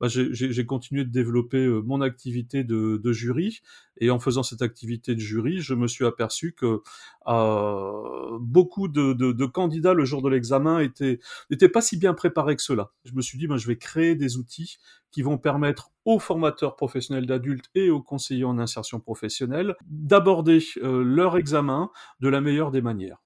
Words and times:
bah, 0.00 0.08
j'ai 0.08 0.66
continué 0.66 1.04
de 1.04 1.10
développer 1.10 1.64
euh, 1.64 1.80
mon 1.80 2.00
activité 2.00 2.64
de, 2.64 3.12
jury. 3.12 3.60
Et 3.98 4.10
en 4.10 4.18
faisant 4.18 4.42
cette 4.42 4.60
activité 4.60 5.14
de 5.14 5.20
jury, 5.20 5.60
je 5.60 5.74
me 5.74 5.86
suis 5.86 6.04
aperçu 6.04 6.52
que 6.52 6.82
euh, 7.28 8.38
beaucoup 8.40 8.88
de, 8.88 9.46
candidats 9.46 9.94
le 9.94 10.04
jour 10.04 10.22
de 10.22 10.28
l'examen 10.28 10.80
étaient 10.80 11.18
n'étaient 11.50 11.68
pas 11.68 11.80
si 11.80 11.96
bien 11.96 12.12
préparés 12.12 12.56
que 12.56 12.62
cela. 12.62 12.92
Je 13.04 13.14
me 13.14 13.22
suis 13.22 13.38
dit, 13.38 13.46
ben, 13.46 13.56
je 13.56 13.66
vais 13.66 13.78
créer 13.78 14.14
des 14.14 14.36
outils 14.36 14.78
qui 15.10 15.22
vont 15.22 15.38
permettre 15.38 15.92
aux 16.04 16.18
formateurs 16.18 16.76
professionnels 16.76 17.26
d'adultes 17.26 17.70
et 17.74 17.88
aux 17.90 18.02
conseillers 18.02 18.44
en 18.44 18.58
insertion 18.58 19.00
professionnelle 19.00 19.76
d'aborder 19.86 20.58
euh, 20.82 21.02
leur 21.02 21.38
examen 21.38 21.90
de 22.20 22.28
la 22.28 22.40
meilleure 22.40 22.70
des 22.70 22.82
manières. 22.82 23.25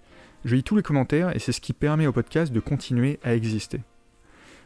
Je 0.43 0.55
lis 0.55 0.63
tous 0.63 0.75
les 0.75 0.81
commentaires 0.81 1.35
et 1.35 1.39
c'est 1.39 1.51
ce 1.51 1.61
qui 1.61 1.73
permet 1.73 2.07
au 2.07 2.11
podcast 2.11 2.51
de 2.51 2.59
continuer 2.59 3.19
à 3.23 3.35
exister. 3.35 3.81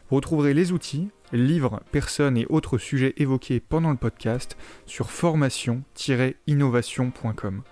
Vous 0.09 0.15
retrouverez 0.15 0.53
les 0.53 0.71
outils, 0.71 1.09
livres, 1.33 1.81
personnes 1.91 2.37
et 2.37 2.45
autres 2.49 2.77
sujets 2.77 3.13
évoqués 3.17 3.59
pendant 3.59 3.91
le 3.91 3.97
podcast 3.97 4.55
sur 4.85 5.11
formation-innovation.com. 5.11 7.63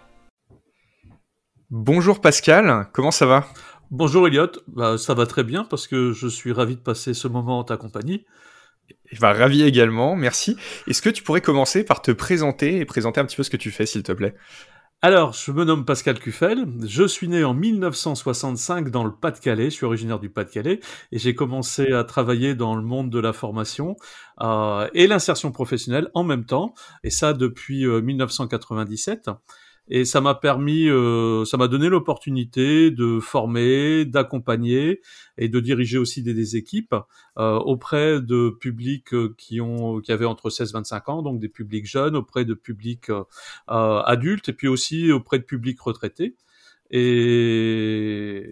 Bonjour 1.70 2.20
Pascal, 2.20 2.90
comment 2.92 3.12
ça 3.12 3.26
va? 3.26 3.48
Bonjour 3.90 4.28
Elliot, 4.28 4.52
bah, 4.68 4.98
ça 4.98 5.14
va 5.14 5.26
très 5.26 5.46
bien 5.46 5.64
parce 5.64 5.88
que 5.88 6.12
je 6.12 6.28
suis 6.28 6.52
ravi 6.52 6.76
de 6.76 6.82
passer 6.82 7.14
ce 7.14 7.30
moment 7.30 7.60
en 7.60 7.64
ta 7.64 7.78
compagnie. 7.78 8.26
Et 9.12 9.18
bah, 9.20 9.32
ravi 9.32 9.64
également, 9.64 10.18
merci. 10.18 10.58
Est-ce 10.88 11.02
que 11.02 11.10
tu 11.10 11.24
pourrais 11.24 11.40
commencer 11.40 11.86
par 11.86 12.02
te 12.02 12.12
présenter 12.12 12.80
et 12.80 12.86
présenter 12.86 13.22
un 13.22 13.26
petit 13.26 13.38
peu 13.38 13.44
ce 13.44 13.50
que 13.50 13.56
tu 13.58 13.72
fais, 13.72 13.86
s'il 13.86 14.04
te 14.04 14.12
plaît? 14.12 14.36
Alors, 15.06 15.34
je 15.34 15.52
me 15.52 15.66
nomme 15.66 15.84
Pascal 15.84 16.18
Cuffel, 16.18 16.66
je 16.86 17.04
suis 17.04 17.28
né 17.28 17.44
en 17.44 17.54
1965 17.54 18.90
dans 18.90 19.04
le 19.04 19.12
Pas-de-Calais, 19.12 19.66
je 19.66 19.72
suis 19.72 19.86
originaire 19.86 20.18
du 20.18 20.30
Pas-de-Calais, 20.30 20.80
et 21.12 21.20
j'ai 21.20 21.36
commencé 21.36 21.92
à 21.92 22.06
travailler 22.06 22.56
dans 22.56 22.74
le 22.74 22.84
monde 22.84 23.10
de 23.10 23.20
la 23.20 23.34
formation 23.34 23.98
euh, 24.40 24.88
et 24.94 25.08
l'insertion 25.08 25.52
professionnelle 25.52 26.10
en 26.14 26.24
même 26.24 26.46
temps, 26.46 26.74
et 27.04 27.10
ça 27.10 27.34
depuis 27.34 27.86
1997. 27.86 29.30
Euh, 29.92 29.94
et 29.96 30.06
ça 30.06 30.22
m'a 30.22 30.36
permis, 30.36 30.88
euh, 30.90 31.46
ça 31.46 31.58
m'a 31.58 31.68
donné 31.68 31.90
l'opportunité 31.90 32.92
de 32.92 33.20
former, 33.20 34.06
d'accompagner 34.06 35.02
et 35.38 35.50
de 35.50 35.60
diriger 35.60 35.98
aussi 35.98 36.24
des, 36.24 36.56
équipes 36.56 36.96
euh, 37.38 37.58
auprès 37.58 38.22
de 38.22 38.50
publics 38.50 39.14
euh, 39.14 39.34
qui 39.38 39.62
ont, 39.62 40.02
qui 40.02 40.12
avaient 40.12 40.26
entre 40.26 40.50
16 40.50 40.70
et 40.70 40.74
25 40.74 41.10
ans, 41.10 41.22
donc 41.22 41.40
des 41.40 41.50
publics 41.50 41.86
jeunes, 41.86 42.16
auprès 42.16 42.46
de 42.46 42.54
publics 42.54 43.10
euh, 43.10 43.24
adultes 43.68 44.50
et 44.50 44.54
puis 44.54 44.68
aussi 44.68 45.12
auprès 45.12 45.40
de 45.40 45.44
publics 45.44 45.80
retraités. 45.80 46.36
Et 46.92 48.44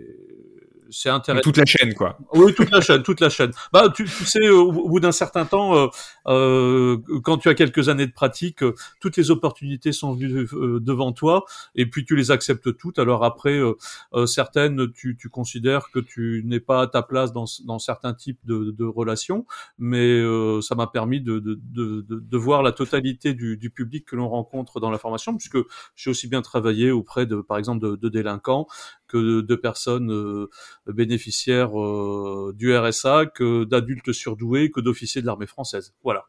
c'est 0.91 1.09
intéressant. 1.09 1.41
Toute 1.41 1.57
la 1.57 1.65
chaîne, 1.65 1.93
quoi. 1.93 2.17
Oui, 2.33 2.53
toute 2.53 2.69
la 2.69 2.81
chaîne, 2.81 3.01
toute 3.01 3.19
la 3.21 3.29
chaîne. 3.29 3.51
Bah, 3.71 3.89
tu, 3.93 4.05
tu 4.05 4.25
sais, 4.25 4.49
au, 4.49 4.71
bout 4.71 4.99
d'un 4.99 5.11
certain 5.11 5.45
temps, 5.45 5.75
euh, 5.75 5.87
euh, 6.27 6.97
quand 7.23 7.37
tu 7.37 7.49
as 7.49 7.53
quelques 7.53 7.89
années 7.89 8.07
de 8.07 8.11
pratique, 8.11 8.61
euh, 8.63 8.75
toutes 8.99 9.17
les 9.17 9.31
opportunités 9.31 9.91
sont 9.91 10.13
venues 10.13 10.47
euh, 10.53 10.79
devant 10.79 11.13
toi, 11.13 11.45
et 11.75 11.85
puis 11.85 12.05
tu 12.05 12.15
les 12.15 12.31
acceptes 12.31 12.77
toutes. 12.77 12.99
Alors 12.99 13.23
après, 13.23 13.59
euh, 13.59 14.25
certaines, 14.25 14.91
tu, 14.91 15.17
tu, 15.17 15.29
considères 15.29 15.91
que 15.91 15.99
tu 15.99 16.43
n'es 16.45 16.59
pas 16.59 16.81
à 16.81 16.87
ta 16.87 17.01
place 17.01 17.31
dans, 17.31 17.45
dans 17.65 17.79
certains 17.79 18.13
types 18.13 18.39
de, 18.45 18.71
de 18.77 18.85
relations, 18.85 19.45
mais 19.79 20.21
ça 20.61 20.75
m'a 20.75 20.87
permis 20.87 21.21
de, 21.21 21.39
de, 21.39 21.59
de, 21.61 22.05
de, 22.09 22.37
voir 22.37 22.63
la 22.63 22.71
totalité 22.71 23.33
du, 23.33 23.57
du 23.57 23.69
public 23.69 24.05
que 24.05 24.15
l'on 24.15 24.27
rencontre 24.27 24.79
dans 24.79 24.91
la 24.91 24.97
formation, 24.97 25.35
puisque 25.35 25.57
j'ai 25.95 26.09
aussi 26.09 26.27
bien 26.27 26.41
travaillé 26.41 26.91
auprès 26.91 27.25
de, 27.25 27.37
par 27.37 27.57
exemple, 27.57 27.81
de, 27.81 27.95
de 27.95 28.09
délinquants 28.09 28.67
que 29.11 29.41
de 29.41 29.55
personnes 29.55 30.47
bénéficiaires 30.87 31.79
euh, 31.79 32.53
du 32.55 32.75
RSA, 32.75 33.27
que 33.27 33.63
d'adultes 33.63 34.11
surdoués, 34.13 34.71
que 34.71 34.79
d'officiers 34.79 35.21
de 35.21 35.27
l'armée 35.27 35.47
française. 35.47 35.93
Voilà. 36.03 36.25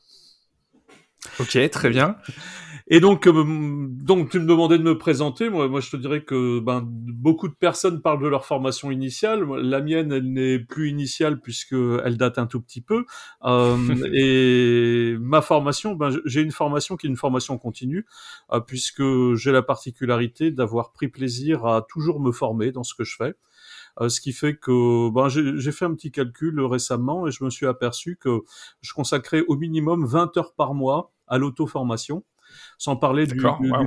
Ok, 1.38 1.58
très 1.70 1.90
bien. 1.90 2.16
Et 2.94 3.00
donc, 3.00 3.26
euh, 3.26 3.32
donc 3.88 4.28
tu 4.28 4.38
me 4.38 4.44
demandais 4.44 4.76
de 4.76 4.82
me 4.82 4.98
présenter. 4.98 5.48
Moi, 5.48 5.66
moi, 5.66 5.80
je 5.80 5.88
te 5.88 5.96
dirais 5.96 6.24
que 6.24 6.60
ben, 6.60 6.82
beaucoup 6.86 7.48
de 7.48 7.54
personnes 7.54 8.02
parlent 8.02 8.22
de 8.22 8.28
leur 8.28 8.44
formation 8.44 8.90
initiale. 8.90 9.44
La 9.62 9.80
mienne, 9.80 10.12
elle 10.12 10.30
n'est 10.30 10.58
plus 10.58 10.90
initiale 10.90 11.40
puisque 11.40 11.72
elle 11.72 12.18
date 12.18 12.36
un 12.36 12.46
tout 12.46 12.60
petit 12.60 12.82
peu. 12.82 13.06
Euh, 13.44 13.78
et 14.12 15.16
ma 15.18 15.40
formation, 15.40 15.94
ben, 15.94 16.10
j'ai 16.26 16.42
une 16.42 16.52
formation 16.52 16.98
qui 16.98 17.06
est 17.06 17.08
une 17.08 17.16
formation 17.16 17.56
continue, 17.56 18.04
euh, 18.52 18.60
puisque 18.60 19.02
j'ai 19.36 19.52
la 19.52 19.62
particularité 19.62 20.50
d'avoir 20.50 20.92
pris 20.92 21.08
plaisir 21.08 21.64
à 21.64 21.80
toujours 21.88 22.20
me 22.20 22.30
former 22.30 22.72
dans 22.72 22.84
ce 22.84 22.94
que 22.94 23.04
je 23.04 23.16
fais. 23.16 23.32
Euh, 24.02 24.10
ce 24.10 24.20
qui 24.20 24.34
fait 24.34 24.56
que 24.56 25.08
ben, 25.08 25.30
j'ai 25.30 25.72
fait 25.72 25.86
un 25.86 25.94
petit 25.94 26.10
calcul 26.10 26.60
récemment 26.60 27.26
et 27.26 27.30
je 27.30 27.42
me 27.42 27.48
suis 27.48 27.64
aperçu 27.64 28.18
que 28.20 28.42
je 28.82 28.92
consacrais 28.92 29.44
au 29.48 29.56
minimum 29.56 30.04
20 30.04 30.36
heures 30.36 30.52
par 30.52 30.74
mois 30.74 31.10
à 31.26 31.38
l'auto-formation 31.38 32.22
sans 32.78 32.96
parler 32.96 33.26
du, 33.26 33.42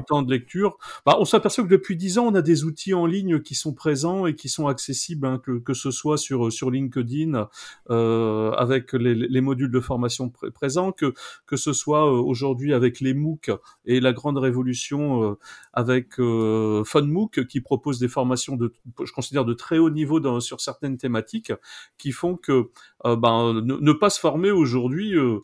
temps 0.08 0.22
de 0.22 0.32
lecture. 0.32 0.78
Bah, 1.06 1.18
on 1.20 1.26
s'aperçoit 1.26 1.64
que 1.64 1.70
depuis 1.70 1.96
dix 1.96 2.18
ans, 2.18 2.28
on 2.28 2.36
a 2.36 2.42
des 2.42 2.64
outils 2.64 2.94
en 2.94 3.06
ligne 3.06 3.40
qui 3.42 3.56
sont 3.56 3.74
présents 3.74 4.26
et 4.26 4.36
qui 4.36 4.50
sont 4.50 4.68
accessibles, 4.68 5.28
hein, 5.28 5.42
que, 5.44 5.60
que 5.60 5.74
ce 5.74 5.92
soit 5.92 6.18
sur 6.18 6.52
sur 6.52 6.72
LinkedIn 6.72 7.48
euh, 7.90 8.52
avec 8.52 8.94
les, 8.94 9.16
les, 9.16 9.42
modules 9.42 9.72
de 9.72 9.80
formation 9.80 10.32
présents, 10.54 10.92
que 10.92 11.14
que 11.46 11.58
ce 11.58 11.74
soit 11.74 12.06
euh, 12.06 12.18
aujourd'hui 12.18 12.74
avec 12.74 13.00
les 13.00 13.14
MOOC 13.14 13.52
et 13.86 14.00
la 14.00 14.14
grande 14.14 14.38
révolution 14.38 15.24
euh, 15.24 15.36
avec 15.74 16.20
euh, 16.20 16.84
FunMOOC 16.84 17.48
qui 17.48 17.62
propose 17.62 18.00
des 18.00 18.08
formations 18.08 18.56
de, 18.56 18.74
je 19.04 19.12
considère 19.12 19.46
de 19.46 19.54
très 19.54 19.78
haut 19.78 19.90
niveau 19.90 20.20
dans, 20.20 20.40
sur 20.40 20.62
certaines 20.62 20.98
thématiques, 20.98 21.52
qui 21.98 22.12
font 22.12 22.36
que 22.36 22.70
euh, 23.06 23.16
ben, 23.16 23.54
ne, 23.62 23.92
pas 23.94 24.10
se 24.10 24.20
former 24.20 24.52
aujourd'hui, 24.52 25.16
euh, 25.16 25.40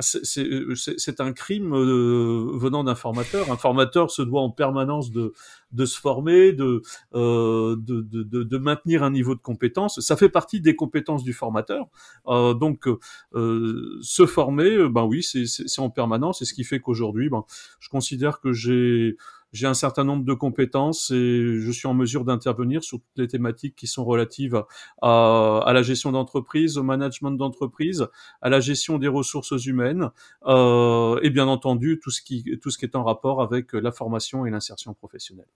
c'est 0.00 1.20
un 1.20 1.32
crime 1.32 1.72
venant 2.60 2.84
d'un 2.84 2.94
formateur. 2.94 3.50
Un 3.50 3.56
formateur 3.56 4.10
se 4.10 4.22
doit 4.22 4.42
en 4.42 4.50
permanence 4.50 5.10
de, 5.10 5.32
se 5.84 5.98
former, 5.98 6.52
de, 6.52 6.82
de, 7.12 8.58
maintenir 8.58 9.02
un 9.02 9.10
niveau 9.10 9.34
de 9.34 9.40
compétence. 9.40 10.00
Ça 10.00 10.16
fait 10.16 10.28
partie 10.28 10.60
des 10.60 10.76
compétences 10.76 11.24
du 11.24 11.32
formateur. 11.32 11.86
donc, 12.26 12.88
se 13.32 14.26
former, 14.26 14.88
ben 14.88 15.04
oui, 15.04 15.22
c'est 15.22 15.80
en 15.80 15.90
permanence. 15.90 16.42
Et 16.42 16.44
ce 16.44 16.54
qui 16.54 16.64
fait 16.64 16.80
qu'aujourd'hui, 16.80 17.28
ben, 17.30 17.44
je 17.80 17.88
considère 17.88 18.40
que 18.40 18.52
j'ai 18.52 19.16
j'ai 19.52 19.66
un 19.66 19.74
certain 19.74 20.04
nombre 20.04 20.24
de 20.24 20.34
compétences 20.34 21.10
et 21.10 21.60
je 21.60 21.70
suis 21.70 21.88
en 21.88 21.94
mesure 21.94 22.24
d'intervenir 22.24 22.82
sur 22.82 22.98
toutes 22.98 23.16
les 23.16 23.28
thématiques 23.28 23.74
qui 23.76 23.86
sont 23.86 24.04
relatives 24.04 24.64
à, 25.02 25.62
à 25.64 25.72
la 25.72 25.82
gestion 25.82 26.12
d'entreprise, 26.12 26.78
au 26.78 26.82
management 26.82 27.32
d'entreprise, 27.32 28.06
à 28.42 28.48
la 28.48 28.60
gestion 28.60 28.98
des 28.98 29.08
ressources 29.08 29.64
humaines 29.64 30.10
euh, 30.46 31.18
et 31.22 31.30
bien 31.30 31.48
entendu 31.48 32.00
tout 32.02 32.10
ce 32.10 32.22
qui 32.22 32.58
tout 32.60 32.70
ce 32.70 32.78
qui 32.78 32.84
est 32.84 32.96
en 32.96 33.04
rapport 33.04 33.42
avec 33.42 33.72
la 33.72 33.92
formation 33.92 34.46
et 34.46 34.50
l'insertion 34.50 34.94
professionnelle. 34.94 35.48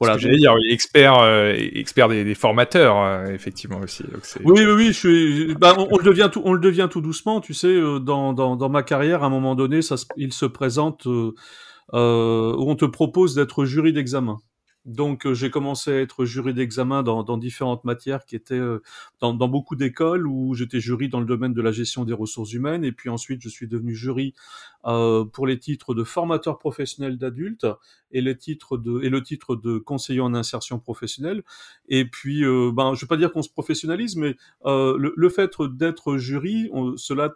Voilà, 0.00 0.18
j'allais 0.18 0.38
dire, 0.38 0.54
expert, 0.70 1.18
euh, 1.20 1.54
expert 1.56 2.08
des, 2.08 2.24
des 2.24 2.34
formateurs, 2.34 3.00
euh, 3.00 3.26
effectivement 3.26 3.78
aussi. 3.78 4.02
oui, 4.44 4.64
oui, 4.64 4.72
oui, 4.72 4.86
je 4.88 4.92
suis. 4.92 5.54
Bah, 5.54 5.74
on, 5.78 5.96
le 5.96 6.02
devient 6.02 6.28
tout, 6.32 6.42
on 6.44 6.52
le 6.52 6.58
devient 6.58 6.88
tout 6.90 7.00
doucement, 7.00 7.40
tu 7.40 7.54
sais. 7.54 7.68
Euh, 7.68 8.00
dans, 8.00 8.32
dans, 8.32 8.56
dans 8.56 8.68
ma 8.68 8.82
carrière, 8.82 9.22
à 9.22 9.26
un 9.26 9.30
moment 9.30 9.54
donné, 9.54 9.82
ça, 9.82 9.94
il 10.16 10.32
se 10.32 10.46
présente. 10.46 11.06
Euh, 11.06 11.34
euh, 11.92 12.54
où 12.56 12.70
on 12.70 12.76
te 12.76 12.84
propose 12.84 13.34
d'être 13.34 13.64
jury 13.64 13.92
d'examen. 13.92 14.38
Donc 14.84 15.24
euh, 15.24 15.32
j'ai 15.32 15.50
commencé 15.50 15.92
à 15.92 16.00
être 16.00 16.26
jury 16.26 16.52
d'examen 16.52 17.02
dans, 17.02 17.22
dans, 17.22 17.38
différentes 17.38 17.84
matières 17.84 18.26
qui 18.26 18.36
étaient 18.36 18.54
euh, 18.54 18.82
dans, 19.18 19.32
dans, 19.32 19.48
beaucoup 19.48 19.76
d'écoles 19.76 20.26
où 20.26 20.54
j'étais 20.54 20.78
jury 20.78 21.08
dans 21.08 21.20
le 21.20 21.26
domaine 21.26 21.54
de 21.54 21.62
la 21.62 21.72
gestion 21.72 22.04
des 22.04 22.12
ressources 22.12 22.52
humaines 22.52 22.84
et 22.84 22.92
puis 22.92 23.08
ensuite 23.08 23.40
je 23.40 23.48
suis 23.48 23.66
devenu 23.66 23.94
jury 23.94 24.34
euh, 24.84 25.24
pour 25.24 25.46
les 25.46 25.58
titres 25.58 25.94
de 25.94 26.04
formateur 26.04 26.58
professionnel 26.58 27.16
d'adultes 27.16 27.66
et 28.10 28.20
les 28.20 28.36
titres 28.36 28.76
de 28.76 29.00
et 29.02 29.08
le 29.08 29.22
titre 29.22 29.56
de 29.56 29.78
conseiller 29.78 30.20
en 30.20 30.34
insertion 30.34 30.78
professionnelle 30.78 31.44
et 31.88 32.04
puis 32.04 32.44
euh, 32.44 32.70
ben 32.70 32.92
je 32.92 33.00
vais 33.00 33.08
pas 33.08 33.16
dire 33.16 33.32
qu'on 33.32 33.42
se 33.42 33.50
professionnalise 33.50 34.16
mais 34.16 34.36
le, 34.66 35.14
le, 35.16 35.28
fait 35.30 35.50
d'être 35.62 36.18
jury 36.18 36.68
on, 36.72 36.98
cela 36.98 37.34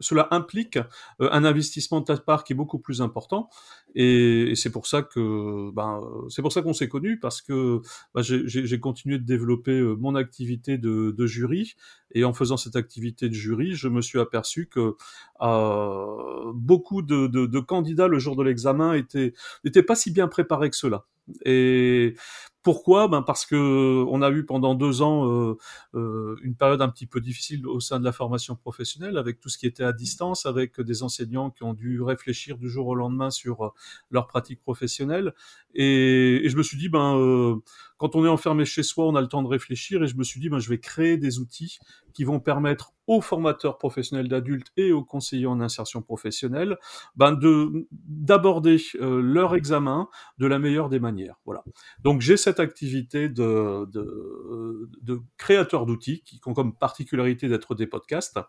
cela 0.00 0.28
implique 0.30 0.76
euh, 1.20 1.28
un 1.32 1.44
investissement 1.44 2.00
de 2.00 2.06
ta 2.06 2.16
part 2.16 2.44
qui 2.44 2.52
est 2.52 2.56
beaucoup 2.56 2.78
plus 2.78 3.02
important. 3.02 3.48
Et, 3.94 4.52
c'est 4.54 4.70
pour 4.70 4.86
ça 4.86 5.02
que, 5.02 5.70
ben, 5.72 6.00
c'est 6.28 6.42
pour 6.42 6.52
ça 6.52 6.62
qu'on 6.62 6.72
s'est 6.72 6.88
connus 6.88 7.18
parce 7.18 7.42
que 7.42 7.80
ben, 8.14 8.22
j'ai 8.22 8.80
continué 8.80 9.18
de 9.18 9.24
développer 9.24 9.72
euh, 9.72 9.94
mon 9.94 10.14
activité 10.14 10.78
de, 10.78 11.26
jury. 11.26 11.74
Et 12.12 12.24
en 12.24 12.32
faisant 12.32 12.56
cette 12.56 12.76
activité 12.76 13.28
de 13.28 13.34
jury, 13.34 13.74
je 13.74 13.88
me 13.88 14.00
suis 14.00 14.18
aperçu 14.18 14.68
que 14.68 14.96
euh, 15.42 16.52
beaucoup 16.54 17.02
de, 17.02 17.60
candidats 17.60 18.08
le 18.08 18.18
jour 18.18 18.36
de 18.36 18.42
l'examen 18.42 18.94
étaient 18.94 19.32
n'étaient 19.64 19.82
pas 19.82 19.94
si 19.94 20.10
bien 20.10 20.28
préparés 20.28 20.70
que 20.70 20.76
cela. 20.76 21.04
Et 21.44 22.14
pourquoi? 22.62 23.08
Ben 23.08 23.22
Parce 23.22 23.46
que 23.46 24.04
on 24.08 24.20
a 24.20 24.30
eu 24.30 24.44
pendant 24.44 24.74
deux 24.74 25.00
ans 25.00 25.30
euh, 25.30 25.56
euh, 25.94 26.36
une 26.42 26.54
période 26.54 26.82
un 26.82 26.88
petit 26.88 27.06
peu 27.06 27.20
difficile 27.20 27.66
au 27.66 27.80
sein 27.80 27.98
de 27.98 28.04
la 28.04 28.12
formation 28.12 28.54
professionnelle, 28.54 29.16
avec 29.16 29.40
tout 29.40 29.48
ce 29.48 29.56
qui 29.56 29.66
était 29.66 29.84
à 29.84 29.92
distance, 29.92 30.44
avec 30.44 30.78
des 30.80 31.02
enseignants 31.02 31.50
qui 31.50 31.62
ont 31.62 31.72
dû 31.72 32.02
réfléchir 32.02 32.58
du 32.58 32.68
jour 32.68 32.86
au 32.88 32.94
lendemain 32.94 33.30
sur 33.30 33.64
euh, 33.64 33.70
leur 34.10 34.26
pratique 34.26 34.60
professionnelle. 34.60 35.32
Et, 35.74 36.44
et, 36.44 36.48
je 36.50 36.56
me 36.56 36.62
suis 36.62 36.76
dit, 36.76 36.88
ben, 36.90 37.16
euh, 37.16 37.56
quand 38.00 38.16
on 38.16 38.24
est 38.24 38.28
enfermé 38.28 38.64
chez 38.64 38.82
soi, 38.82 39.06
on 39.06 39.14
a 39.14 39.20
le 39.20 39.28
temps 39.28 39.42
de 39.42 39.48
réfléchir. 39.48 40.02
Et 40.02 40.06
je 40.06 40.16
me 40.16 40.24
suis 40.24 40.40
dit, 40.40 40.48
ben, 40.48 40.58
je 40.58 40.70
vais 40.70 40.78
créer 40.80 41.18
des 41.18 41.38
outils 41.38 41.78
qui 42.14 42.24
vont 42.24 42.40
permettre 42.40 42.94
aux 43.06 43.20
formateurs 43.20 43.76
professionnels 43.76 44.26
d'adultes 44.26 44.72
et 44.78 44.90
aux 44.90 45.04
conseillers 45.04 45.46
en 45.46 45.60
insertion 45.60 46.00
professionnelle 46.00 46.78
ben, 47.14 47.32
de 47.32 47.86
d'aborder 47.92 48.78
euh, 49.02 49.20
leur 49.20 49.54
examen 49.54 50.08
de 50.38 50.46
la 50.46 50.58
meilleure 50.58 50.88
des 50.88 50.98
manières. 50.98 51.36
Voilà. 51.44 51.62
Donc 52.02 52.22
j'ai 52.22 52.38
cette 52.38 52.58
activité 52.58 53.28
de, 53.28 53.84
de, 53.92 54.88
de 55.02 55.20
créateur 55.36 55.84
d'outils 55.84 56.22
qui 56.22 56.40
ont 56.46 56.54
comme 56.54 56.74
particularité 56.74 57.48
d'être 57.48 57.74
des 57.74 57.86
podcasts, 57.86 58.40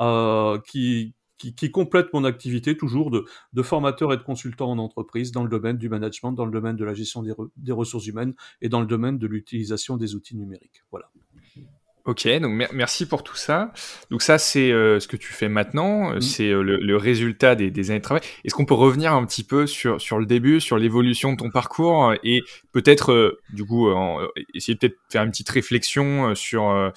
euh, 0.00 0.60
qui 0.68 1.16
qui, 1.38 1.54
qui, 1.54 1.70
complète 1.70 2.12
mon 2.12 2.24
activité 2.24 2.76
toujours 2.76 3.10
de, 3.10 3.24
de, 3.52 3.62
formateur 3.62 4.12
et 4.12 4.16
de 4.16 4.22
consultant 4.22 4.70
en 4.70 4.78
entreprise 4.78 5.32
dans 5.32 5.42
le 5.42 5.48
domaine 5.48 5.78
du 5.78 5.88
management, 5.88 6.32
dans 6.32 6.46
le 6.46 6.52
domaine 6.52 6.76
de 6.76 6.84
la 6.84 6.94
gestion 6.94 7.22
des, 7.22 7.32
des 7.56 7.72
ressources 7.72 8.06
humaines 8.06 8.34
et 8.60 8.68
dans 8.68 8.80
le 8.80 8.86
domaine 8.86 9.18
de 9.18 9.26
l'utilisation 9.26 9.96
des 9.96 10.14
outils 10.14 10.36
numériques. 10.36 10.84
Voilà. 10.90 11.10
Ok, 12.06 12.28
donc 12.38 12.68
merci 12.74 13.06
pour 13.06 13.22
tout 13.22 13.36
ça. 13.36 13.72
Donc 14.10 14.20
ça, 14.20 14.36
c'est 14.36 14.70
euh, 14.70 15.00
ce 15.00 15.08
que 15.08 15.16
tu 15.16 15.32
fais 15.32 15.48
maintenant, 15.48 16.12
euh, 16.12 16.16
mm. 16.16 16.20
c'est 16.20 16.50
euh, 16.50 16.62
le, 16.62 16.76
le, 16.76 16.96
résultat 16.98 17.54
des, 17.54 17.70
des, 17.70 17.90
années 17.90 18.00
de 18.00 18.04
travail. 18.04 18.22
Est-ce 18.44 18.54
qu'on 18.54 18.66
peut 18.66 18.74
revenir 18.74 19.14
un 19.14 19.24
petit 19.24 19.42
peu 19.42 19.66
sur, 19.66 20.02
sur 20.02 20.18
le 20.18 20.26
début, 20.26 20.60
sur 20.60 20.76
l'évolution 20.76 21.32
de 21.32 21.38
ton 21.38 21.50
parcours 21.50 22.12
et 22.22 22.42
peut-être, 22.72 23.38
du 23.54 23.64
coup, 23.64 23.88
essayer 24.52 24.76
peut-être 24.76 24.96
faire 25.10 25.22
une 25.22 25.30
petite 25.30 25.48
réflexion 25.48 26.34
sur 26.34 26.92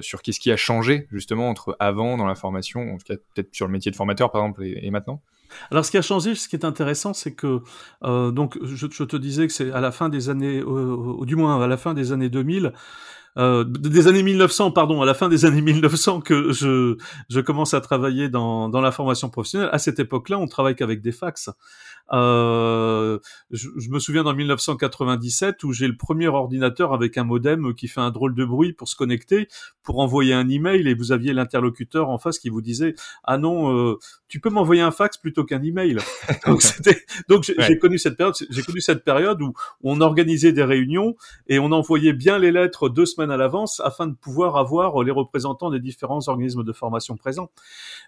sur 0.00 0.22
qu'est-ce 0.22 0.40
qui 0.40 0.50
a 0.50 0.56
changé 0.56 1.06
justement 1.10 1.48
entre 1.48 1.76
avant 1.80 2.16
dans 2.16 2.26
la 2.26 2.34
formation, 2.34 2.94
en 2.94 2.98
tout 2.98 3.06
cas 3.06 3.14
peut-être 3.34 3.54
sur 3.54 3.66
le 3.66 3.72
métier 3.72 3.90
de 3.90 3.96
formateur 3.96 4.30
par 4.30 4.42
exemple 4.42 4.64
et, 4.64 4.90
maintenant? 4.90 5.22
Alors, 5.70 5.84
ce 5.84 5.90
qui 5.90 5.96
a 5.96 6.02
changé, 6.02 6.34
ce 6.34 6.48
qui 6.48 6.56
est 6.56 6.64
intéressant, 6.64 7.14
c'est 7.14 7.34
que 7.34 7.62
euh, 8.04 8.30
donc 8.30 8.58
je, 8.62 8.86
je, 8.90 9.04
te 9.04 9.16
disais 9.16 9.46
que 9.46 9.52
c'est 9.52 9.72
à 9.72 9.80
la 9.80 9.90
fin 9.90 10.08
des 10.08 10.28
années, 10.28 10.60
euh, 10.60 11.24
du 11.24 11.36
moins 11.36 11.62
à 11.62 11.66
la 11.66 11.76
fin 11.76 11.94
des 11.94 12.12
années 12.12 12.28
2000, 12.28 12.72
euh, 13.38 13.64
des 13.64 14.08
années 14.08 14.22
1900, 14.22 14.72
pardon, 14.72 15.00
à 15.00 15.06
la 15.06 15.14
fin 15.14 15.28
des 15.28 15.44
années 15.44 15.60
1900 15.62 16.22
que 16.22 16.52
je, 16.52 16.96
je 17.28 17.40
commence 17.40 17.72
à 17.72 17.80
travailler 17.80 18.28
dans, 18.28 18.68
dans 18.68 18.80
la 18.80 18.90
formation 18.90 19.30
professionnelle. 19.30 19.70
À 19.72 19.78
cette 19.78 20.00
époque-là, 20.00 20.38
on 20.38 20.46
travaille 20.46 20.74
qu'avec 20.74 21.00
des 21.02 21.12
fax. 21.12 21.50
Euh, 22.12 23.18
je, 23.50 23.68
je, 23.76 23.90
me 23.90 23.98
souviens 23.98 24.22
dans 24.22 24.34
1997 24.34 25.62
où 25.64 25.72
j'ai 25.72 25.86
le 25.86 25.96
premier 25.96 26.28
ordinateur 26.28 26.94
avec 26.94 27.18
un 27.18 27.24
modem 27.24 27.74
qui 27.74 27.86
fait 27.88 28.00
un 28.00 28.10
drôle 28.10 28.34
de 28.34 28.44
bruit 28.44 28.72
pour 28.72 28.88
se 28.88 28.96
connecter, 28.96 29.48
pour 29.82 29.98
envoyer 29.98 30.32
un 30.32 30.48
email 30.48 30.88
et 30.88 30.94
vous 30.94 31.12
aviez 31.12 31.32
l'interlocuteur 31.32 32.08
en 32.08 32.18
face 32.18 32.38
qui 32.38 32.48
vous 32.48 32.62
disait 32.62 32.94
ah 33.24 33.36
non, 33.36 33.76
euh, 33.76 33.98
tu 34.28 34.40
peux 34.40 34.50
m'envoyer 34.50 34.80
un 34.80 34.90
fax 34.90 35.18
plutôt 35.18 35.44
qu'un 35.44 35.62
email. 35.62 35.98
donc 36.46 36.62
c'était 36.62 37.02
donc 37.28 37.44
j'ai 37.44 37.78
connu 37.78 37.98
cette 37.98 38.16
période, 38.16 38.34
j'ai 38.48 38.62
connu 38.62 38.80
cette 38.80 39.04
période 39.04 39.42
où, 39.42 39.48
où 39.82 39.92
on 39.92 40.00
organisait 40.00 40.52
des 40.52 40.64
réunions 40.64 41.14
et 41.46 41.58
on 41.58 41.72
envoyait 41.72 42.14
bien 42.14 42.38
les 42.38 42.52
lettres 42.52 42.88
deux 42.88 43.06
semaines 43.06 43.30
à 43.30 43.36
l'avance 43.36 43.80
afin 43.84 44.06
de 44.06 44.14
pouvoir 44.14 44.56
avoir 44.56 45.02
les 45.02 45.12
représentants 45.12 45.70
des 45.70 45.80
différents 45.80 46.26
organismes 46.28 46.64
de 46.64 46.72
formation 46.72 47.16
présents. 47.16 47.50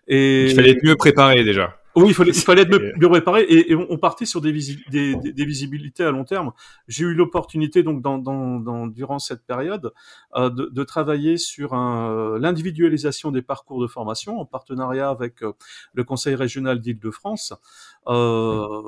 Et 0.09 0.47
il 0.47 0.55
fallait 0.55 0.71
être 0.71 0.85
mieux 0.85 0.97
préparé 0.97 1.45
déjà. 1.45 1.80
Oui, 1.97 2.09
il 2.09 2.15
fallait, 2.15 2.31
il 2.31 2.41
fallait 2.41 2.63
être 2.63 2.71
mieux, 2.71 3.09
préparé 3.09 3.43
et, 3.43 3.73
et, 3.73 3.75
on 3.75 3.99
partait 3.99 4.25
sur 4.25 4.41
des, 4.41 4.53
des, 4.91 5.17
des, 5.17 5.45
visibilités 5.45 6.05
à 6.05 6.13
long 6.13 6.25
terme. 6.25 6.53
J'ai 6.87 7.05
eu 7.05 7.15
l'opportunité 7.15 7.83
donc 7.83 8.01
dans, 8.01 8.19
dans, 8.19 8.61
dans, 8.61 8.87
durant 8.87 9.19
cette 9.19 9.45
période 9.45 9.93
euh, 10.37 10.51
de, 10.51 10.67
de, 10.67 10.85
travailler 10.85 11.37
sur 11.37 11.75
euh, 11.75 12.39
l'individualisation 12.39 13.33
des 13.33 13.43
parcours 13.43 13.83
de 13.83 13.89
formation 13.89 14.39
en 14.39 14.45
partenariat 14.45 15.11
avec 15.11 15.43
euh, 15.43 15.53
le 15.93 16.05
Conseil 16.05 16.37
régional 16.37 16.81
d'Île-de-France. 16.81 17.55
Euh, 18.07 18.83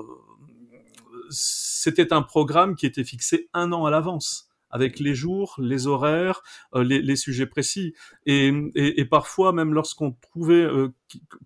C'était 1.30 2.12
un 2.12 2.22
programme 2.22 2.76
qui 2.76 2.86
était 2.86 3.04
fixé 3.04 3.48
un 3.52 3.72
an 3.72 3.84
à 3.84 3.90
l'avance 3.90 4.51
avec 4.72 4.98
les 4.98 5.14
jours, 5.14 5.54
les 5.58 5.86
horaires, 5.86 6.42
euh, 6.74 6.82
les, 6.82 7.00
les, 7.00 7.16
sujets 7.16 7.46
précis. 7.46 7.94
Et, 8.26 8.48
et, 8.74 9.00
et 9.00 9.04
parfois, 9.04 9.52
même 9.52 9.72
lorsqu'on 9.72 10.12
trouvait 10.12 10.54
euh, 10.54 10.88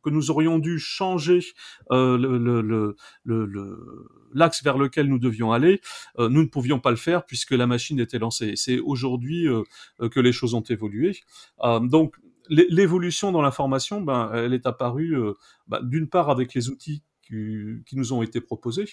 que 0.02 0.10
nous 0.10 0.30
aurions 0.30 0.58
dû 0.58 0.78
changer 0.78 1.40
euh, 1.90 2.16
le, 2.16 2.38
le, 2.38 2.96
le, 3.24 4.08
l'axe 4.34 4.62
vers 4.62 4.78
lequel 4.78 5.08
nous 5.08 5.18
devions 5.18 5.52
aller, 5.52 5.80
euh, 6.18 6.28
nous 6.28 6.42
ne 6.42 6.48
pouvions 6.48 6.80
pas 6.80 6.90
le 6.90 6.96
faire 6.96 7.24
puisque 7.24 7.52
la 7.52 7.66
machine 7.66 8.00
était 8.00 8.18
lancée. 8.18 8.52
C'est 8.56 8.78
aujourd'hui 8.78 9.48
euh, 9.48 9.62
que 10.08 10.20
les 10.20 10.32
choses 10.32 10.54
ont 10.54 10.62
évolué. 10.62 11.16
donc, 11.82 12.16
l'évolution 12.48 13.32
dans 13.32 13.42
l'information, 13.42 14.00
ben, 14.00 14.30
elle 14.32 14.54
est 14.54 14.66
apparue 14.66 15.16
ben, 15.66 15.80
d'une 15.82 16.08
part 16.08 16.30
avec 16.30 16.54
les 16.54 16.68
outils 16.68 17.02
qui, 17.26 17.96
nous 17.96 18.12
ont 18.12 18.22
été 18.22 18.40
proposés. 18.40 18.88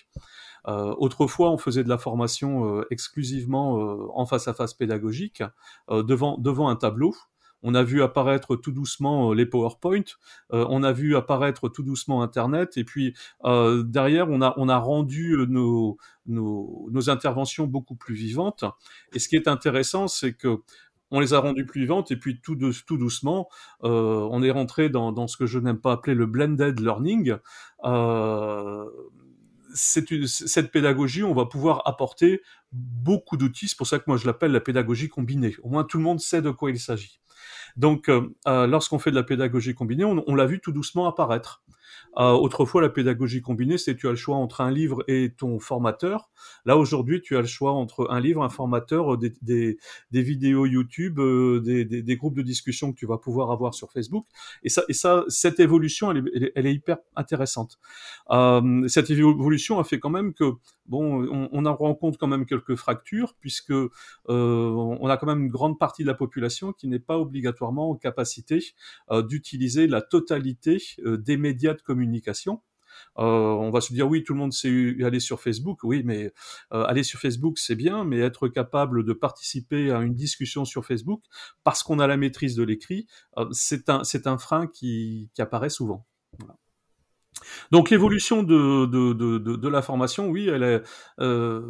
Euh, 0.67 0.93
autrefois, 0.97 1.51
on 1.51 1.57
faisait 1.57 1.83
de 1.83 1.89
la 1.89 1.97
formation 1.97 2.79
euh, 2.79 2.87
exclusivement 2.89 3.79
euh, 3.79 4.07
en 4.13 4.25
face 4.25 4.47
à 4.47 4.53
face 4.53 4.73
pédagogique, 4.73 5.43
devant, 5.89 6.37
devant 6.37 6.69
un 6.69 6.75
tableau. 6.75 7.15
On 7.65 7.75
a 7.75 7.83
vu 7.83 8.03
apparaître 8.03 8.57
tout 8.57 8.73
doucement 8.73 9.31
les 9.31 9.45
PowerPoint, 9.45 10.03
on 10.49 10.83
a 10.83 10.91
vu 10.91 11.15
apparaître 11.15 11.69
tout 11.69 11.81
doucement 11.81 12.21
Internet, 12.21 12.75
et 12.75 12.83
puis 12.83 13.15
derrière, 13.45 14.29
on 14.29 14.41
a, 14.41 14.53
on 14.57 14.67
a 14.67 14.77
rendu 14.77 15.37
nos, 15.47 15.97
nos 16.25 17.09
interventions 17.09 17.65
beaucoup 17.65 17.95
plus 17.95 18.15
vivantes. 18.15 18.65
Et 19.13 19.19
ce 19.19 19.29
qui 19.29 19.37
est 19.37 19.47
intéressant, 19.47 20.09
c'est 20.09 20.33
que 20.33 20.57
on 21.13 21.19
les 21.19 21.33
a 21.33 21.39
rendues 21.39 21.65
plus 21.65 21.81
vivantes 21.81 22.11
et 22.11 22.17
puis 22.17 22.41
tout, 22.41 22.55
doucement, 22.55 23.47
euh, 23.83 24.27
on 24.31 24.41
est 24.41 24.49
rentré 24.49 24.89
dans, 24.89 25.27
ce 25.27 25.37
que 25.37 25.45
je 25.45 25.59
n'aime 25.59 25.79
pas 25.79 25.93
appeler 25.93 26.15
le 26.15 26.25
blended 26.25 26.79
learning. 26.79 27.35
Euh, 27.85 28.85
cette 29.75 30.71
pédagogie, 30.71 31.23
on 31.23 31.35
va 31.35 31.45
pouvoir 31.45 31.83
apporter 31.85 32.41
beaucoup 32.71 33.37
d'outils. 33.37 33.67
C'est 33.67 33.77
pour 33.77 33.87
ça 33.87 33.99
que 33.99 34.05
moi 34.07 34.17
je 34.17 34.25
l'appelle 34.25 34.51
la 34.51 34.59
pédagogie 34.59 35.07
combinée. 35.07 35.55
Au 35.61 35.69
moins 35.69 35.83
tout 35.83 35.97
le 35.97 36.03
monde 36.03 36.19
sait 36.19 36.41
de 36.41 36.49
quoi 36.49 36.71
il 36.71 36.79
s'agit. 36.79 37.19
Donc, 37.77 38.09
euh, 38.09 38.27
lorsqu'on 38.45 38.99
fait 38.99 39.11
de 39.11 39.15
la 39.15 39.23
pédagogie 39.23 39.75
combinée, 39.75 40.05
on 40.05 40.35
l'a 40.35 40.45
vu 40.47 40.59
tout 40.59 40.71
doucement 40.71 41.07
apparaître. 41.07 41.63
Euh, 42.17 42.31
autrefois, 42.31 42.81
la 42.81 42.89
pédagogie 42.89 43.41
combinée, 43.41 43.77
c'est 43.77 43.95
tu 43.95 44.07
as 44.07 44.11
le 44.11 44.15
choix 44.15 44.35
entre 44.35 44.61
un 44.61 44.71
livre 44.71 45.03
et 45.07 45.33
ton 45.35 45.59
formateur. 45.59 46.29
Là, 46.65 46.77
aujourd'hui, 46.77 47.21
tu 47.21 47.35
as 47.35 47.41
le 47.41 47.47
choix 47.47 47.71
entre 47.71 48.07
un 48.09 48.19
livre, 48.19 48.43
un 48.43 48.49
formateur, 48.49 49.17
des, 49.17 49.33
des, 49.41 49.77
des 50.11 50.21
vidéos 50.21 50.65
YouTube, 50.65 51.19
euh, 51.19 51.59
des, 51.61 51.85
des, 51.85 52.01
des, 52.01 52.15
groupes 52.15 52.35
de 52.35 52.41
discussion 52.41 52.91
que 52.91 52.97
tu 52.97 53.05
vas 53.05 53.17
pouvoir 53.17 53.51
avoir 53.51 53.73
sur 53.73 53.91
Facebook. 53.91 54.25
Et 54.63 54.69
ça, 54.69 54.83
et 54.89 54.93
ça 54.93 55.23
cette 55.27 55.59
évolution, 55.59 56.11
elle 56.11 56.17
est, 56.17 56.51
elle 56.55 56.67
est 56.67 56.73
hyper 56.73 56.97
intéressante. 57.15 57.79
Euh, 58.29 58.87
cette 58.87 59.09
évolution 59.09 59.79
a 59.79 59.83
fait 59.83 59.99
quand 59.99 60.09
même 60.09 60.33
que, 60.33 60.53
bon, 60.85 61.25
on, 61.25 61.49
on 61.51 61.65
en 61.65 61.75
rencontre 61.75 62.17
quand 62.17 62.27
même 62.27 62.45
quelques 62.45 62.75
fractures, 62.75 63.35
puisque 63.39 63.71
euh, 63.71 63.89
on 64.27 65.07
a 65.07 65.17
quand 65.17 65.27
même 65.27 65.43
une 65.43 65.51
grande 65.51 65.79
partie 65.79 66.03
de 66.03 66.07
la 66.07 66.13
population 66.13 66.73
qui 66.73 66.87
n'est 66.87 66.99
pas 66.99 67.17
obligatoirement 67.17 67.91
en 67.91 67.95
capacité 67.95 68.63
euh, 69.11 69.21
d'utiliser 69.21 69.87
la 69.87 70.01
totalité 70.01 70.81
euh, 71.05 71.17
des 71.17 71.37
médias 71.37 71.73
de 71.73 71.81
communication. 71.81 72.61
On 73.15 73.71
va 73.71 73.81
se 73.81 73.91
dire 73.91 74.07
oui, 74.07 74.23
tout 74.23 74.33
le 74.33 74.39
monde 74.39 74.53
sait 74.53 74.95
aller 75.03 75.19
sur 75.19 75.41
Facebook, 75.41 75.79
oui, 75.83 76.03
mais 76.05 76.31
aller 76.69 77.01
sur 77.01 77.19
Facebook 77.19 77.57
c'est 77.57 77.75
bien, 77.75 78.03
mais 78.03 78.19
être 78.19 78.47
capable 78.47 79.03
de 79.03 79.13
participer 79.13 79.91
à 79.91 80.01
une 80.01 80.13
discussion 80.13 80.63
sur 80.63 80.85
Facebook 80.85 81.23
parce 81.63 81.81
qu'on 81.81 81.97
a 81.97 82.05
la 82.05 82.17
maîtrise 82.17 82.55
de 82.55 82.63
l'écrit, 82.63 83.07
c'est 83.51 83.89
un 83.89 84.03
un 84.25 84.37
frein 84.37 84.67
qui, 84.67 85.31
qui 85.33 85.41
apparaît 85.41 85.69
souvent. 85.69 86.05
Donc 87.71 87.89
l'évolution 87.89 88.43
de, 88.43 88.85
de, 88.85 89.13
de, 89.13 89.37
de, 89.37 89.67
la 89.67 89.81
formation, 89.81 90.29
oui, 90.29 90.47
elle 90.47 90.63
est, 90.63 90.81
euh, 91.19 91.61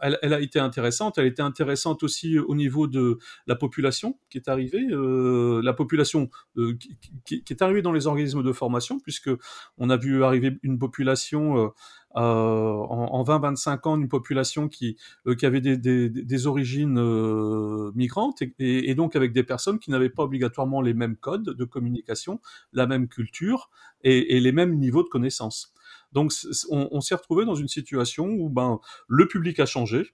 elle, 0.00 0.18
elle, 0.22 0.34
a 0.34 0.40
été 0.40 0.58
intéressante. 0.58 1.18
Elle 1.18 1.26
était 1.26 1.42
intéressante 1.42 2.02
aussi 2.02 2.38
au 2.38 2.54
niveau 2.54 2.86
de 2.86 3.18
la 3.46 3.56
population 3.56 4.18
qui 4.28 4.38
est 4.38 4.48
arrivée, 4.48 4.86
euh, 4.90 5.60
la 5.62 5.72
population 5.72 6.30
euh, 6.56 6.76
qui, 7.24 7.42
qui, 7.42 7.52
est 7.52 7.62
arrivée 7.62 7.82
dans 7.82 7.92
les 7.92 8.06
organismes 8.06 8.42
de 8.42 8.52
formation, 8.52 8.98
puisque 8.98 9.30
on 9.78 9.90
a 9.90 9.96
vu 9.96 10.24
arriver 10.24 10.58
une 10.62 10.78
population 10.78 11.58
euh, 11.58 11.68
en, 12.14 12.22
en 12.22 13.22
20-25 13.24 13.88
ans 13.88 13.96
une 13.96 14.08
population 14.08 14.68
qui, 14.68 14.96
euh, 15.26 15.34
qui 15.34 15.46
avait 15.46 15.60
des, 15.60 15.76
des, 15.76 16.08
des 16.08 16.46
origines 16.46 16.98
euh, 16.98 17.92
migrantes 17.94 18.42
et, 18.42 18.50
et, 18.58 18.94
donc 18.94 19.14
avec 19.16 19.32
des 19.32 19.44
personnes 19.44 19.78
qui 19.78 19.90
n'avaient 19.90 20.10
pas 20.10 20.24
obligatoirement 20.24 20.82
les 20.82 20.94
mêmes 20.94 21.16
codes 21.16 21.50
de 21.50 21.64
communication, 21.64 22.40
la 22.72 22.86
même 22.86 23.08
culture 23.08 23.70
et, 24.02 24.36
et 24.36 24.40
les 24.40 24.52
mêmes 24.52 24.76
niveaux 24.76 25.02
de 25.02 25.08
connaissances. 25.08 25.72
Donc 26.12 26.32
on, 26.70 26.88
on 26.90 27.00
s'est 27.00 27.14
retrouvé 27.14 27.44
dans 27.44 27.54
une 27.54 27.68
situation 27.68 28.26
où 28.26 28.48
ben, 28.48 28.80
le 29.06 29.28
public 29.28 29.60
a 29.60 29.66
changé, 29.66 30.12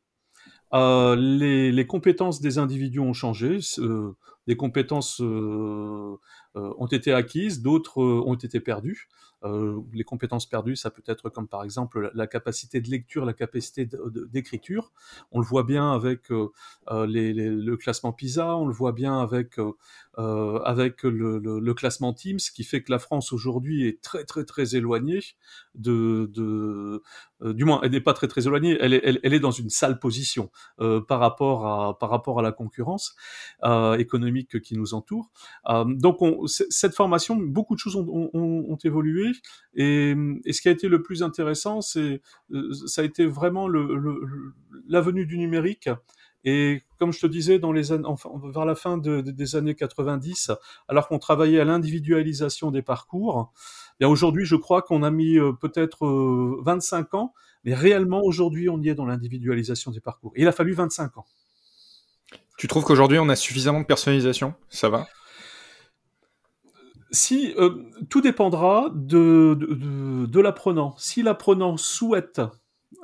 euh, 0.75 1.15
les, 1.17 1.71
les, 1.71 1.87
compétences 1.87 2.41
des 2.41 2.59
individus 2.59 2.99
ont 2.99 3.13
changé, 3.13 3.59
euh, 3.79 4.13
des 4.47 4.57
compétences 4.57 5.21
euh, 5.21 6.17
ont 6.55 6.87
été 6.87 7.13
acquises, 7.13 7.63
d'autres 7.63 8.03
ont 8.03 8.35
été 8.35 8.61
perdues. 8.61 9.09
Euh, 9.45 9.81
les 9.93 10.05
compétences 10.05 10.47
perdues, 10.47 10.77
ça 10.77 10.91
peut 10.91 11.03
être 11.07 11.29
comme 11.29 11.47
par 11.47 11.63
exemple 11.63 12.11
la 12.15 12.27
capacité 12.27 12.81
de 12.81 12.89
lecture, 12.89 13.25
la 13.25 13.35
capacité 13.35 13.89
d'écriture. 14.33 14.93
On 15.31 15.41
le 15.41 15.47
voit 15.47 15.65
bien 15.65 15.93
avec 15.93 16.31
euh, 16.33 16.49
euh, 16.91 17.07
les, 17.07 17.33
les, 17.35 17.51
le 17.51 17.77
classement 17.77 18.13
PISA, 18.13 18.57
on 18.57 18.67
le 18.67 18.73
voit 18.73 18.93
bien 18.93 19.21
avec 19.21 19.61
euh, 20.19 20.61
avec 20.61 21.03
le, 21.03 21.39
le, 21.39 21.61
le, 21.61 21.75
classement 21.75 22.15
Teams, 22.15 22.39
qui 22.39 22.65
fait 22.65 22.83
que 22.83 22.91
la 22.91 22.99
France 22.99 23.35
aujourd'hui 23.35 23.87
est 23.87 24.01
très 24.01 24.25
très 24.25 24.45
très 24.45 24.75
éloignée 24.75 25.21
de, 25.75 26.31
de 26.33 27.03
euh, 27.43 27.53
du 27.53 27.67
moins 27.67 27.81
elle 27.83 27.91
n'est 27.91 28.01
pas 28.01 28.15
très 28.15 28.27
très 28.27 28.47
éloignée, 28.47 28.79
elle 28.81 28.95
est, 28.95 29.03
elle, 29.05 29.35
est 29.35 29.41
dans 29.41 29.51
une 29.51 29.69
sale 29.69 29.99
position 29.99 30.51
euh, 30.81 31.03
par 31.03 31.21
rapport 31.21 31.67
à 31.67 31.99
par 31.99 32.09
rapport 32.09 32.39
à 32.39 32.43
la 32.43 32.51
concurrence 32.51 33.15
économique 33.99 34.63
qui 34.63 34.77
nous 34.77 34.95
entoure. 34.95 35.31
donc 35.87 36.23
on, 36.23 36.47
cette 36.47 36.95
formation, 36.95 37.37
beaucoup 37.37 37.75
de 37.75 37.81
choses 37.81 37.97
ont, 37.97 38.31
ont, 38.33 38.65
ont 38.69 38.79
évolué 38.85 39.33
et, 39.75 40.15
et, 40.47 40.53
ce 40.55 40.63
qui 40.63 40.69
a 40.69 40.73
été 40.73 40.89
le 40.89 41.03
plus 41.03 41.23
intéressant, 41.23 41.83
c'est 41.83 42.23
ça 42.87 43.03
a 43.03 43.05
été 43.05 43.27
vraiment 43.27 43.69
le, 43.69 44.55
la 44.89 45.03
venue 45.03 45.27
du 45.27 45.37
numérique 45.37 45.91
et 46.47 46.85
comme 46.99 47.13
je 47.13 47.19
te 47.19 47.27
disais, 47.27 47.59
dans 47.59 47.73
les 47.73 47.91
années, 47.91 48.07
enfin, 48.07 48.31
vers 48.53 48.65
la 48.65 48.77
fin 48.77 48.99
de, 48.99 49.21
de, 49.21 49.33
des 49.33 49.57
années 49.57 49.75
90, 49.75 50.53
alors 50.87 51.09
qu'on 51.09 51.19
travaillait 51.19 51.59
à 51.59 51.65
l'individualisation 51.65 52.71
des 52.71 52.83
parcours, 52.83 53.53
bien 53.99 54.09
aujourd'hui, 54.09 54.47
je 54.47 54.55
crois 54.55 54.81
qu'on 54.81 55.03
a 55.03 55.11
mis 55.11 55.39
euh, 55.39 55.53
peut-être 55.53 56.07
euh, 56.07 56.63
25 56.65 57.15
ans, 57.15 57.35
mais 57.65 57.75
réellement 57.75 58.23
aujourd'hui, 58.23 58.69
on 58.69 58.81
y 58.81 58.89
est 58.89 58.95
dans 58.95 59.07
l'individualisation 59.07 59.91
des 59.91 59.99
parcours. 59.99 60.33
Et 60.37 60.43
il 60.43 60.49
a 60.49 60.53
fallu 60.53 60.73
25 60.73 61.19
ans. 61.19 61.27
Tu 62.57 62.69
trouves 62.69 62.85
qu'aujourd'hui, 62.85 63.19
on 63.19 63.29
a 63.29 63.37
suffisamment 63.37 63.81
de 63.81 63.87
personnalisation? 63.87 64.55
Ça 64.69 64.89
va? 64.89 65.09
Si 67.11 67.55
euh, 67.59 67.83
tout 68.09 68.21
dépendra 68.21 68.89
de, 68.95 69.57
de, 69.59 69.75
de, 69.75 70.27
de 70.27 70.41
l'apprenant. 70.41 70.95
Si 70.97 71.25
l'apprenant 71.25 71.77
souhaite 71.77 72.41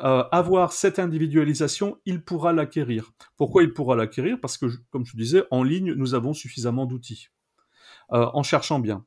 euh, 0.03 0.25
avoir 0.33 0.73
cette 0.73 0.99
individualisation, 0.99 1.99
il 2.07 2.25
pourra 2.25 2.53
l'acquérir. 2.53 3.13
Pourquoi 3.37 3.63
il 3.63 3.73
pourra 3.73 3.95
l'acquérir? 3.95 4.39
Parce 4.41 4.59
que, 4.59 4.67
comme 4.91 5.07
je 5.07 5.17
disais, 5.17 5.45
en 5.51 5.63
ligne, 5.63 5.93
nous 5.93 6.15
avons 6.15 6.35
suffisamment 6.35 6.87
d'outils. 6.87 7.29
Euh, 8.13 8.27
en 8.35 8.43
cherchant 8.43 8.79
bien. 8.79 9.05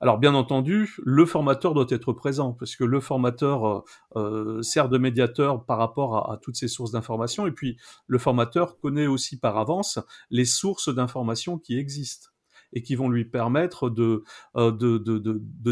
Alors 0.00 0.18
bien 0.18 0.34
entendu, 0.34 0.94
le 1.04 1.26
formateur 1.26 1.74
doit 1.74 1.86
être 1.90 2.12
présent 2.12 2.52
parce 2.52 2.76
que 2.76 2.84
le 2.84 3.00
formateur 3.00 3.84
euh, 4.16 4.62
sert 4.62 4.88
de 4.88 4.96
médiateur 4.96 5.64
par 5.64 5.78
rapport 5.78 6.30
à, 6.30 6.38
toutes 6.38 6.56
ces 6.56 6.68
sources 6.68 6.92
d'informations 6.92 7.46
et 7.46 7.52
puis 7.52 7.76
le 8.06 8.18
formateur 8.18 8.78
connaît 8.78 9.06
aussi 9.06 9.38
par 9.38 9.58
avance 9.58 9.98
les 10.30 10.44
sources 10.44 10.92
d'informations 10.92 11.58
qui 11.58 11.78
existent 11.78 12.28
et 12.72 12.82
qui 12.82 12.94
vont 12.94 13.08
lui 13.08 13.24
permettre 13.24 13.90
de 13.90 14.22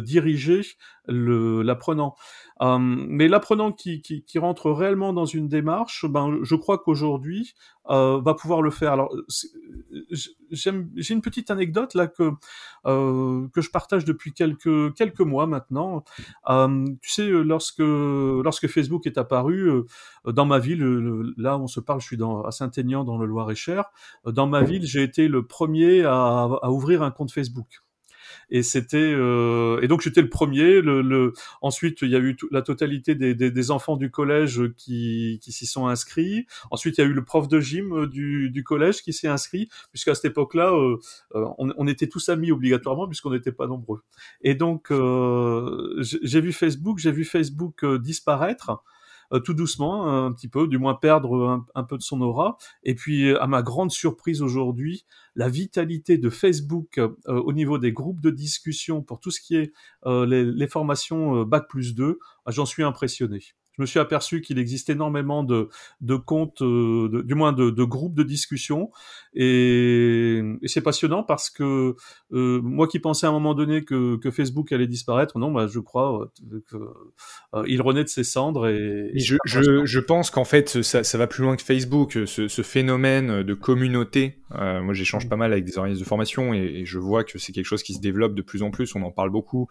diriger 0.00 0.62
l'apprenant. 1.08 2.14
Euh, 2.62 2.78
mais 2.78 3.28
l'apprenant 3.28 3.70
qui, 3.70 4.00
qui, 4.00 4.24
qui, 4.24 4.38
rentre 4.38 4.70
réellement 4.70 5.12
dans 5.12 5.26
une 5.26 5.46
démarche, 5.46 6.06
ben, 6.06 6.38
je 6.42 6.54
crois 6.54 6.78
qu'aujourd'hui, 6.78 7.52
euh, 7.90 8.20
va 8.20 8.34
pouvoir 8.34 8.62
le 8.62 8.70
faire. 8.70 8.92
Alors, 8.92 9.14
j'ai 10.50 11.14
une 11.14 11.20
petite 11.20 11.50
anecdote 11.50 11.94
là 11.94 12.06
que 12.06 12.32
euh, 12.86 13.46
que 13.52 13.60
je 13.60 13.70
partage 13.70 14.04
depuis 14.04 14.32
quelques 14.32 14.94
quelques 14.94 15.20
mois 15.20 15.46
maintenant. 15.46 16.02
Euh, 16.48 16.84
tu 17.02 17.10
sais, 17.10 17.28
lorsque 17.28 17.78
lorsque 17.78 18.68
Facebook 18.68 19.06
est 19.06 19.18
apparu 19.18 19.70
euh, 19.70 19.84
dans 20.32 20.46
ma 20.46 20.58
ville, 20.58 20.82
là 21.36 21.58
on 21.58 21.66
se 21.66 21.80
parle, 21.80 22.00
je 22.00 22.06
suis 22.06 22.16
dans, 22.16 22.42
à 22.42 22.50
Saint-Aignan 22.50 23.04
dans 23.04 23.18
le 23.18 23.26
Loir-et-Cher. 23.26 23.84
Dans 24.24 24.46
ma 24.46 24.62
ville, 24.62 24.84
j'ai 24.84 25.02
été 25.02 25.28
le 25.28 25.46
premier 25.46 26.04
à, 26.04 26.48
à 26.62 26.70
ouvrir 26.70 27.02
un 27.02 27.10
compte 27.10 27.32
Facebook 27.32 27.82
et 28.50 28.62
c'était 28.62 28.96
euh, 28.98 29.80
et 29.82 29.88
donc 29.88 30.00
j'étais 30.00 30.22
le 30.22 30.28
premier. 30.28 30.80
Le, 30.80 31.02
le, 31.02 31.32
ensuite, 31.62 32.02
il 32.02 32.10
y 32.10 32.16
a 32.16 32.18
eu 32.18 32.36
la 32.50 32.62
totalité 32.62 33.14
des, 33.14 33.34
des, 33.34 33.50
des, 33.50 33.70
enfants 33.70 33.96
du 33.96 34.10
collège 34.10 34.62
qui, 34.76 35.40
qui 35.42 35.52
s'y 35.52 35.66
sont 35.66 35.88
inscrits. 35.88 36.46
Ensuite, 36.70 36.98
il 36.98 37.00
y 37.00 37.04
a 37.04 37.06
eu 37.06 37.12
le 37.12 37.24
prof 37.24 37.48
de 37.48 37.60
gym 37.60 37.92
euh, 37.92 38.06
du, 38.06 38.50
du 38.50 38.62
collège 38.62 39.02
qui 39.02 39.12
s'est 39.12 39.28
inscrit, 39.28 39.68
puisqu'à 39.90 40.14
cette 40.14 40.26
époque-là, 40.26 40.72
euh, 40.72 40.98
euh, 41.34 41.46
on, 41.58 41.72
on, 41.76 41.86
était 41.88 42.06
tous 42.06 42.28
amis 42.28 42.52
obligatoirement 42.52 43.06
puisqu'on 43.06 43.30
n'était 43.30 43.52
pas 43.52 43.66
nombreux. 43.66 44.02
Et 44.42 44.54
donc, 44.54 44.90
euh, 44.90 46.00
j'ai 46.00 46.40
vu 46.40 46.52
Facebook, 46.52 46.98
j'ai 46.98 47.12
vu 47.12 47.24
Facebook 47.24 47.84
disparaître. 47.96 48.82
Euh, 49.32 49.40
tout 49.40 49.54
doucement, 49.54 50.26
un 50.26 50.32
petit 50.32 50.48
peu, 50.48 50.68
du 50.68 50.78
moins 50.78 50.94
perdre 50.94 51.64
un, 51.74 51.84
peu 51.84 51.96
de 51.96 52.02
son 52.02 52.20
aura. 52.20 52.56
Et 52.82 52.94
puis, 52.94 53.34
à 53.36 53.46
ma 53.46 53.62
grande 53.62 53.90
surprise 53.90 54.42
aujourd'hui, 54.42 55.04
la 55.34 55.48
vitalité 55.48 56.18
de 56.18 56.30
Facebook 56.30 56.98
euh, 56.98 57.10
au 57.26 57.52
niveau 57.52 57.78
des 57.78 57.92
groupes 57.92 58.20
de 58.20 58.30
discussion 58.30 59.02
pour 59.02 59.20
tout 59.20 59.30
ce 59.30 59.40
qui 59.40 59.56
est 59.56 59.72
euh, 60.06 60.26
les, 60.26 60.44
les, 60.44 60.68
formations 60.68 61.42
Bac 61.44 61.68
plus 61.68 61.94
2, 61.94 62.18
j'en 62.48 62.66
suis 62.66 62.82
impressionné 62.82 63.40
je 63.76 63.82
me 63.82 63.86
suis 63.86 63.98
aperçu 63.98 64.40
qu'il 64.40 64.58
existe 64.58 64.88
énormément 64.90 65.44
de, 65.44 65.68
de 66.00 66.16
comptes, 66.16 66.62
euh, 66.62 67.08
de, 67.12 67.22
du 67.22 67.34
moins 67.34 67.52
de, 67.52 67.70
de, 67.70 67.84
groupes 67.84 68.14
de 68.14 68.22
discussion, 68.22 68.90
et, 69.34 70.42
et 70.62 70.68
c'est 70.68 70.80
passionnant 70.80 71.22
parce 71.22 71.50
que 71.50 71.94
euh, 72.32 72.60
moi 72.62 72.88
qui 72.88 72.98
pensais 72.98 73.26
à 73.26 73.28
un 73.28 73.32
moment 73.32 73.54
donné 73.54 73.84
que, 73.84 74.16
que 74.16 74.30
Facebook 74.30 74.72
allait 74.72 74.86
disparaître, 74.86 75.38
non, 75.38 75.52
bah, 75.52 75.66
je 75.66 75.78
crois 75.78 76.30
euh, 76.52 76.60
qu'il 76.68 77.80
euh, 77.80 77.82
renaît 77.82 78.04
de 78.04 78.08
ses 78.08 78.24
cendres. 78.24 78.68
Et, 78.68 79.10
et 79.14 79.18
je, 79.18 79.36
je, 79.44 79.84
je, 79.84 80.00
pense 80.00 80.30
qu'en 80.30 80.44
fait 80.44 80.82
ça, 80.82 81.04
ça, 81.04 81.18
va 81.18 81.26
plus 81.26 81.42
loin 81.42 81.56
que 81.56 81.62
Facebook, 81.62 82.12
ce, 82.26 82.48
ce 82.48 82.62
phénomène 82.62 83.42
de 83.42 83.54
communauté. 83.54 84.38
Euh, 84.54 84.80
moi 84.80 84.94
j'échange 84.94 85.26
mmh. 85.26 85.28
pas 85.28 85.36
mal 85.36 85.52
avec 85.52 85.64
des 85.64 85.76
organismes 85.76 86.02
de 86.02 86.08
formation 86.08 86.54
et, 86.54 86.58
et 86.58 86.84
je 86.86 86.98
vois 86.98 87.24
que 87.24 87.38
c'est 87.38 87.52
quelque 87.52 87.66
chose 87.66 87.82
qui 87.82 87.94
se 87.94 88.00
développe 88.00 88.34
de 88.34 88.42
plus 88.42 88.62
en 88.62 88.70
plus. 88.70 88.94
On 88.94 89.02
en 89.02 89.10
parle 89.10 89.30
beaucoup. 89.30 89.68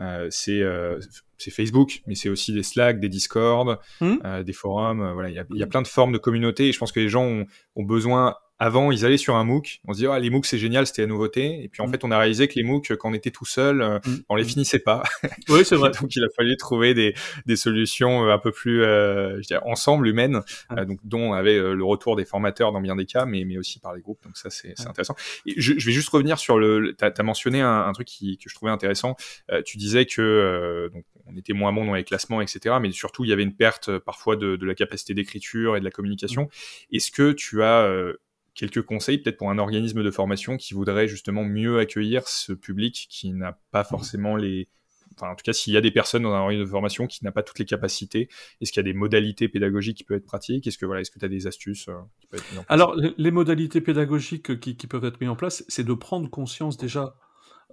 Euh, 0.00 0.26
c'est 0.30 0.60
euh, 0.60 0.98
c'est 1.44 1.50
Facebook, 1.50 2.02
mais 2.06 2.14
c'est 2.14 2.28
aussi 2.28 2.52
des 2.52 2.62
Slack, 2.62 3.00
des 3.00 3.08
Discord, 3.08 3.78
mmh. 4.00 4.14
euh, 4.24 4.42
des 4.42 4.52
forums. 4.52 5.02
Euh, 5.02 5.12
voilà, 5.12 5.28
il 5.28 5.34
y 5.34 5.38
a, 5.38 5.44
y 5.50 5.62
a, 5.62 5.66
plein 5.66 5.82
de 5.82 5.86
formes 5.86 6.12
de 6.12 6.18
communauté. 6.18 6.68
Et 6.68 6.72
je 6.72 6.78
pense 6.78 6.92
que 6.92 7.00
les 7.00 7.08
gens 7.08 7.24
ont, 7.24 7.46
ont 7.76 7.84
besoin 7.84 8.36
avant, 8.64 8.90
ils 8.90 9.04
allaient 9.04 9.18
sur 9.18 9.36
un 9.36 9.44
MOOC, 9.44 9.82
on 9.86 9.92
se 9.92 9.98
dit, 9.98 10.06
ah, 10.06 10.18
les 10.18 10.30
MOOC, 10.30 10.46
c'est 10.46 10.56
génial, 10.56 10.86
c'était 10.86 11.02
la 11.02 11.08
nouveauté. 11.08 11.62
Et 11.62 11.68
puis, 11.68 11.82
en 11.82 11.86
mmh. 11.86 11.90
fait, 11.90 12.04
on 12.04 12.10
a 12.10 12.18
réalisé 12.18 12.48
que 12.48 12.54
les 12.54 12.62
MOOC, 12.62 12.96
quand 12.96 13.10
on 13.10 13.12
était 13.12 13.30
tout 13.30 13.44
seul, 13.44 13.76
mmh. 13.76 14.22
on 14.30 14.36
les 14.36 14.44
finissait 14.44 14.78
pas. 14.78 15.02
Oui, 15.50 15.66
c'est 15.66 15.76
vrai. 15.76 15.90
donc, 16.00 16.16
il 16.16 16.24
a 16.24 16.28
fallu 16.34 16.56
trouver 16.56 16.94
des, 16.94 17.12
des 17.44 17.56
solutions 17.56 18.30
un 18.30 18.38
peu 18.38 18.52
plus, 18.52 18.82
euh, 18.82 19.36
je 19.42 19.48
dirais, 19.48 19.60
ensemble, 19.66 20.08
humaines, 20.08 20.40
euh, 20.72 20.86
donc, 20.86 20.98
dont 21.04 21.34
avait 21.34 21.58
euh, 21.58 21.74
le 21.74 21.84
retour 21.84 22.16
des 22.16 22.24
formateurs 22.24 22.72
dans 22.72 22.80
bien 22.80 22.96
des 22.96 23.04
cas, 23.04 23.26
mais, 23.26 23.44
mais 23.44 23.58
aussi 23.58 23.80
par 23.80 23.94
les 23.94 24.00
groupes. 24.00 24.22
Donc, 24.24 24.38
ça, 24.38 24.48
c'est 24.48 24.72
intéressant. 24.80 25.14
Et 25.44 25.60
je, 25.60 25.78
je, 25.78 25.84
vais 25.84 25.92
juste 25.92 26.08
revenir 26.08 26.38
sur 26.38 26.58
le, 26.58 26.96
tu 26.98 27.04
as, 27.04 27.22
mentionné 27.22 27.60
un, 27.60 27.86
un, 27.86 27.92
truc 27.92 28.06
qui, 28.06 28.38
que 28.38 28.48
je 28.48 28.54
trouvais 28.54 28.72
intéressant. 28.72 29.16
tu 29.66 29.76
disais 29.76 30.06
que, 30.06 30.90
donc, 30.94 31.04
on 31.26 31.36
était 31.36 31.52
moins 31.52 31.72
bon 31.74 31.84
dans 31.84 31.94
les 31.94 32.04
classements, 32.04 32.40
etc. 32.40 32.76
Mais 32.80 32.90
surtout, 32.92 33.24
il 33.24 33.30
y 33.30 33.32
avait 33.34 33.42
une 33.42 33.54
perte 33.54 33.98
parfois 33.98 34.36
de, 34.36 34.56
de 34.56 34.66
la 34.66 34.74
capacité 34.74 35.12
d'écriture 35.12 35.76
et 35.76 35.80
de 35.80 35.84
la 35.84 35.90
communication. 35.90 36.48
Est-ce 36.90 37.10
que 37.10 37.32
tu 37.32 37.62
as 37.62 38.14
quelques 38.54 38.82
conseils 38.82 39.18
peut-être 39.18 39.36
pour 39.36 39.50
un 39.50 39.58
organisme 39.58 40.02
de 40.02 40.10
formation 40.10 40.56
qui 40.56 40.74
voudrait 40.74 41.08
justement 41.08 41.44
mieux 41.44 41.78
accueillir 41.78 42.28
ce 42.28 42.52
public 42.52 43.06
qui 43.10 43.32
n'a 43.32 43.58
pas 43.70 43.82
mmh. 43.82 43.86
forcément 43.86 44.36
les 44.36 44.68
enfin 45.16 45.30
en 45.30 45.34
tout 45.36 45.42
cas 45.44 45.52
s'il 45.52 45.72
y 45.72 45.76
a 45.76 45.80
des 45.80 45.90
personnes 45.90 46.24
dans 46.24 46.32
un 46.32 46.40
organisme 46.40 46.64
de 46.64 46.70
formation 46.70 47.06
qui 47.06 47.24
n'a 47.24 47.32
pas 47.32 47.42
toutes 47.42 47.58
les 47.58 47.64
capacités 47.64 48.28
est-ce 48.60 48.72
qu'il 48.72 48.80
y 48.80 48.84
a 48.84 48.90
des 48.90 48.98
modalités 48.98 49.48
pédagogiques 49.48 49.98
qui 49.98 50.04
peuvent 50.04 50.18
être 50.18 50.24
pratiques? 50.24 50.66
Est-ce 50.66 50.78
que 50.78 50.86
voilà 50.86 51.02
est-ce 51.02 51.10
que 51.10 51.18
tu 51.18 51.24
as 51.24 51.28
des 51.28 51.46
astuces 51.46 51.88
euh, 51.88 51.94
qui 52.20 52.26
peuvent 52.26 52.40
être 52.40 52.50
mises 52.50 52.58
en 52.58 52.64
place? 52.64 52.74
Alors 52.74 52.96
les 52.96 53.30
modalités 53.30 53.80
pédagogiques 53.80 54.58
qui, 54.60 54.76
qui 54.76 54.86
peuvent 54.86 55.04
être 55.04 55.20
mises 55.20 55.30
en 55.30 55.36
place 55.36 55.64
c'est 55.68 55.84
de 55.84 55.94
prendre 55.94 56.28
conscience 56.28 56.76
déjà 56.76 57.16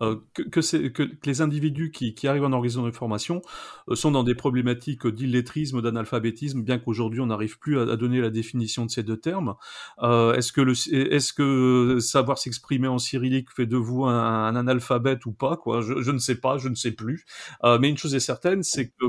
euh, 0.02 0.18
que, 0.34 0.42
que, 0.44 0.88
que, 0.88 1.10
les 1.26 1.42
individus 1.42 1.92
qui, 1.92 2.14
qui, 2.14 2.28
arrivent 2.28 2.44
en 2.44 2.52
organisation 2.52 2.86
de 2.86 2.92
formation 2.92 3.42
euh, 3.90 3.96
sont 3.96 4.12
dans 4.12 4.24
des 4.24 4.36
problématiques 4.36 5.08
d'illettrisme, 5.08 5.82
d'analphabétisme, 5.82 6.64
bien 6.64 6.80
qu'aujourd'hui 6.80 7.20
on 7.20 7.28
n'arrive 7.28 7.60
plus 7.60 7.80
à, 7.80 7.84
à, 7.84 7.96
donner 7.96 8.20
la 8.20 8.30
définition 8.30 8.86
de 8.86 8.92
ces 8.92 9.04
deux 9.04 9.18
termes. 9.18 9.56
Euh, 10.02 10.34
est-ce 10.34 10.52
que, 10.52 10.62
le, 10.62 10.74
est-ce 10.74 11.34
que 11.34 12.00
savoir 12.00 12.38
s'exprimer 12.38 12.88
en 12.88 12.98
cyrillique 12.98 13.52
fait 13.52 13.66
de 13.66 13.78
vous 13.78 14.06
un, 14.06 14.46
un 14.48 14.56
analphabète 14.56 15.26
ou 15.26 15.32
pas 15.34 15.58
quoi? 15.58 15.82
Je, 15.82 16.02
je, 16.02 16.12
ne 16.12 16.20
sais 16.20 16.36
pas, 16.36 16.58
je 16.58 16.70
ne 16.70 16.76
sais 16.76 16.92
plus. 16.92 17.26
Euh, 17.64 17.78
mais 17.80 17.90
une 17.90 17.98
chose 17.98 18.16
est 18.16 18.20
certaine, 18.20 18.64
c'est 18.64 18.90
que 18.90 19.06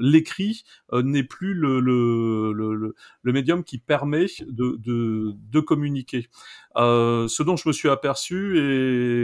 l'écrit 0.00 0.64
euh, 0.92 1.02
n'est 1.02 1.22
plus 1.22 1.54
le, 1.54 1.80
le, 1.80 2.52
le, 2.52 2.94
le, 3.22 3.32
médium 3.32 3.62
qui 3.64 3.78
permet 3.78 4.26
de, 4.40 4.76
de, 4.78 5.34
de 5.36 5.60
communiquer. 5.60 6.28
Ce 6.76 7.42
dont 7.42 7.56
je 7.56 7.68
me 7.68 7.72
suis 7.72 7.88
aperçu, 7.88 8.58
et 8.58 9.21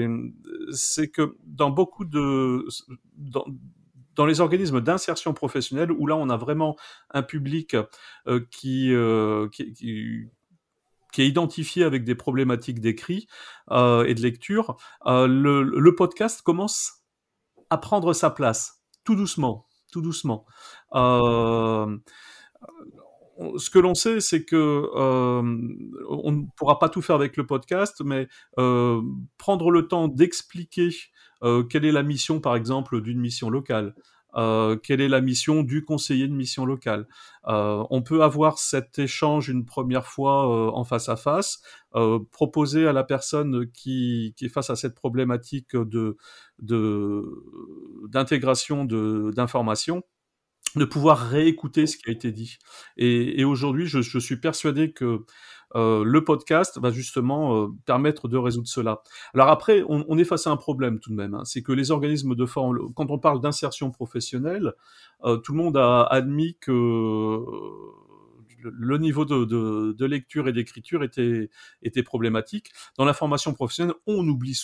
c'est 0.72 1.08
que 1.08 1.36
dans 1.44 1.70
beaucoup 1.70 2.04
de 2.04 2.66
dans, 3.16 4.26
les 4.26 4.40
organismes 4.40 4.80
d'insertion 4.80 5.32
professionnelle, 5.32 5.92
où 5.92 6.06
là, 6.06 6.16
on 6.16 6.28
a 6.28 6.36
vraiment 6.36 6.76
un 7.10 7.22
public 7.22 7.76
euh, 8.26 8.40
qui, 8.50 8.92
euh, 8.92 9.48
qui, 9.50 9.72
qui, 9.72 10.28
qui, 11.12 11.22
est 11.22 11.28
identifié 11.28 11.84
avec 11.84 12.02
des 12.02 12.16
problématiques 12.16 12.80
d'écrit 12.80 13.28
euh, 13.70 14.04
et 14.04 14.14
de 14.14 14.20
lecture, 14.20 14.76
le, 15.06 15.62
le, 15.62 15.94
podcast 15.94 16.42
commence 16.42 17.04
à 17.70 17.78
prendre 17.78 18.12
sa 18.12 18.30
place, 18.30 18.82
tout 19.04 19.14
doucement, 19.14 19.66
tout 19.92 20.02
doucement. 20.02 20.44
Ce 23.56 23.70
que 23.70 23.78
l'on 23.78 23.94
sait, 23.94 24.20
c'est 24.20 24.44
que 24.44 24.56
euh, 24.56 25.42
on 26.08 26.32
ne 26.32 26.42
pourra 26.56 26.78
pas 26.78 26.88
tout 26.88 27.02
faire 27.02 27.16
avec 27.16 27.36
le 27.36 27.46
podcast, 27.46 28.02
mais 28.04 28.28
euh, 28.58 29.00
prendre 29.36 29.70
le 29.70 29.86
temps 29.86 30.08
d'expliquer 30.08 30.90
euh, 31.44 31.62
quelle 31.62 31.84
est 31.84 31.92
la 31.92 32.02
mission, 32.02 32.40
par 32.40 32.56
exemple, 32.56 33.00
d'une 33.00 33.20
mission 33.20 33.48
locale, 33.48 33.94
quelle 34.84 35.00
est 35.00 35.08
la 35.08 35.20
mission 35.20 35.64
du 35.64 35.84
conseiller 35.84 36.28
de 36.28 36.32
mission 36.32 36.64
locale. 36.64 37.08
On 37.44 38.02
peut 38.02 38.22
avoir 38.22 38.58
cet 38.58 38.98
échange 39.00 39.48
une 39.48 39.64
première 39.64 40.06
fois 40.06 40.72
en 40.76 40.84
face 40.84 41.08
à 41.08 41.16
face, 41.16 41.60
proposer 42.30 42.86
à 42.86 42.92
la 42.92 43.02
personne 43.02 43.68
qui, 43.72 44.34
qui, 44.36 44.44
est 44.44 44.48
face 44.48 44.70
à 44.70 44.76
cette 44.76 44.94
problématique 44.94 45.74
de 45.74 46.16
d'intégration 48.08 48.84
de, 48.84 49.32
d'informations 49.34 50.04
de 50.76 50.84
pouvoir 50.84 51.18
réécouter 51.18 51.86
ce 51.86 51.96
qui 51.96 52.08
a 52.08 52.12
été 52.12 52.32
dit. 52.32 52.58
Et, 52.96 53.40
et 53.40 53.44
aujourd'hui, 53.44 53.86
je, 53.86 54.00
je, 54.02 54.18
suis 54.18 54.38
persuadé 54.38 54.92
que 54.92 55.24
euh, 55.74 56.02
le 56.04 56.24
podcast 56.24 56.78
va 56.80 56.90
justement 56.90 57.64
euh, 57.64 57.68
permettre 57.84 58.28
de 58.28 58.36
résoudre 58.36 58.68
cela. 58.68 59.02
Alors 59.34 59.48
après, 59.48 59.82
on, 59.88 60.04
on, 60.08 60.18
est 60.18 60.24
face 60.24 60.46
à 60.46 60.50
un 60.50 60.56
problème 60.56 60.98
tout 60.98 61.10
de 61.10 61.14
même, 61.14 61.34
hein, 61.34 61.44
c'est 61.44 61.62
que 61.62 61.72
les 61.72 61.90
organismes 61.90 62.34
de 62.34 62.46
forme, 62.46 62.92
quand 62.94 63.10
on 63.10 63.18
parle 63.18 63.40
d'insertion 63.40 63.90
professionnelle, 63.90 64.72
euh, 65.24 65.36
tout 65.36 65.52
le 65.52 65.58
monde 65.58 65.76
a 65.76 66.02
admis 66.04 66.56
que 66.60 66.72
le 68.62 68.98
niveau 68.98 69.24
de, 69.24 69.44
de, 69.44 69.92
de 69.92 70.06
lecture 70.06 70.48
et 70.48 70.52
d'écriture 70.52 71.02
était, 71.04 71.50
était 71.82 72.02
problématique. 72.02 72.72
Dans 72.96 73.04
la 73.04 73.14
formation 73.14 73.54
professionnelle, 73.54 73.94
on 74.06 74.26
oublie 74.26 74.60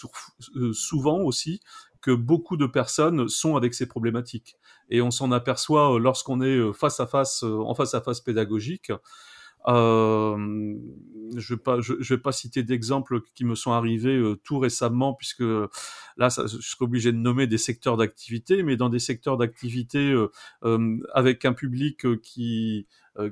euh, 0.57 0.73
souvent 0.73 1.21
aussi 1.21 1.61
que 2.05 2.11
beaucoup 2.11 2.59
de 2.59 2.67
personnes 2.67 3.29
sont 3.29 3.57
avec 3.57 3.73
ces 3.73 3.87
problématiques. 3.87 4.57
Et 4.91 5.01
on 5.01 5.11
s'en 5.11 5.33
aperçoit 5.33 5.95
euh, 5.95 5.99
lorsqu'on 5.99 6.43
est 6.43 6.57
euh, 6.57 6.73
face 6.75 7.01
à 7.01 7.07
face, 7.07 7.43
en 7.43 7.75
face 7.75 7.95
à 7.95 8.03
face 8.03 8.21
pédagogique. 8.21 8.93
Euh, 9.67 10.37
je 11.37 11.55
ne 11.55 12.09
vais, 12.09 12.19
pas, 12.19 12.33
citer 12.33 12.63
d'exemples 12.63 13.23
qui 13.35 13.47
me 13.47 13.55
sont 13.55 13.73
arrivés 13.73 14.17
euh, 14.17 14.37
tout 14.45 14.59
récemment, 14.59 15.15
puisque 15.15 15.41
là, 15.41 16.29
je 16.29 16.47
serais 16.61 16.85
obligé 16.85 17.13
de 17.13 17.17
nommer 17.17 17.47
des 17.47 17.59
secteurs 17.59 17.97
d'activité, 17.97 18.63
mais 18.63 18.77
dans 18.77 18.91
des 18.91 18.99
secteurs 18.99 19.39
d'activité 19.39 20.15
euh, 20.65 20.99
avec 21.15 21.45
un 21.47 21.55
public 21.55 22.21
qui, 22.21 22.87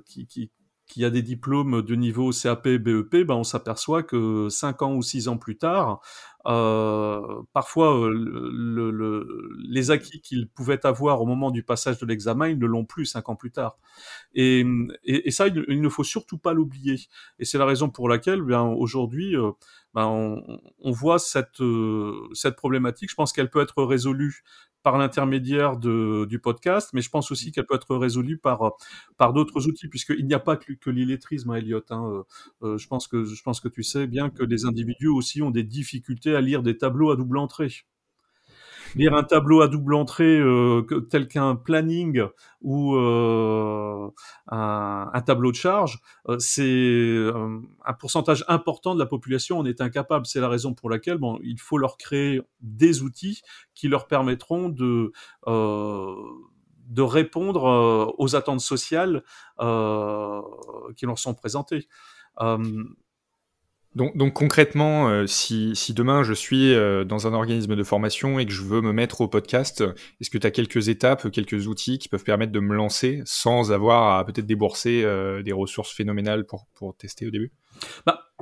qui, 0.07 0.26
qui, 0.26 0.50
qui 0.93 1.07
a 1.07 1.11
des 1.11 1.23
diplômes 1.23 1.81
de 1.81 1.95
niveau 1.95 2.33
CAP, 2.33 2.69
BEP, 2.69 3.27
ben 3.27 3.35
on 3.35 3.45
s'aperçoit 3.45 4.03
que 4.03 4.49
cinq 4.51 4.83
ans 4.83 4.95
ou 4.95 5.03
six 5.03 5.27
ans 5.27 5.39
plus 5.39 5.57
tard, 5.57 6.03
euh, 6.47 7.43
parfois, 7.53 7.97
euh, 7.99 8.11
le, 8.11 8.91
le, 8.91 9.51
les 9.59 9.91
acquis 9.91 10.21
qu'ils 10.21 10.49
pouvaient 10.49 10.85
avoir 10.85 11.23
au 11.23 11.27
moment 11.27 11.51
du 11.51 11.63
passage 11.63 11.99
de 11.99 12.07
l'examen, 12.07 12.49
ils 12.49 12.59
ne 12.59 12.67
l'ont 12.67 12.85
plus 12.85 13.07
cinq 13.07 13.29
ans 13.29 13.37
plus 13.37 13.53
tard. 13.53 13.79
Et, 14.35 14.65
ça, 15.31 15.47
il, 15.49 15.81
ne 15.81 15.89
faut 15.89 16.05
surtout 16.05 16.39
pas 16.39 16.53
l'oublier. 16.53 17.01
Et 17.39 17.45
c'est 17.45 17.59
la 17.59 17.65
raison 17.65 17.89
pour 17.89 18.09
laquelle, 18.09 18.43
bien 18.43 18.63
aujourd'hui, 18.63 19.37
euh, 19.37 19.53
ben, 19.95 20.07
on, 20.07 20.91
voit 20.91 21.19
cette 21.19 21.61
problématique. 22.57 23.11
Je 23.11 23.15
pense 23.15 23.33
qu'elle 23.33 23.51
peut 23.51 23.63
être 23.63 23.83
résolue 23.83 24.43
par 24.83 24.99
l'intermédiaire 24.99 25.77
du 25.77 26.39
podcast, 26.39 26.91
mais 26.93 27.01
je 27.01 27.11
pense 27.11 27.31
aussi 27.31 27.53
qu'elle 27.53 27.67
peut 27.67 27.75
être 27.75 27.97
résolue 27.97 28.39
par 28.39 28.73
par 29.17 29.33
d'autres 29.33 29.69
outils, 29.69 29.89
puisqu'il 29.89 30.27
n'y 30.27 30.35
a 30.35 30.41
pas 30.41 30.57
que, 30.57 30.91
l'illettrisme, 30.91 31.51
hein, 31.51 31.57
Elliot. 31.57 31.83
Hein. 31.91 32.25
Euh, 32.62 32.79
je 32.79 32.87
pense 32.89 33.07
que 33.07 33.25
je 33.25 33.43
pense 33.43 33.61
que 33.61 33.69
tu 33.69 33.83
sais 33.83 34.07
bien 34.07 34.31
que 34.31 34.43
les 34.43 34.65
individus 34.65 35.09
aussi 35.09 35.43
ont 35.43 35.51
des 35.51 35.65
difficultés 35.65 36.35
à 36.35 36.41
lire 36.41 36.62
des 36.62 36.77
tableaux 36.77 37.11
à 37.11 37.17
double 37.17 37.39
entrée 37.39 37.85
lire 38.95 39.15
un 39.15 39.23
tableau 39.23 39.63
à 39.63 39.69
double 39.69 39.95
entrée 39.95 40.39
euh, 40.39 40.83
tel 41.11 41.29
qu'un 41.29 41.57
planning 41.57 42.23
ou 42.61 42.95
euh, 42.97 44.11
un, 44.49 45.23
tableau 45.25 45.51
de 45.51 45.57
charge, 45.57 46.01
euh, 46.29 46.39
c'est 46.39 47.17
un 47.85 47.93
pourcentage 47.95 48.45
important 48.49 48.95
de 48.95 49.01
la 49.01 49.07
population 49.07 49.59
en 49.59 49.65
est 49.65 49.81
incapable. 49.81 50.27
C'est 50.27 50.41
la 50.41 50.49
raison 50.49 50.75
pour 50.75 50.91
laquelle 50.91 51.19
bon, 51.19 51.39
il 51.43 51.61
faut 51.61 51.79
leur 51.79 51.97
créer 51.97 52.43
des 52.61 53.03
outils 53.03 53.43
qui 53.75 53.88
leur 53.88 54.07
permettront 54.07 54.69
de 54.69 55.12
de 56.88 57.01
répondre 57.01 58.14
aux 58.19 58.37
attentes 58.37 58.61
sociales 58.61 59.23
qui 59.59 61.07
leur 61.07 61.19
sont 61.19 61.35
présentées. 61.35 61.88
Donc, 63.94 64.33
concrètement, 64.33 65.09
euh, 65.09 65.26
si, 65.26 65.76
si, 65.76 65.92
demain 65.92 66.22
je 66.22 66.33
suis 66.33 66.72
euh, 66.72 67.05
dans 67.05 67.26
un 67.26 67.35
organisme 67.35 67.76
de 67.76 67.83
formation 67.83 68.38
et 68.38 68.46
que 68.46 68.52
je 68.52 68.62
veux 68.62 68.81
me 68.81 68.92
mettre 68.92 69.20
au 69.20 69.28
podcast, 69.28 69.85
est-ce 70.20 70.31
que 70.31 70.38
tu 70.38 70.46
as 70.46 70.50
quelques 70.50 70.88
étapes, 70.88 71.31
quelques 71.31 71.66
outils 71.66 71.98
qui 71.98 72.09
peuvent 72.09 72.24
permettre 72.24 72.52
de 72.52 72.61
me 72.61 72.74
lancer 72.74 73.20
sans 73.26 73.70
avoir 73.70 74.18
à 74.18 74.24
peut-être 74.24 74.46
débourser 74.46 75.02
euh, 75.05 75.42
des 75.42 75.52
ressources 75.52 75.92
phénoménales 75.92 76.46
pour, 76.46 76.66
pour 76.74 76.96
tester 76.96 77.26
au 77.26 77.31
début? 77.31 77.52
Bah, 78.07 78.33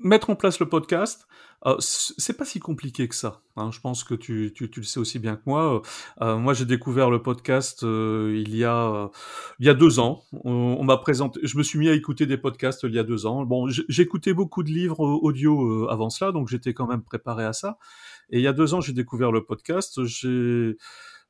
mettre 0.00 0.30
en 0.30 0.36
place 0.36 0.60
le 0.60 0.68
podcast, 0.68 1.26
euh, 1.66 1.74
c'est 1.80 2.36
pas 2.36 2.44
si 2.44 2.60
compliqué 2.60 3.08
que 3.08 3.14
ça. 3.16 3.40
Hein. 3.56 3.70
Je 3.72 3.80
pense 3.80 4.04
que 4.04 4.14
tu, 4.14 4.52
tu, 4.54 4.70
tu, 4.70 4.80
le 4.80 4.86
sais 4.86 5.00
aussi 5.00 5.18
bien 5.18 5.34
que 5.36 5.42
moi. 5.46 5.82
Euh, 6.20 6.36
moi, 6.36 6.54
j'ai 6.54 6.64
découvert 6.64 7.10
le 7.10 7.20
podcast 7.20 7.82
euh, 7.82 8.40
il 8.46 8.56
y 8.56 8.64
a 8.64 9.10
il 9.58 9.66
y 9.66 9.68
a 9.68 9.74
deux 9.74 9.98
ans. 9.98 10.22
On, 10.44 10.84
m'a 10.84 10.98
présenté. 10.98 11.40
Je 11.42 11.58
me 11.58 11.62
suis 11.64 11.78
mis 11.78 11.88
à 11.88 11.94
écouter 11.94 12.26
des 12.26 12.36
podcasts 12.36 12.84
il 12.84 12.94
y 12.94 12.98
a 12.98 13.02
deux 13.02 13.26
ans. 13.26 13.44
Bon, 13.44 13.68
j'écoutais 13.88 14.34
beaucoup 14.34 14.62
de 14.62 14.70
livres 14.70 15.00
audio 15.00 15.84
euh, 15.84 15.88
avant 15.90 16.10
cela, 16.10 16.30
donc 16.30 16.48
j'étais 16.48 16.74
quand 16.74 16.86
même 16.86 17.02
préparé 17.02 17.44
à 17.44 17.52
ça. 17.52 17.78
Et 18.30 18.38
il 18.38 18.42
y 18.42 18.48
a 18.48 18.52
deux 18.52 18.74
ans, 18.74 18.80
j'ai 18.80 18.92
découvert 18.92 19.32
le 19.32 19.44
podcast. 19.44 20.04
J'ai 20.04 20.76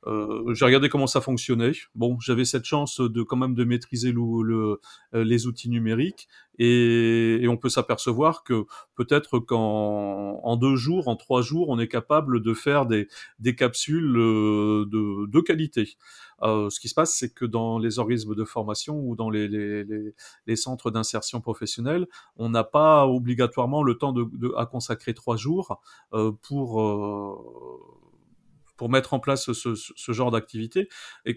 euh, 0.07 0.53
j'ai 0.53 0.65
regardé 0.65 0.89
comment 0.89 1.07
ça 1.07 1.21
fonctionnait. 1.21 1.73
Bon, 1.95 2.19
j'avais 2.19 2.45
cette 2.45 2.65
chance 2.65 3.01
de 3.01 3.21
quand 3.23 3.37
même 3.37 3.55
de 3.55 3.63
maîtriser 3.63 4.11
le, 4.11 4.43
le, 4.43 4.81
euh, 5.13 5.23
les 5.23 5.47
outils 5.47 5.69
numériques 5.69 6.27
et, 6.59 7.45
on 7.49 7.57
peut 7.57 7.69
s'apercevoir 7.69 8.43
que 8.43 8.65
peut-être 8.95 9.39
qu'en 9.39 10.39
en 10.43 10.55
deux 10.57 10.75
jours, 10.75 11.07
en 11.07 11.15
trois 11.15 11.41
jours, 11.41 11.69
on 11.69 11.79
est 11.79 11.87
capable 11.87 12.41
de 12.41 12.53
faire 12.53 12.85
des, 12.85 13.07
des 13.39 13.55
capsules 13.55 14.17
euh, 14.17 14.85
de, 14.85 15.25
de 15.27 15.39
qualité. 15.39 15.97
Euh, 16.43 16.69
ce 16.69 16.79
qui 16.79 16.89
se 16.89 16.93
passe, 16.93 17.15
c'est 17.15 17.33
que 17.33 17.45
dans 17.45 17.79
les 17.79 17.99
organismes 17.99 18.35
de 18.35 18.43
formation 18.45 18.99
ou 18.99 19.15
dans 19.15 19.29
les, 19.29 19.47
les, 19.47 19.83
les, 20.45 20.55
centres 20.55 20.91
d'insertion 20.91 21.41
professionnelle, 21.41 22.07
on 22.37 22.49
n'a 22.49 22.63
pas 22.63 23.07
obligatoirement 23.07 23.83
le 23.83 23.97
temps 23.97 24.13
de, 24.13 24.27
de, 24.33 24.53
à 24.57 24.65
consacrer 24.65 25.13
trois 25.13 25.37
jours 25.37 25.81
euh, 26.13 26.31
pour 26.41 26.81
pour 28.79 28.89
mettre 28.89 29.13
en 29.13 29.19
place 29.19 29.51
ce, 29.51 29.75
ce, 29.75 30.11
genre 30.13 30.31
d'activité. 30.31 30.87
Et 31.25 31.35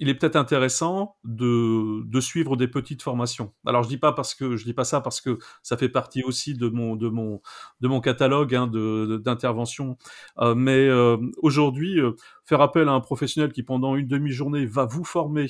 il 0.00 0.08
est 0.08 0.14
peut-être 0.16 0.34
intéressant 0.34 1.16
de, 1.22 2.02
de, 2.04 2.20
suivre 2.20 2.56
des 2.56 2.66
petites 2.66 3.00
formations. 3.00 3.52
Alors 3.64 3.84
je 3.84 3.88
dis 3.88 3.96
pas 3.96 4.12
parce 4.12 4.34
que 4.34 4.56
je 4.56 4.64
dis 4.64 4.74
pas 4.74 4.82
ça 4.82 5.00
parce 5.00 5.20
que 5.20 5.38
ça 5.62 5.76
fait 5.76 5.88
partie 5.88 6.24
aussi 6.24 6.54
de 6.54 6.68
mon 6.68 6.96
de 6.96 7.08
mon 7.08 7.40
de 7.80 7.86
mon 7.86 8.00
catalogue 8.00 8.56
hein, 8.56 8.66
d'intervention. 8.66 9.98
Euh, 10.38 10.56
mais 10.56 10.88
euh, 10.88 11.16
aujourd'hui, 11.42 12.00
euh, 12.00 12.16
faire 12.44 12.60
appel 12.60 12.88
à 12.88 12.92
un 12.92 13.00
professionnel 13.00 13.52
qui 13.52 13.62
pendant 13.62 13.94
une 13.94 14.08
demi-journée 14.08 14.66
va 14.66 14.84
vous 14.84 15.04
former 15.04 15.46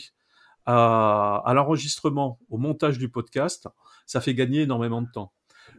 à, 0.67 1.43
à 1.47 1.55
l'enregistrement, 1.55 2.39
au 2.51 2.59
montage 2.59 2.99
du 2.99 3.09
podcast, 3.09 3.67
ça 4.05 4.21
fait 4.21 4.35
gagner 4.35 4.61
énormément 4.61 5.01
de 5.01 5.09
temps. 5.11 5.33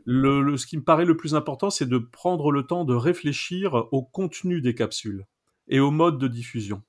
Le, 0.06 0.41
le, 0.41 0.58
ce 0.58 0.65
qui 0.65 0.78
me 0.78 0.84
paraît 0.84 1.06
le 1.06 1.15
plus 1.15 1.36
important, 1.36 1.69
c'est 1.69 1.88
de 1.88 2.00
prendre 2.00 2.52
le 2.52 2.65
temps 2.65 2.84
de 2.84 2.95
réfléchir 2.95 3.76
au 3.91 4.02
contenu 4.02 4.60
des 4.60 4.74
capsules 4.74 5.28
et 5.71 5.79
au 5.79 5.89
mode 5.89 6.19
de 6.19 6.27
diffusion. 6.27 6.84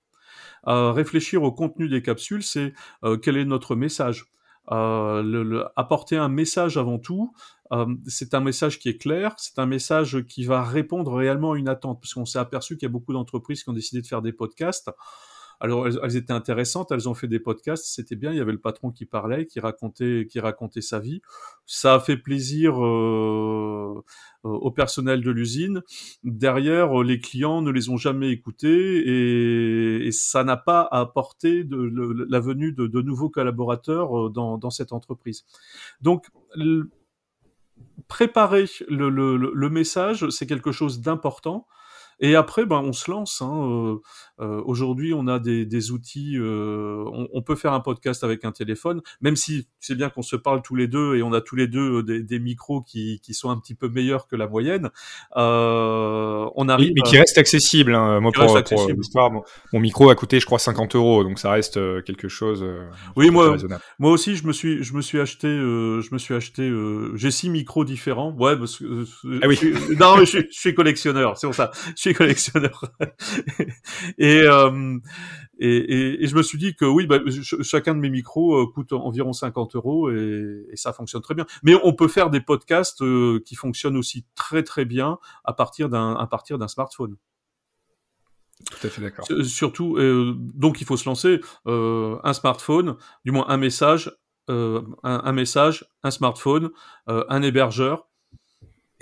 Euh, 0.69 0.93
réfléchir 0.93 1.43
au 1.43 1.53
contenu 1.53 1.89
des 1.89 2.03
capsules, 2.03 2.43
c'est 2.43 2.75
euh, 3.05 3.17
quel 3.17 3.37
est 3.37 3.45
notre 3.45 3.75
message. 3.75 4.27
Euh, 4.71 5.65
apporter 5.75 6.17
un 6.17 6.29
message 6.29 6.77
avant 6.77 6.99
tout, 6.99 7.33
c'est 8.07 8.35
un 8.35 8.41
message 8.41 8.79
qui 8.79 8.91
est 8.91 8.99
clair, 8.99 9.35
c'est 9.39 9.59
un 9.59 9.65
message 9.65 10.27
qui 10.27 10.45
va 10.45 10.63
répondre 10.63 11.15
réellement 11.15 11.53
à 11.53 11.59
une 11.59 11.71
attente, 11.71 12.03
parce 12.03 12.13
qu'on 12.13 12.27
s'est 12.27 12.39
aperçu 12.39 12.77
qu'il 12.77 12.87
y 12.87 12.91
a 12.91 12.93
beaucoup 12.93 13.15
d'entreprises 13.15 13.63
qui 13.63 13.71
ont 13.71 13.73
décidé 13.73 14.03
de 14.03 14.07
faire 14.07 14.21
des 14.21 14.35
podcasts 14.35 14.91
alors 15.63 15.87
elles, 15.87 16.17
étaient 16.17 16.33
intéressantes, 16.33 16.91
elles 16.91 17.09
ont 17.09 17.15
fait 17.15 17.29
des 17.29 17.39
podcasts, 17.39 17.85
c'était 17.85 18.17
bien. 18.17 18.33
Il 18.33 18.37
y 18.37 18.41
avait 18.41 18.51
le 18.51 18.59
patron 18.59 18.91
qui 18.91 19.07
parlait, 19.07 19.47
qui 19.47 19.61
racontait, 19.61 20.27
qui 20.29 20.41
racontait 20.41 20.81
sa 20.81 20.99
vie. 20.99 21.23
Ça 21.67 21.95
a 21.95 22.01
fait 22.01 22.17
plaisir 22.17 22.85
euh, 22.85 24.03
au 24.43 24.71
personnel 24.73 25.23
de 25.23 25.31
l'usine. 25.31 25.83
Derrière, 26.25 27.05
les 27.05 27.21
clients 27.21 27.63
ne 27.63 27.71
les 27.71 27.91
ont 27.91 27.97
jamais 27.97 28.31
écoutés 28.31 30.07
et, 30.07 30.11
ça 30.11 30.43
n'a 30.43 30.57
pas 30.57 30.89
apporté 30.91 31.63
de, 31.63 31.89
de, 31.89 32.27
la 32.29 32.41
venue 32.41 32.73
de, 32.73 32.89
de, 32.89 33.01
nouveaux 33.01 33.31
collaborateurs 33.31 34.27
euh, 34.27 34.31
dans, 34.31 34.59
dans 34.59 34.71
cette 34.71 34.93
entreprise. 34.93 35.45
Donc 36.01 36.27
préparer 38.09 38.65
le, 38.89 39.11
le, 39.11 39.37
le 39.37 39.71
message, 39.71 40.29
c'est 40.31 40.47
quelque 40.47 40.73
chose 40.73 41.01
d'important. 41.01 41.69
Et 42.23 42.37
après, 42.37 42.65
ben, 42.67 42.81
on 42.85 42.93
se 42.93 43.11
lance. 43.11 43.43
Hein, 43.43 43.99
Aujourd'hui, 44.39 45.15
on 45.15 45.29
a 45.29 45.39
des, 45.39 45.67
des 45.67 45.93
outils. 45.93 46.37
On, 46.41 47.29
on, 47.33 47.43
peut 47.43 47.55
faire 47.55 47.73
un 47.73 47.81
podcast 47.81 48.25
avec 48.25 48.45
un 48.45 48.51
téléphone, 48.51 49.01
même 49.21 49.37
si 49.37 49.69
c'est 49.79 49.95
bien 49.95 50.09
qu'on 50.09 50.23
se 50.23 50.35
parle 50.35 50.63
tous 50.63 50.75
les 50.75 50.89
deux 50.89 51.17
et 51.17 51.23
on 51.23 51.33
a 51.33 51.41
tous 51.41 51.55
les 51.55 51.69
deux 51.69 52.03
des, 52.03 52.23
des 52.23 52.41
micros 52.41 52.83
qui, 52.83 53.21
qui, 53.23 53.35
sont 53.35 53.51
un 53.51 53.57
petit 53.57 53.75
peu 53.75 53.89
meilleurs 53.89 54.27
que 54.27 54.35
la 54.35 54.49
moyenne. 54.49 54.91
on 55.35 56.69
arrive. 56.69 56.93
Mais, 56.95 57.03
qui 57.03 57.19
reste 57.19 57.39
accessible. 57.39 57.95
Hein. 57.95 58.21
Moi, 58.21 58.33
pour, 58.33 58.47
pour 58.65 58.89
l'histoire, 58.89 59.31
mon, 59.31 59.81
micro 59.81 60.11
a 60.11 60.15
coûté, 60.15 60.41
je 60.41 60.47
crois, 60.47 60.59
50 60.59 60.97
euros, 60.97 61.25
donc 61.25 61.39
ça 61.39 61.51
reste 61.51 61.75
quelque 62.05 62.29
chose. 62.29 62.65
oui, 63.17 63.31
moi, 63.31 63.57
moi 63.99 64.11
aussi, 64.13 64.37
je 64.37 64.47
me 64.47 64.53
suis, 64.53 64.83
je 64.83 64.95
me 64.95 65.03
suis 65.03 65.21
acheté, 65.21 65.49
je 65.49 66.13
me 66.13 66.19
suis 66.19 66.35
acheté. 66.35 66.73
j'ai 67.15 67.31
six 67.31 67.51
micros 67.51 67.85
différents. 67.85 68.33
Ouais, 68.33 68.57
parce 68.57 68.79
que. 68.79 69.05
ah 69.43 69.49
oui. 69.49 69.59
non, 69.99 70.19
je, 70.25 70.39
je, 70.39 70.47
suis 70.51 70.75
collectionneur. 70.75 71.37
C'est 71.37 71.47
pour 71.47 71.55
ça. 71.55 71.71
Je 71.97 72.01
suis 72.01 72.12
collectionneur. 72.15 72.93
et, 74.19 74.41
euh, 74.43 74.99
et, 75.59 75.69
et, 75.69 76.25
et, 76.25 76.27
je 76.27 76.35
me 76.35 76.43
suis 76.43 76.59
dit 76.59 76.75
que 76.75 76.85
oui, 76.85 77.07
bah, 77.07 77.19
chacun 77.63 77.95
de 77.95 78.01
mes 78.01 78.11
micros 78.11 78.57
euh, 78.57 78.67
coûte 78.67 78.93
environ 78.93 79.33
50 79.33 79.77
euros 79.77 80.11
et, 80.11 80.67
et, 80.71 80.77
ça 80.77 80.93
fonctionne 80.93 81.23
très 81.23 81.35
bien. 81.35 81.47
Mais 81.63 81.75
on 81.85 81.93
peut 81.93 82.09
faire 82.09 82.31
des 82.31 82.41
podcasts 82.41 83.03
euh, 83.03 83.41
qui 83.45 83.55
fonctionnent 83.55 83.97
aussi 83.97 84.27
très 84.35 84.63
très 84.63 84.85
bien 84.85 85.19
à 85.45 85.53
partir 85.53 85.89
d'un 85.89 86.15
à 86.15 86.27
partir 86.27 86.59
d'un 86.59 86.69
smartphone. 86.69 87.17
Tout 88.71 88.87
à 88.87 88.91
fait 88.91 89.03
d'accord. 89.03 89.27
Surtout, 89.45 89.97
euh, 89.97 90.35
donc 90.37 90.81
il 90.81 90.87
faut 90.87 90.97
se 90.97 91.09
lancer 91.09 91.41
un 91.67 92.33
smartphone, 92.33 92.97
du 93.25 93.33
moins 93.33 93.47
un 93.49 93.57
message, 93.57 94.13
un, 94.49 94.85
un, 95.03 95.33
message, 95.33 95.85
un 96.03 96.11
smartphone, 96.11 96.71
un 97.07 97.43
hébergeur 97.43 98.09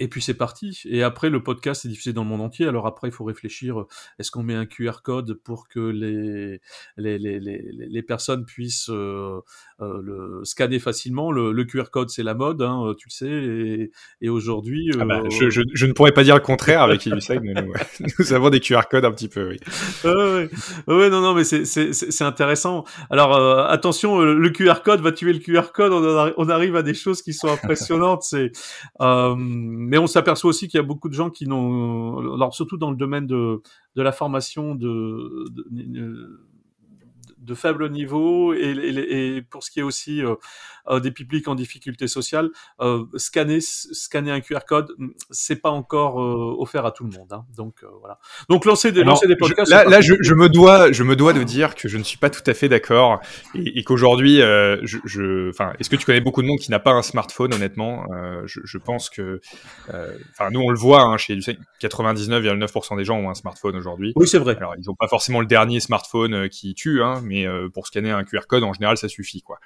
et 0.00 0.08
puis 0.08 0.22
c'est 0.22 0.34
parti. 0.34 0.80
Et 0.86 1.02
après, 1.02 1.28
le 1.28 1.42
podcast 1.42 1.84
est 1.84 1.88
diffusé 1.88 2.14
dans 2.14 2.24
le 2.24 2.28
monde 2.30 2.40
entier. 2.40 2.66
Alors 2.66 2.86
après, 2.86 3.08
il 3.08 3.12
faut 3.12 3.24
réfléchir, 3.24 3.80
euh, 3.80 3.88
est-ce 4.18 4.30
qu'on 4.30 4.42
met 4.42 4.54
un 4.54 4.64
QR 4.64 5.02
code 5.04 5.34
pour 5.34 5.68
que 5.68 5.78
les, 5.78 6.60
les, 6.96 7.18
les, 7.18 7.38
les, 7.38 7.70
les 7.70 8.02
personnes 8.02 8.46
puissent 8.46 8.88
euh, 8.88 9.40
euh, 9.82 10.00
le 10.02 10.40
scanner 10.44 10.78
facilement 10.78 11.32
le, 11.32 11.52
le 11.52 11.64
QR 11.64 11.90
code, 11.90 12.10
c'est 12.10 12.22
la 12.22 12.34
mode, 12.34 12.62
hein, 12.62 12.94
tu 12.98 13.08
le 13.08 13.12
sais. 13.12 13.28
Et, 13.28 13.90
et 14.20 14.28
aujourd'hui... 14.28 14.90
Ah 14.98 15.04
bah, 15.04 15.22
je, 15.30 15.50
je, 15.50 15.62
je, 15.72 15.86
ne 15.86 15.92
pourrais 15.92 16.12
pas 16.12 16.24
dire 16.24 16.34
le 16.34 16.40
contraire 16.40 16.82
avec 16.82 17.06
Illusight, 17.06 17.40
mais 17.42 17.54
nous, 17.54 17.72
nous, 18.18 18.32
avons 18.32 18.50
des 18.50 18.60
QR 18.60 18.82
codes 18.90 19.04
un 19.04 19.12
petit 19.12 19.28
peu, 19.28 19.48
oui. 19.48 19.58
ouais, 20.04 20.50
ouais, 20.88 21.10
non, 21.10 21.20
non, 21.20 21.34
mais 21.34 21.44
c'est 21.44 22.24
intéressant. 22.24 22.84
Alors 23.10 23.36
attention, 23.68 24.20
le 24.20 24.50
QR 24.50 24.82
code 24.84 25.00
va 25.00 25.12
tuer 25.12 25.32
le 25.32 25.38
QR 25.38 25.72
code, 25.72 25.92
on, 25.92 26.32
on 26.36 26.48
arrive 26.48 26.76
à 26.76 26.82
des 26.82 26.94
choses 26.94 27.22
qui 27.22 27.32
sont 27.32 27.48
impressionnantes. 27.48 28.22
c'est 28.22 28.52
mais 29.00 29.98
on 29.98 30.06
s'aperçoit 30.06 30.50
aussi 30.50 30.68
qu'il 30.68 30.78
y 30.78 30.82
a 30.82 30.86
beaucoup 30.86 31.08
de 31.08 31.14
gens 31.14 31.30
qui 31.30 31.46
n'ont, 31.46 32.34
alors 32.34 32.54
surtout 32.54 32.76
dans 32.76 32.90
le 32.90 32.96
domaine 32.96 33.26
de, 33.26 33.62
de 33.96 34.02
la 34.02 34.12
formation 34.12 34.74
de, 34.74 35.46
de, 35.50 35.64
de 35.70 36.40
faible 37.54 37.90
niveau 37.90 38.54
et, 38.54 38.70
et, 38.70 39.36
et, 39.36 39.42
pour 39.42 39.62
ce 39.64 39.70
qui 39.70 39.80
est 39.80 39.82
aussi 39.82 40.22
euh, 40.22 40.34
euh, 40.88 40.98
des 40.98 41.10
publics 41.10 41.46
en 41.46 41.54
difficulté 41.54 42.08
sociale, 42.08 42.50
euh, 42.80 43.04
scanner 43.16 43.60
scanner 43.60 44.30
un 44.30 44.40
QR 44.40 44.60
code, 44.66 44.92
mm, 44.98 45.10
c'est 45.30 45.56
pas 45.56 45.70
encore 45.70 46.20
euh, 46.20 46.56
offert 46.58 46.86
à 46.86 46.90
tout 46.90 47.04
le 47.04 47.10
monde. 47.10 47.32
Hein. 47.32 47.44
Donc 47.56 47.84
voilà. 48.00 48.18
Donc 48.48 48.64
lancer 48.64 48.90
des 48.90 49.04
lancer 49.04 49.26
des 49.26 49.36
podcasts. 49.36 49.70
Je, 49.70 49.76
là, 49.76 49.84
là 49.84 50.00
je, 50.00 50.14
je, 50.20 50.34
me 50.34 50.48
dois 50.48 50.90
je 50.90 51.02
me 51.02 51.16
dois 51.16 51.32
de 51.32 51.42
dire 51.42 51.74
que 51.74 51.88
je 51.88 51.98
ne 51.98 52.02
suis 52.02 52.16
pas 52.16 52.30
tout 52.30 52.42
à 52.46 52.54
fait 52.54 52.68
d'accord 52.68 53.20
et, 53.54 53.78
et 53.78 53.84
qu'aujourd'hui 53.84 54.38
je, 54.38 54.98
je 55.04 55.50
enfin 55.50 55.74
est-ce 55.78 55.90
que 55.90 55.96
tu 55.96 56.06
connais 56.06 56.20
beaucoup 56.20 56.42
de 56.42 56.46
monde 56.46 56.58
qui 56.58 56.70
n'a 56.70 56.78
pas 56.78 56.92
un 56.92 57.02
smartphone 57.02 57.52
honnêtement? 57.52 58.06
Je, 58.46 58.60
je, 58.64 58.78
pense 58.78 59.10
que 59.10 59.40
enfin 60.32 60.50
nous 60.50 60.60
on 60.60 60.70
le 60.70 60.78
voit 60.78 61.02
hein, 61.02 61.16
chez 61.18 61.36
99,9% 61.36 62.96
des 62.96 63.04
gens 63.04 63.18
ont 63.18 63.30
un 63.30 63.34
smartphone 63.34 63.76
aujourd'hui. 63.76 64.12
Oui 64.16 64.26
c'est 64.26 64.38
vrai. 64.38 64.56
Alors 64.56 64.74
ils 64.78 64.86
n'ont 64.86 64.96
pas 64.96 65.08
forcément 65.08 65.40
le 65.40 65.46
dernier 65.46 65.80
smartphone 65.80 66.48
qui 66.48 66.74
tue 66.74 67.02
hein, 67.02 67.20
mais 67.30 67.46
pour 67.72 67.86
scanner 67.86 68.10
un 68.10 68.24
QR 68.24 68.46
code 68.48 68.64
en 68.64 68.72
général 68.72 68.96
ça 68.96 69.08
suffit 69.08 69.42
quoi. 69.42 69.58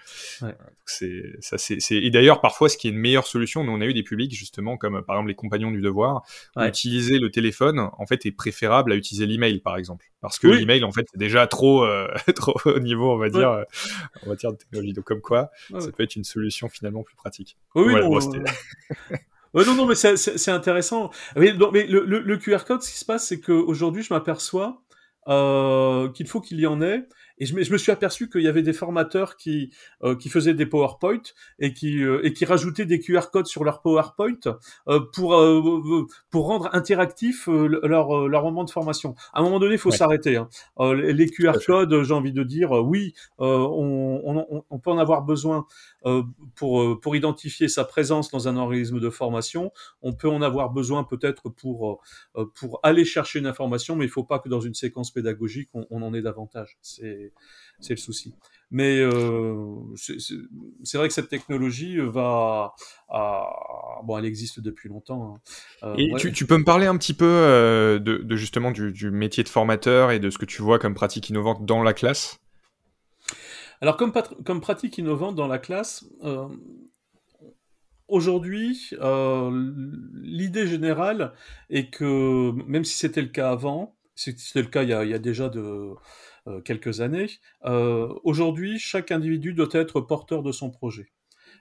Ouais. 0.42 0.54
C'est 0.84 1.22
ça 1.40 1.58
c'est 1.58 1.78
et 1.90 2.10
d'ailleurs 2.10 2.40
parfois 2.40 2.68
ce 2.68 2.76
qui 2.76 2.88
est 2.88 2.90
une 2.90 2.98
meilleure 2.98 3.26
solution 3.26 3.64
nous 3.64 3.72
on 3.72 3.80
a 3.80 3.86
eu 3.86 3.94
des 3.94 4.02
publics 4.02 4.34
justement 4.34 4.76
comme 4.76 5.02
par 5.02 5.16
exemple 5.16 5.28
les 5.28 5.34
compagnons 5.34 5.70
du 5.70 5.80
devoir 5.80 6.22
ouais. 6.56 6.68
utiliser 6.68 7.18
le 7.18 7.30
téléphone 7.30 7.78
en 7.80 8.06
fait 8.06 8.26
est 8.26 8.32
préférable 8.32 8.92
à 8.92 8.96
utiliser 8.96 9.26
l'email 9.26 9.60
par 9.60 9.76
exemple 9.76 10.04
parce 10.20 10.38
que 10.38 10.48
oui. 10.48 10.58
l'email 10.58 10.84
en 10.84 10.92
fait 10.92 11.06
c'est 11.10 11.18
déjà 11.18 11.46
trop 11.46 11.84
euh, 11.84 12.08
trop 12.36 12.54
au 12.66 12.80
niveau 12.80 13.12
on 13.12 13.18
va 13.18 13.30
dire 13.30 13.50
ouais. 13.50 13.56
euh, 13.56 14.18
on 14.26 14.28
va 14.28 14.36
dire 14.36 14.52
de 14.52 14.56
technologie 14.58 14.92
donc 14.92 15.04
comme 15.04 15.20
quoi 15.20 15.50
ça 15.80 15.90
peut 15.90 16.02
être 16.02 16.16
une 16.16 16.24
solution 16.24 16.68
finalement 16.68 17.02
plus 17.02 17.16
pratique 17.16 17.56
oui, 17.74 17.90
voilà, 17.90 18.06
non, 18.06 18.10
bon, 18.10 19.60
euh... 19.60 19.64
non, 19.64 19.74
non, 19.74 19.86
mais 19.86 19.94
c'est 19.94 20.50
intéressant. 20.50 21.10
Mais, 21.36 21.52
non, 21.52 21.70
mais 21.72 21.86
le, 21.86 22.04
le, 22.04 22.20
le, 22.20 22.36
QR 22.38 22.64
code, 22.66 22.82
ce 22.82 22.90
qui 22.90 22.98
se 22.98 23.04
passe, 23.04 23.26
c'est 23.26 23.40
qu'aujourd'hui, 23.40 24.02
je 24.02 24.14
m'aperçois 24.14 24.82
euh, 25.28 26.08
qu'il 26.10 26.28
faut 26.28 26.40
qu'il 26.40 26.60
y 26.60 26.66
en 26.66 26.80
ait. 26.82 27.06
Et 27.38 27.46
je 27.46 27.54
me, 27.54 27.62
je 27.62 27.72
me 27.72 27.78
suis 27.78 27.90
aperçu 27.90 28.28
qu'il 28.30 28.42
y 28.42 28.48
avait 28.48 28.62
des 28.62 28.72
formateurs 28.72 29.36
qui, 29.36 29.72
euh, 30.02 30.14
qui 30.14 30.28
faisaient 30.28 30.54
des 30.54 30.66
PowerPoint 30.66 31.22
et 31.58 31.72
qui, 31.72 32.02
euh, 32.02 32.24
et 32.24 32.32
qui 32.32 32.44
rajoutaient 32.44 32.86
des 32.86 33.00
QR 33.00 33.30
codes 33.32 33.46
sur 33.46 33.64
leur 33.64 33.82
PowerPoint 33.82 34.38
euh, 34.88 35.00
pour, 35.12 35.34
euh, 35.34 36.06
pour 36.30 36.46
rendre 36.46 36.68
interactif 36.72 37.48
euh, 37.48 37.80
leur, 37.82 38.28
leur 38.28 38.44
moment 38.44 38.64
de 38.64 38.70
formation. 38.70 39.14
À 39.32 39.40
un 39.40 39.42
moment 39.42 39.58
donné, 39.58 39.74
il 39.74 39.78
faut 39.78 39.90
ouais. 39.90 39.96
s'arrêter. 39.96 40.36
Hein. 40.36 40.48
les 40.78 41.28
QR 41.28 41.54
codes, 41.66 42.02
j'ai 42.04 42.14
envie 42.14 42.32
de 42.32 42.42
dire, 42.44 42.70
oui, 42.72 43.14
on, 43.38 44.20
on, 44.24 44.64
on, 44.70 44.78
peut 44.78 44.90
en 44.90 44.98
avoir 44.98 45.22
besoin 45.22 45.66
pour, 46.54 47.00
pour 47.00 47.16
identifier 47.16 47.68
sa 47.68 47.84
présence 47.84 48.30
dans 48.30 48.48
un 48.48 48.56
organisme 48.56 49.00
de 49.00 49.10
formation. 49.10 49.72
On 50.02 50.12
peut 50.12 50.28
en 50.28 50.42
avoir 50.42 50.70
besoin 50.70 51.04
peut-être 51.04 51.48
pour, 51.48 52.02
pour 52.54 52.80
aller 52.82 53.04
chercher 53.04 53.38
une 53.38 53.46
information, 53.46 53.96
mais 53.96 54.04
il 54.04 54.08
ne 54.08 54.12
faut 54.12 54.24
pas 54.24 54.38
que 54.38 54.48
dans 54.48 54.60
une 54.60 54.74
séquence 54.74 55.10
pédagogique, 55.10 55.70
on, 55.74 55.86
on 55.90 56.02
en 56.02 56.14
ait 56.14 56.22
davantage. 56.22 56.76
C'est 56.80 57.23
c'est 57.80 57.94
le 57.94 58.00
souci. 58.00 58.34
Mais 58.70 58.98
euh, 58.98 59.76
c'est 59.94 60.98
vrai 60.98 61.06
que 61.06 61.14
cette 61.14 61.28
technologie 61.28 61.98
va, 61.98 62.74
à, 63.08 63.46
bon, 64.02 64.18
elle 64.18 64.24
existe 64.24 64.58
depuis 64.58 64.88
longtemps. 64.88 65.36
Hein. 65.36 65.40
Euh, 65.84 65.94
et 65.96 66.12
ouais. 66.12 66.18
tu, 66.18 66.32
tu, 66.32 66.44
peux 66.44 66.56
me 66.56 66.64
parler 66.64 66.86
un 66.86 66.96
petit 66.96 67.14
peu 67.14 67.24
euh, 67.24 68.00
de, 68.00 68.16
de, 68.16 68.36
justement 68.36 68.72
du, 68.72 68.90
du, 68.90 69.12
métier 69.12 69.44
de 69.44 69.48
formateur 69.48 70.10
et 70.10 70.18
de 70.18 70.28
ce 70.28 70.38
que 70.38 70.44
tu 70.44 70.60
vois 70.60 70.80
comme 70.80 70.94
pratique 70.94 71.28
innovante 71.28 71.64
dans 71.64 71.84
la 71.84 71.92
classe? 71.92 72.40
Alors 73.80 73.96
comme, 73.96 74.12
comme 74.44 74.60
pratique 74.60 74.98
innovante 74.98 75.36
dans 75.36 75.46
la 75.46 75.58
classe, 75.58 76.06
aujourd'hui, 78.08 78.90
l'idée 80.20 80.66
générale 80.66 81.32
est 81.70 81.90
que 81.90 82.50
même 82.66 82.84
si 82.84 82.96
c'était 82.96 83.22
le 83.22 83.28
cas 83.28 83.50
avant, 83.50 83.94
c'était 84.14 84.62
le 84.62 84.68
cas 84.68 84.82
il 84.82 84.90
y 84.90 84.92
a, 84.92 85.18
déjà 85.18 85.48
de 85.48 85.94
euh, 86.46 86.60
quelques 86.60 87.00
années. 87.00 87.28
Euh, 87.64 88.12
Aujourd'hui, 88.22 88.78
chaque 88.78 89.10
individu 89.10 89.54
doit 89.54 89.68
être 89.72 90.00
porteur 90.00 90.42
de 90.42 90.52
son 90.52 90.70
projet. 90.70 91.06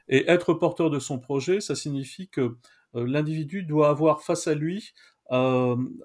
Et 0.09 0.29
être 0.29 0.53
porteur 0.53 0.89
de 0.89 0.99
son 0.99 1.19
projet, 1.19 1.61
ça 1.61 1.75
signifie 1.75 2.27
que 2.27 2.57
euh, 2.95 3.07
l'individu 3.07 3.63
doit 3.63 3.89
avoir 3.89 4.21
face 4.23 4.47
à 4.47 4.55
lui 4.55 4.93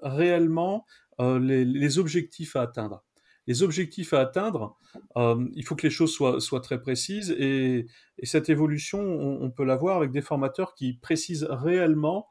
réellement 0.01 0.85
les, 1.19 1.99
objectifs 1.99 2.55
à 2.55 2.61
atteindre. 2.61 3.03
Les 3.45 3.61
objectifs 3.61 4.13
à 4.13 4.21
atteindre, 4.21 4.75
il 5.17 5.63
faut 5.63 5.75
que 5.75 5.85
les 5.85 5.91
choses 5.91 6.13
soient, 6.13 6.61
très 6.61 6.81
précises 6.81 7.29
et, 7.37 7.85
et 8.17 8.25
cette 8.25 8.49
évolution, 8.49 8.99
on, 8.99 9.51
peut 9.51 9.65
l'avoir 9.65 9.97
avec 9.97 10.11
des 10.11 10.21
formateurs 10.21 10.73
qui 10.73 10.93
précisent 10.93 11.45
réellement 11.47 12.27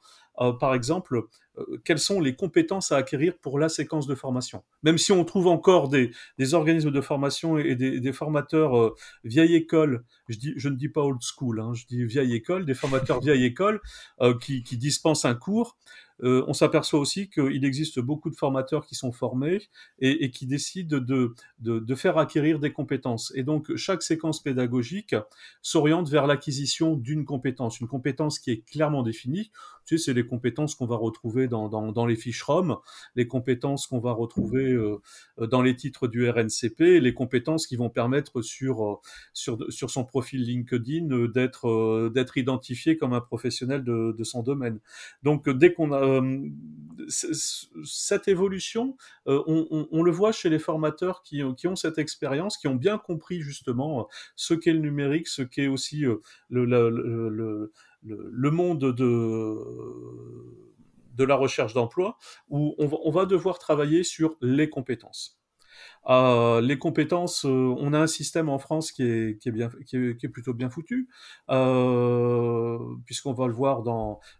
par 0.61 0.75
exemple, 0.75 1.25
quelles 1.85 1.99
sont 1.99 2.21
les 2.21 2.35
compétences 2.35 2.93
à 2.93 2.97
acquérir 2.97 3.35
pour 3.39 3.59
la 3.59 3.69
séquence 3.69 4.07
de 4.07 4.15
formation. 4.15 4.63
Même 4.83 4.99
si 4.99 5.13
on 5.13 5.25
trouve 5.25 5.47
encore 5.47 5.89
des, 5.89 6.11
organismes 6.55 6.91
de 6.91 7.01
formation 7.01 7.59
et 7.59 7.75
des, 7.75 8.13
formateurs 8.13 8.79
euh, 8.79 8.95
vieille 9.25 9.55
école, 9.55 10.05
je, 10.29 10.69
ne 10.69 10.77
dis 10.77 10.89
pas 10.89 11.03
old 11.03 11.21
school, 11.23 11.61
hein, 11.61 11.73
je 11.75 11.85
dis 11.87 12.05
vieille 12.05 12.35
école, 12.35 12.65
des 12.65 12.75
formateurs 12.75 13.21
vieille 13.21 13.45
école 13.45 13.81
euh, 14.21 14.37
qui 14.39 14.77
dispensent 14.77 15.25
un 15.25 15.35
cours, 15.35 15.77
euh, 16.23 16.45
on 16.47 16.53
s'aperçoit 16.53 17.01
aussi 17.01 17.29
qu'il 17.31 17.65
existe 17.65 18.01
beaucoup 18.01 18.31
de 18.31 18.37
formateurs 18.37 18.87
qui 18.87 18.95
sont 18.95 19.13
formés 19.13 19.69
et, 19.99 20.25
et 20.25 20.31
qui 20.31 20.47
décident 20.47 20.99
de, 20.99 21.35
de, 21.61 21.79
de, 21.79 21.95
faire 21.95 22.19
acquérir 22.19 22.59
des 22.59 22.73
compétences. 22.73 23.33
Et 23.35 23.43
donc, 23.43 23.75
chaque 23.77 24.03
séquence 24.03 24.43
pédagogique 24.43 25.15
s'oriente 25.63 26.09
vers 26.09 26.27
l'acquisition 26.27 26.95
d'une 26.95 27.25
compétence, 27.25 27.81
une 27.81 27.89
compétence 27.89 28.39
qui 28.39 28.51
est 28.51 28.69
clairement 28.69 29.03
définie. 29.03 29.51
Tu 29.85 29.97
sais, 29.97 30.05
c'est 30.05 30.15
les 30.15 30.27
compétences 30.27 30.75
qu'on 30.75 30.87
va 30.87 30.97
retrouver 30.97 31.49
dans, 31.49 31.71
dans, 31.71 31.93
dans, 31.93 32.05
les 32.05 32.17
fiches 32.17 32.43
ROM, 32.43 32.77
les 33.15 33.27
compétences 33.27 33.87
qu'on 33.87 34.01
va 34.01 34.13
retrouver 34.13 34.73
euh, 34.73 35.01
dans 35.39 35.63
les 35.63 35.75
titres 35.77 36.09
du 36.09 36.29
RNCP, 36.29 37.01
les 37.01 37.15
compétences 37.15 37.67
qui 37.67 37.77
vont 37.77 37.89
permettre 37.89 38.43
sur, 38.43 38.85
euh, 38.85 38.97
sur, 39.33 39.59
sur 39.71 39.91
son 39.91 40.05
profil 40.05 40.43
LinkedIn 40.43 41.11
euh, 41.11 41.29
d'être 41.29 41.69
euh, 41.69 42.11
d'être 42.15 42.37
identifié 42.37 42.97
comme 42.97 43.13
un 43.13 43.21
professionnel 43.21 43.85
de, 43.85 44.15
de 44.17 44.25
son 44.25 44.43
domaine. 44.43 44.79
Donc, 45.23 45.49
dès 45.49 45.73
qu'on 45.73 45.93
a 45.93 46.01
cette 47.09 48.29
évolution, 48.29 48.97
euh, 49.27 49.43
on, 49.47 50.03
le 50.03 50.11
voit 50.11 50.33
chez 50.33 50.49
les 50.49 50.59
formateurs 50.59 51.23
qui, 51.23 51.43
ont 51.43 51.77
cette 51.77 51.99
expérience, 51.99 52.59
qui 52.59 52.69
ont 52.69 52.75
bien 52.75 52.99
compris 52.99 53.41
justement 53.41 54.09
ce 54.37 54.55
qu'est 54.55 54.73
le 54.73 54.81
numérique, 54.81 55.29
ce 55.29 55.43
qu'est 55.43 55.69
aussi 55.69 56.05
euh, 56.05 56.17
le, 56.51 57.71
monde 58.51 58.93
de 58.93 59.57
de 61.15 61.25
la 61.25 61.35
recherche 61.35 61.75
d'emploi 61.75 62.17
où 62.49 62.77
on 62.79 63.11
va 63.11 63.27
devoir 63.27 63.59
travailler 63.59 64.05
sur 64.05 64.37
les 64.41 64.71
compétences. 64.71 65.38
Les 66.09 66.79
compétences, 66.79 67.45
euh, 67.45 67.75
on 67.79 67.93
a 67.93 67.99
un 67.99 68.07
système 68.07 68.49
en 68.49 68.59
France 68.59 68.93
qui 68.93 69.03
est, 69.03 70.29
plutôt 70.33 70.55
bien 70.55 70.71
foutu, 70.71 71.09
euh, 71.51 72.79
puisqu'on 73.05 73.35
va 73.35 73.47
le 73.47 73.53
voir 73.53 73.83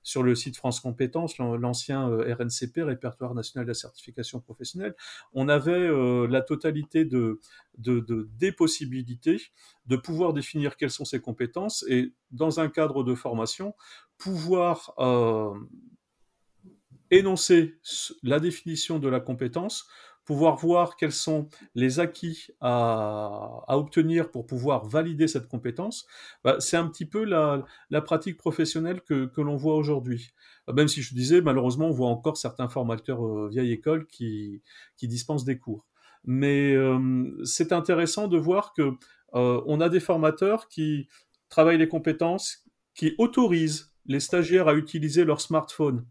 sur 0.03 0.23
le 0.23 0.35
site 0.35 0.57
France 0.57 0.81
Compétences, 0.81 1.39
l'ancien 1.39 2.09
euh, 2.09 2.35
RNCP, 2.35 2.83
Répertoire 2.83 3.35
National 3.35 3.67
de 3.67 3.71
la 3.71 3.75
Certification 3.75 4.41
Professionnelle. 4.41 4.95
On 5.35 5.49
avait 5.49 5.89
la 6.29 6.41
totalité 6.41 7.05
de, 7.05 7.41
de, 7.77 8.01
de, 8.01 8.29
des 8.39 8.53
possibilités 8.53 9.41
de 9.87 9.97
pouvoir 9.97 10.33
définir 10.33 10.77
quelles 10.77 10.91
sont 10.91 11.05
ces 11.05 11.21
compétences 11.21 11.85
et, 11.89 12.13
dans 12.31 12.61
un 12.61 12.69
cadre 12.69 13.05
de 13.05 13.15
formation, 13.15 13.75
pouvoir 14.17 14.95
énoncer 17.11 17.79
la 18.23 18.41
définition 18.41 18.99
de 18.99 19.09
la 19.09 19.21
compétence 19.21 19.89
pouvoir 20.29 20.57
voir 20.57 20.97
quels 20.97 21.13
sont 21.13 21.49
les 21.75 22.01
acquis 22.01 22.49
à, 22.61 23.65
obtenir 23.69 24.31
pour 24.31 24.45
pouvoir 24.45 24.85
valider 24.85 25.27
cette 25.27 25.49
compétence, 25.49 26.07
bah, 26.45 26.57
c'est 26.61 26.77
un 26.77 26.87
petit 26.87 27.07
peu 27.07 27.25
la, 27.25 27.65
pratique 28.03 28.37
professionnelle 28.37 29.01
que, 29.01 29.31
l'on 29.41 29.57
voit 29.57 29.75
aujourd'hui. 29.75 30.33
Même 30.71 30.87
si 30.87 31.01
je 31.01 31.15
disais, 31.15 31.41
malheureusement, 31.41 31.87
on 31.87 31.93
voit 31.93 32.11
encore 32.11 32.37
certains 32.37 32.69
formateurs 32.69 33.27
euh, 33.27 33.49
vieille 33.49 33.73
école 33.73 34.07
qui, 34.07 34.61
qui 34.99 35.09
dispensent 35.09 35.47
des 35.47 35.59
cours. 35.59 35.87
Mais 36.25 36.75
euh, 36.75 37.33
c'est 37.45 37.73
intéressant 37.73 38.29
de 38.29 38.37
voir 38.37 38.75
que 38.75 38.83
euh, 39.35 39.63
on 39.65 39.81
a 39.81 39.89
des 39.89 40.01
formateurs 40.01 40.69
qui 40.69 41.09
travaillent 41.49 41.79
les 41.79 41.89
compétences, 41.89 42.67
qui 42.95 43.15
autorisent 43.17 43.95
les 44.05 44.21
stagiaires 44.21 44.69
à 44.69 44.75
utiliser 44.75 45.25
leur 45.25 45.41
smartphone 45.41 46.05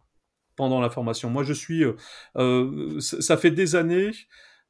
pendant 0.58 0.82
la 0.82 0.89
formation. 0.89 1.30
Moi, 1.30 1.43
je 1.43 1.54
suis, 1.54 1.84
euh, 1.84 1.93
euh 2.38 3.00
ça 3.00 3.38
fait 3.38 3.52
des 3.52 3.78
années 3.78 4.12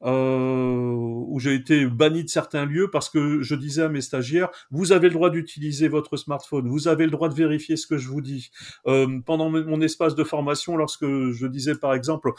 euh, 0.04 0.92
où 0.92 1.40
j'ai 1.40 1.54
été 1.54 1.86
banni 1.86 2.22
de 2.22 2.28
certains 2.28 2.64
lieux 2.64 2.88
parce 2.90 3.10
que 3.10 3.42
je 3.42 3.54
disais 3.56 3.82
à 3.82 3.88
mes 3.88 4.00
stagiaires 4.00 4.48
vous 4.70 4.92
avez 4.92 5.08
le 5.08 5.14
droit 5.14 5.30
d'utiliser 5.30 5.88
votre 5.88 6.16
smartphone, 6.16 6.68
vous 6.68 6.86
avez 6.86 7.04
le 7.04 7.10
droit 7.10 7.28
de 7.28 7.34
vérifier 7.34 7.76
ce 7.76 7.86
que 7.86 7.98
je 7.98 8.08
vous 8.08 8.20
dis. 8.20 8.50
Euh, 8.86 9.18
pendant 9.26 9.50
mon 9.50 9.80
espace 9.80 10.14
de 10.14 10.22
formation, 10.24 10.76
lorsque 10.76 11.04
je 11.04 11.46
disais 11.46 11.74
par 11.74 11.94
exemple, 11.94 12.30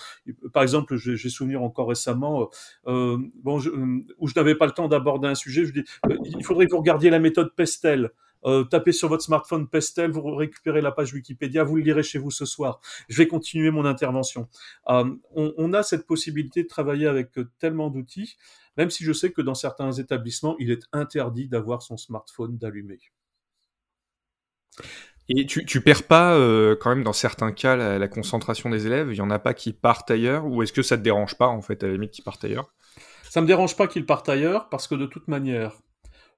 par 0.54 0.64
exemple, 0.64 0.96
j'ai 0.96 1.30
souvenir 1.30 1.62
encore 1.62 1.90
récemment, 1.90 2.50
euh, 2.88 3.18
bon, 3.44 3.60
je, 3.60 3.70
où 4.18 4.28
je 4.28 4.34
n'avais 4.36 4.56
pas 4.56 4.66
le 4.66 4.72
temps 4.72 4.88
d'aborder 4.88 5.28
un 5.28 5.36
sujet, 5.36 5.66
je 5.66 5.74
dis 5.74 5.84
euh, 6.06 6.16
il 6.24 6.44
faudrait 6.44 6.66
que 6.66 6.72
vous 6.72 6.80
regardiez 6.80 7.10
la 7.10 7.20
méthode 7.20 7.54
Pestel. 7.56 8.12
Euh, 8.46 8.64
tapez 8.64 8.92
sur 8.92 9.10
votre 9.10 9.24
smartphone 9.24 9.68
Pestel, 9.68 10.12
vous 10.12 10.22
récupérez 10.36 10.82
la 10.82 10.92
page 10.92 11.14
Wikipédia, 11.14 11.64
vous 11.64 11.76
le 11.76 11.84
lirez 11.84 12.04
chez 12.04 12.20
vous 12.20 12.32
ce 12.32 12.46
soir. 12.46 12.80
Je 13.10 13.18
vais 13.18 13.28
continuer 13.28 13.72
mon 13.72 13.86
intervention. 13.86 14.48
Euh, 14.90 15.06
on, 15.36 15.54
on, 15.58 15.74
a 15.74 15.84
cette 15.84 16.06
possibilité 16.06 16.64
de 16.64 16.68
travailler 16.68 17.08
avec 17.08 17.32
tellement 17.60 17.90
d'outils, 17.90 18.38
même 18.78 18.90
si 18.90 19.04
je 19.04 19.14
sais 19.14 19.32
que 19.32 19.42
dans 19.42 19.56
certains 19.56 19.92
établissements, 19.92 20.56
il 20.60 20.72
est 20.72 20.84
interdit 20.94 21.48
d'avoir 21.48 21.82
son 21.82 21.98
smartphone 21.98 22.58
d'allumé. 22.58 23.00
Et 25.30 25.46
tu, 25.46 25.64
tu 25.64 25.82
perds 25.82 26.04
pas 26.04 26.34
euh, 26.34 26.76
quand 26.80 26.90
même 26.90 27.04
dans 27.04 27.14
certains 27.14 27.52
cas 27.52 27.76
la, 27.76 28.00
la, 28.00 28.08
concentration 28.08 28.70
des 28.70 28.88
élèves? 28.88 29.10
Il 29.12 29.18
y 29.18 29.22
en 29.22 29.30
a 29.30 29.38
pas 29.38 29.54
qui 29.54 29.74
partent 29.74 30.10
ailleurs? 30.10 30.46
Ou 30.46 30.64
est-ce 30.64 30.74
que 30.74 30.82
ça 30.82 30.98
te 30.98 31.04
dérange 31.04 31.36
pas 31.36 31.48
en 31.48 31.62
fait 31.62 31.84
à 31.84 31.88
la 31.88 31.94
limite 31.94 32.12
qu'ils 32.12 32.24
partent 32.24 32.44
ailleurs? 32.44 32.74
Ça 33.30 33.42
me 33.42 33.46
dérange 33.46 33.76
pas 33.76 33.88
qu'ils 33.88 34.08
partent 34.08 34.28
ailleurs 34.28 34.70
parce 34.70 34.88
que 34.88 34.96
de 34.96 35.06
toute 35.06 35.28
manière, 35.28 35.74
euh, 35.74 35.89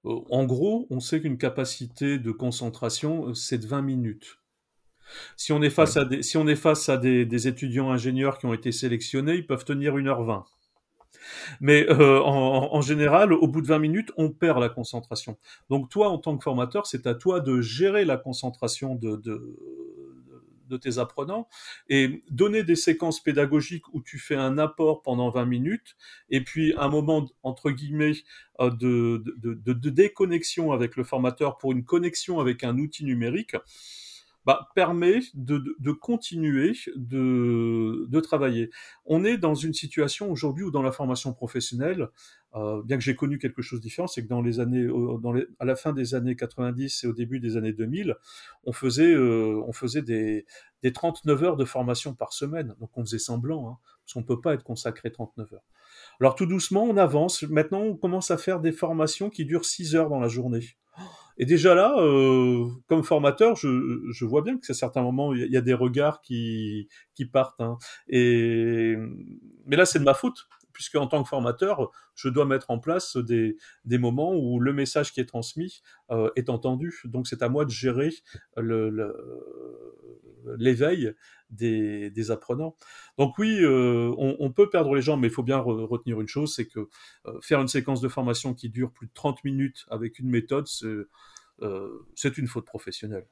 en 0.04 0.46
gros, 0.46 0.88
on 0.90 1.00
sait 1.00 1.22
qu'une 1.22 1.38
capacité 1.38 2.18
de 2.18 2.32
concentration, 2.32 3.30
euh, 3.30 3.34
c'est 3.34 3.60
de 3.60 3.68
20 3.68 3.82
minutes. 3.82 4.40
Si 5.36 5.52
on 5.52 5.62
est 5.62 5.70
face 5.70 5.98
à 5.98 6.06
des, 6.06 6.24
si 6.24 6.38
on 6.38 6.48
est 6.48 6.56
face 6.56 6.88
à 6.90 6.98
des, 6.98 7.26
des, 7.26 7.48
étudiants 7.48 7.92
ingénieurs 7.92 8.38
qui 8.38 8.46
ont 8.46 8.54
été 8.54 8.72
sélectionnés, 8.72 9.36
ils 9.36 9.46
peuvent 9.46 9.66
tenir 9.66 9.96
1h20. 9.96 10.46
Mais 11.60 11.86
euh, 11.90 12.22
en, 12.22 12.74
en, 12.74 12.82
général, 12.82 13.34
au 13.34 13.48
bout 13.48 13.62
de 13.62 13.68
20 13.68 13.80
minutes, 13.80 14.12
on 14.18 14.30
perd 14.30 14.60
la 14.60 14.70
concentration. 14.70 15.38
Donc 15.70 15.90
toi, 15.90 16.10
en 16.10 16.18
tant 16.18 16.38
que 16.38 16.44
formateur, 16.44 16.88
c'est 16.88 17.08
à 17.08 17.14
toi 17.14 17.42
de 17.42 17.62
gérer 17.62 18.06
la 18.06 18.18
concentration 18.18 18.96
de, 18.96 19.18
de, 19.18 19.58
de 20.72 20.78
tes 20.78 20.98
apprenants 20.98 21.48
et 21.90 22.24
donner 22.30 22.64
des 22.64 22.76
séquences 22.76 23.22
pédagogiques 23.22 23.94
où 23.94 24.02
tu 24.02 24.18
fais 24.18 24.36
un 24.36 24.58
apport 24.58 25.04
pendant 25.04 25.30
20 25.30 25.46
minutes 25.46 25.96
et 26.30 26.42
puis 26.42 26.74
un 26.78 26.88
moment 26.88 27.30
entre 27.44 27.70
guillemets 27.70 28.14
euh, 28.60 28.72
de, 28.72 29.90
déconnexion 29.90 30.72
avec 30.72 30.96
le 30.96 31.04
formateur 31.04 31.58
pour 31.58 31.74
une 31.74 31.84
connexion 31.84 32.40
avec 32.40 32.64
un 32.64 32.78
outil 32.78 33.04
numérique 33.04 33.56
bah, 34.46 34.70
permet 34.76 35.20
de, 35.34 35.58
de, 35.58 35.76
de 35.80 35.92
continuer 35.92 36.74
de, 36.96 38.08
de, 38.10 38.20
travailler. 38.20 38.72
On 39.06 39.24
est 39.24 39.38
dans 39.38 39.56
une 39.56 39.74
situation 39.74 40.32
aujourd'hui 40.32 40.64
où 40.64 40.72
dans 40.72 40.82
la 40.82 40.92
formation 40.92 41.34
professionnelle, 41.34 42.08
euh, 42.56 42.82
bien 42.84 42.98
que 42.98 43.04
j'ai 43.04 43.16
connu 43.16 43.38
quelque 43.38 43.62
chose 43.62 43.80
de 43.80 43.84
différent, 43.84 44.08
c'est 44.08 44.24
que 44.24 44.28
dans 44.28 44.42
les 44.42 44.60
années, 44.60 44.88
dans 45.22 45.32
les, 45.32 45.46
à 45.60 45.66
la 45.66 45.76
fin 45.76 45.94
des 45.94 46.16
années 46.16 46.36
90 46.36 47.04
et 47.04 47.08
au 47.08 47.14
début 47.14 47.40
des 47.40 47.56
années 47.56 47.74
2000, 47.74 48.16
on 48.64 48.74
faisait, 48.74 49.14
euh, 49.14 49.62
on 49.68 49.74
faisait 49.74 50.02
des, 50.02 50.46
des 50.82 50.92
39 50.92 51.44
heures 51.44 51.58
de 51.58 51.66
formation 51.66 52.14
par 52.14 52.34
semaine. 52.34 52.76
Donc 52.80 52.90
on 52.98 53.06
faisait 53.06 53.20
semblant, 53.20 53.70
hein, 53.70 53.78
parce 54.04 54.14
qu'on 54.14 54.24
peut 54.24 54.42
pas 54.42 54.54
être 54.54 54.64
consacré 54.64 55.12
39 55.12 55.54
heures. 55.54 55.64
Alors 56.22 56.36
tout 56.36 56.46
doucement, 56.46 56.84
on 56.84 56.98
avance. 56.98 57.42
Maintenant, 57.50 57.82
on 57.82 57.98
commence 57.98 58.30
à 58.30 58.38
faire 58.38 58.60
des 58.60 58.72
formations 58.72 59.32
qui 59.32 59.44
durent 59.44 59.66
6 59.66 59.96
heures 59.96 60.08
dans 60.08 60.20
la 60.20 60.28
journée. 60.28 60.78
Et 61.40 61.46
déjà 61.46 61.74
là, 61.74 61.96
euh, 61.98 62.68
comme 62.88 63.04
formateur, 63.04 63.56
je, 63.56 64.26
vois 64.26 64.44
bien 64.44 64.60
que 64.60 64.72
à 64.72 64.76
certains 64.76 65.02
moments, 65.02 65.34
il 65.34 65.52
y, 65.52 65.58
a 65.58 65.62
des 65.62 65.74
regards 65.74 66.22
qui, 66.22 66.88
qui 67.16 67.26
partent. 67.26 67.60
Hein. 67.60 67.80
Et... 68.08 68.96
Mais 69.66 69.76
là, 69.76 69.86
c'est 69.86 69.98
de 69.98 70.04
ma 70.04 70.14
faute, 70.14 70.48
puisque 70.74 70.96
en 70.96 71.08
tant 71.08 71.24
que 71.24 71.30
formateur, 71.30 71.92
je 72.16 72.30
dois 72.30 72.46
mettre 72.46 72.72
en 72.72 72.80
place 72.80 73.18
des, 73.18 73.58
moments 73.86 74.36
où 74.36 74.60
le 74.60 74.74
message 74.74 75.14
qui 75.14 75.20
est 75.20 75.26
transmis 75.26 75.82
euh, 76.10 76.30
est 76.36 76.50
entendu. 76.50 77.02
Donc 77.06 77.28
c'est 77.28 77.42
à 77.42 77.50
moi 77.50 77.66
de 77.66 77.72
gérer 77.72 78.12
l'éveil 80.58 81.14
des, 81.50 82.32
apprenants. 82.32 82.76
Donc 83.18 83.38
oui, 83.38 83.60
euh, 83.62 84.14
on, 84.18 84.52
peut 84.52 84.70
perdre 84.70 84.96
les 84.96 85.02
gens, 85.02 85.18
mais 85.18 85.28
il 85.28 85.34
faut 85.34 85.44
bien 85.44 85.60
re 85.60 85.88
retenir 85.88 86.20
une 86.22 86.28
chose, 86.28 86.56
c'est 86.56 86.68
que 86.68 86.88
euh, 87.26 87.40
faire 87.42 87.62
une 87.62 87.68
séquence 87.68 88.02
de 88.02 88.08
formation 88.08 88.54
qui 88.54 88.70
dure 88.70 88.92
plus 88.92 89.08
de 89.08 89.14
30 89.14 89.44
minutes 89.44 89.86
avec 89.90 90.20
une 90.20 90.30
méthode, 90.30 90.68
c'est 90.68 92.38
une 92.38 92.48
faute 92.48 92.66
professionnelle. 92.66 93.26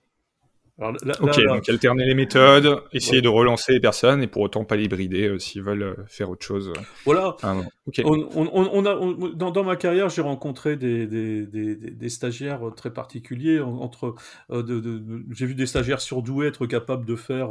Alors, 0.80 0.94
là, 1.04 1.14
ok, 1.20 1.36
là, 1.36 1.56
donc 1.56 1.68
alterner 1.68 2.06
les 2.06 2.16
méthodes, 2.16 2.82
essayer 2.94 3.18
ouais. 3.18 3.22
de 3.22 3.28
relancer 3.28 3.74
les 3.74 3.80
personnes 3.82 4.24
et 4.24 4.28
pour 4.28 4.42
autant 4.44 4.64
pas 4.64 4.78
les 4.78 4.88
brider 4.88 5.28
euh, 5.28 5.38
s'ils 5.38 5.62
veulent 5.62 5.84
euh, 5.84 5.96
faire 6.08 6.30
autre 6.30 6.46
chose. 6.46 6.72
Voilà. 7.04 7.36
Ah, 7.44 7.58
okay. 7.86 8.04
on, 8.06 8.30
on, 8.34 8.50
on, 8.54 8.86
a, 8.86 9.34
dans, 9.36 9.52
dans, 9.52 9.64
ma 9.66 9.76
carrière, 9.76 10.08
j'ai 10.08 10.22
rencontré 10.22 10.78
des, 10.78 11.06
des, 11.06 11.46
des, 11.46 11.76
des, 11.76 12.10
stagiaires 12.10 12.62
très 12.78 12.94
particuliers. 12.94 13.60
Entre, 13.60 14.16
euh, 14.52 14.64
de, 14.64 14.80
de, 14.80 15.00
de 15.00 15.26
j'ai 15.32 15.46
vu 15.48 15.56
des 15.56 15.66
stagiaires 15.66 16.00
surdoués 16.00 16.48
être 16.48 16.66
capables 16.66 17.06
de 17.06 17.18
faire, 17.18 17.50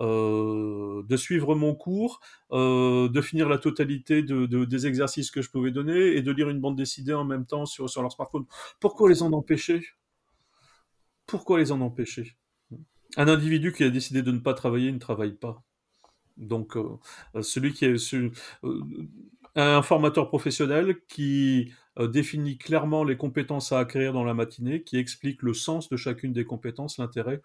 euh, 0.00 1.02
de 1.06 1.16
suivre 1.18 1.54
mon 1.54 1.74
cours, 1.74 2.20
euh, 2.52 3.08
de 3.10 3.20
finir 3.20 3.50
la 3.50 3.58
totalité 3.58 4.22
de, 4.22 4.46
de, 4.46 4.64
des 4.64 4.86
exercices 4.86 5.30
que 5.30 5.42
je 5.42 5.50
pouvais 5.50 5.72
donner 5.72 6.16
et 6.16 6.22
de 6.22 6.32
lire 6.32 6.48
une 6.48 6.60
bande 6.60 6.76
dessinée 6.76 7.12
en 7.12 7.24
même 7.24 7.44
temps 7.44 7.66
sur, 7.66 7.90
sur 7.90 8.00
leur 8.00 8.12
smartphone. 8.12 8.46
Pourquoi 8.80 9.10
les 9.10 9.22
en 9.22 9.32
empêcher? 9.34 9.82
Pourquoi 11.26 11.58
les 11.58 11.70
en 11.70 11.82
empêcher? 11.82 12.36
Un 13.16 13.28
individu 13.28 13.72
qui 13.72 13.84
a 13.84 13.90
décidé 13.90 14.22
de 14.22 14.32
ne 14.32 14.38
pas 14.38 14.54
travailler 14.54 14.92
ne 14.92 14.98
travaille 14.98 15.34
pas. 15.34 15.62
Donc, 16.36 16.76
euh, 16.76 17.42
celui 17.42 17.72
qui 17.72 17.84
est 17.84 18.14
euh, 18.14 18.30
un 19.54 19.82
formateur 19.82 20.28
professionnel 20.28 20.96
qui 21.08 21.72
euh, 21.98 22.08
définit 22.08 22.56
clairement 22.56 23.04
les 23.04 23.16
compétences 23.16 23.72
à 23.72 23.78
acquérir 23.80 24.12
dans 24.12 24.24
la 24.24 24.34
matinée, 24.34 24.82
qui 24.82 24.96
explique 24.96 25.42
le 25.42 25.54
sens 25.54 25.88
de 25.88 25.96
chacune 25.96 26.32
des 26.32 26.44
compétences, 26.44 26.98
l'intérêt, 26.98 27.42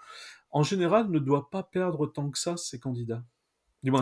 en 0.51 0.63
général 0.63 1.09
ne 1.09 1.19
doit 1.19 1.49
pas 1.49 1.63
perdre 1.63 2.07
tant 2.07 2.29
que 2.29 2.39
ça 2.39 2.55
ses 2.57 2.79
candidats. 2.79 3.23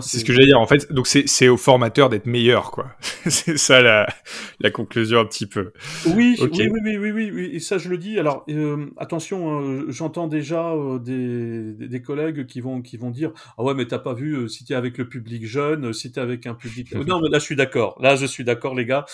C'est 0.02 0.19
ce 0.19 0.26
que 0.26 0.34
j'allais 0.34 0.48
dire. 0.48 0.60
En 0.60 0.67
fait, 0.67 0.91
donc 0.91 1.08
c'est 1.08 1.48
au 1.48 1.58
formateur 1.58 2.10
d'être 2.10 2.26
meilleur, 2.26 2.71
quoi. 2.71 2.88
c'est 3.28 3.58
ça 3.58 3.82
la, 3.82 4.08
la, 4.60 4.71
conclusion 4.71 5.19
un 5.19 5.26
petit 5.26 5.45
peu. 5.45 5.71
Oui, 6.08 6.38
okay. 6.39 6.69
oui, 6.69 6.80
oui, 6.84 6.98
oui, 6.98 7.12
oui, 7.12 7.32
oui, 7.34 7.50
et 7.54 7.60
ça 7.60 7.78
je 7.78 7.89
le 7.89 7.98
dis. 7.98 8.19
Alors 8.19 8.45
euh, 8.50 8.88
attention, 8.98 9.60
hein, 9.60 9.86
j'entends 9.89 10.28
déjà 10.28 10.71
euh, 10.71 11.00
des, 11.00 11.88
des, 11.88 12.02
collègues 12.02 12.45
qui 12.45 12.62
vont 12.62 12.82
qui 12.82 12.98
vont 12.98 13.12
dire 13.12 13.32
ah 13.58 13.63
ouais 13.63 13.74
mais 13.74 13.86
t'as 13.86 14.00
pas 14.00 14.13
vu 14.13 14.36
euh, 14.36 14.48
si 14.48 14.65
t'es 14.65 14.76
avec 14.76 14.98
le 14.98 15.08
public 15.08 15.45
jeune, 15.45 15.93
si 15.93 16.12
t'es 16.12 16.21
avec 16.21 16.45
un 16.48 16.56
public. 16.56 16.93
non 17.08 17.21
mais 17.21 17.30
là 17.30 17.39
je 17.39 17.43
suis 17.43 17.56
d'accord. 17.56 17.98
Là 18.02 18.15
je 18.15 18.26
suis 18.26 18.43
d'accord 18.43 18.76
les 18.76 18.86
gars. 18.86 19.06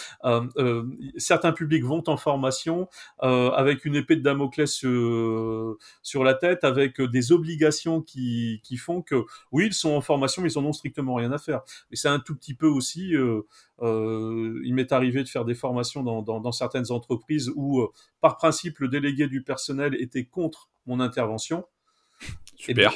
Certains 1.17 1.51
publics 1.51 1.83
vont 1.83 2.03
en 2.07 2.17
formation 2.17 2.87
avec 3.19 3.85
une 3.85 3.95
épée 3.95 4.15
de 4.15 4.21
Damoclès 4.21 4.71
sur 4.71 6.23
la 6.23 6.33
tête, 6.33 6.63
avec 6.63 7.01
des 7.01 7.31
obligations 7.31 8.01
qui 8.01 8.61
qui 8.63 8.77
font 8.77 9.01
que 9.01 9.23
oui 9.51 9.67
ils 9.67 9.73
sont 9.73 9.91
en 9.91 10.01
formation 10.01 10.41
mais 10.41 10.49
ils 10.49 10.59
en 10.61 10.65
ont 10.65 10.73
strictement 10.73 11.15
rien 11.15 11.31
à 11.31 11.37
faire. 11.37 11.61
Et 11.91 11.95
c'est 11.95 12.07
un 12.07 12.19
tout 12.19 12.35
petit 12.35 12.53
peu 12.53 12.67
aussi, 12.67 13.15
euh, 13.15 13.41
euh, 13.81 14.61
il 14.63 14.73
m'est 14.73 14.91
arrivé 14.91 15.23
de 15.23 15.29
faire 15.29 15.45
des 15.45 15.55
formations 15.55 16.03
dans, 16.03 16.51
certaines 16.51 16.91
entreprises 16.91 17.51
où, 17.55 17.81
euh, 17.81 17.91
par 18.19 18.37
principe, 18.37 18.79
le 18.79 18.87
délégué 18.87 19.27
du 19.27 19.43
personnel 19.43 19.95
était 19.99 20.25
contre 20.25 20.69
mon 20.85 20.99
intervention. 20.99 21.65
Super. 22.61 22.93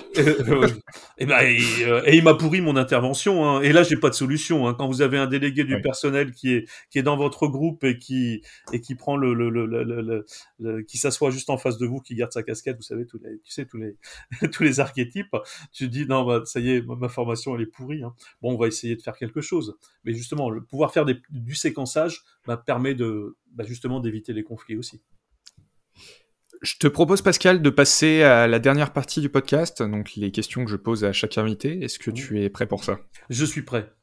Et, 1.18 1.26
ben, 1.26 1.40
et, 1.42 2.16
il 2.16 2.24
m'a 2.24 2.36
pourri 2.36 2.62
mon 2.62 2.76
intervention. 2.76 3.50
Hein. 3.50 3.62
Et 3.62 3.74
là, 3.74 3.82
j'ai 3.82 3.98
pas 3.98 4.10
de 4.10 4.14
solution. 4.14 4.68
Hein. 4.68 4.76
Quand 4.76 4.88
vous 4.88 5.02
avez 5.02 5.18
un 5.18 5.26
délégué 5.26 5.64
du 5.64 5.82
personnel 5.82 6.34
qui 6.34 6.54
est 6.54 6.70
qui 6.92 7.00
est 7.00 7.04
dans 7.04 7.18
votre 7.18 7.48
groupe 7.48 7.84
et 7.84 7.98
qui 7.98 8.44
et 8.74 8.80
qui 8.80 8.94
prend 8.94 9.18
le, 9.18 9.34
le, 9.34 9.50
le, 9.50 9.66
le 10.60 10.82
qui 10.84 11.00
s'assoit 11.00 11.32
juste 11.32 11.50
en 11.50 11.58
face 11.58 11.80
de 11.80 11.88
vous, 11.88 12.00
qui 12.00 12.14
garde 12.14 12.32
sa 12.32 12.44
casquette, 12.44 12.76
vous 12.76 12.84
savez 12.84 13.08
tous 13.08 13.18
les 13.18 13.40
tu 13.44 13.52
sais 13.52 13.66
tous 13.66 13.78
les 13.78 13.98
tous 14.52 14.62
les 14.62 14.80
archétypes. 14.80 15.36
Tu 15.74 15.90
dis 15.90 16.06
non, 16.06 16.26
bah, 16.26 16.44
ça 16.46 16.60
y 16.60 16.70
est, 16.70 16.82
ma 16.86 17.10
formation 17.10 17.56
elle 17.56 17.64
est 17.64 17.66
pourrie. 17.66 18.04
Hein. 18.04 18.14
Bon, 18.44 18.54
on 18.54 18.58
va 18.58 18.68
essayer 18.68 18.96
de 18.96 19.02
faire 19.02 19.18
quelque 19.18 19.42
chose. 19.42 19.78
Mais 20.04 20.14
justement, 20.14 20.52
le 20.52 20.64
pouvoir 20.64 20.94
faire 20.94 21.06
des, 21.06 21.18
du 21.32 21.56
séquençage 21.56 22.22
bah, 22.46 22.56
permet 22.56 22.94
de 22.94 23.36
bah, 23.52 23.64
justement 23.68 24.00
d'éviter 24.00 24.32
les 24.32 24.44
conflits 24.44 24.76
aussi. 24.76 25.02
Je 26.66 26.78
te 26.80 26.88
propose, 26.88 27.22
Pascal, 27.22 27.62
de 27.62 27.70
passer 27.70 28.24
à 28.24 28.48
la 28.48 28.58
dernière 28.58 28.92
partie 28.92 29.22
du 29.22 29.30
podcast, 29.30 29.84
donc 29.84 30.16
les 30.16 30.32
questions 30.32 30.66
que 30.66 30.72
je 30.72 30.78
pose 30.78 31.04
à 31.04 31.14
chaque 31.14 31.38
invité. 31.38 31.84
Est-ce 31.84 32.00
que 32.00 32.10
tu 32.10 32.42
es 32.42 32.50
prêt 32.50 32.66
pour 32.66 32.84
ça? 32.84 32.98
Je 33.30 33.46
suis 33.46 33.62
prêt. 33.62 33.94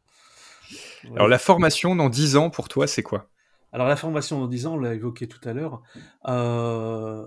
Alors, 1.17 1.27
la 1.27 1.41
formation 1.41 1.97
dans 1.97 2.09
10 2.09 2.37
ans, 2.37 2.51
pour 2.51 2.69
toi, 2.69 2.87
c'est 2.87 3.03
quoi? 3.03 3.29
Alors, 3.73 3.89
la 3.89 3.97
formation 3.97 4.39
dans 4.39 4.47
10 4.47 4.69
ans, 4.69 4.75
on 4.75 4.79
l'a 4.79 4.95
évoqué 4.95 5.27
tout 5.27 5.41
à 5.43 5.53
l'heure. 5.53 5.83
Euh, 6.29 7.25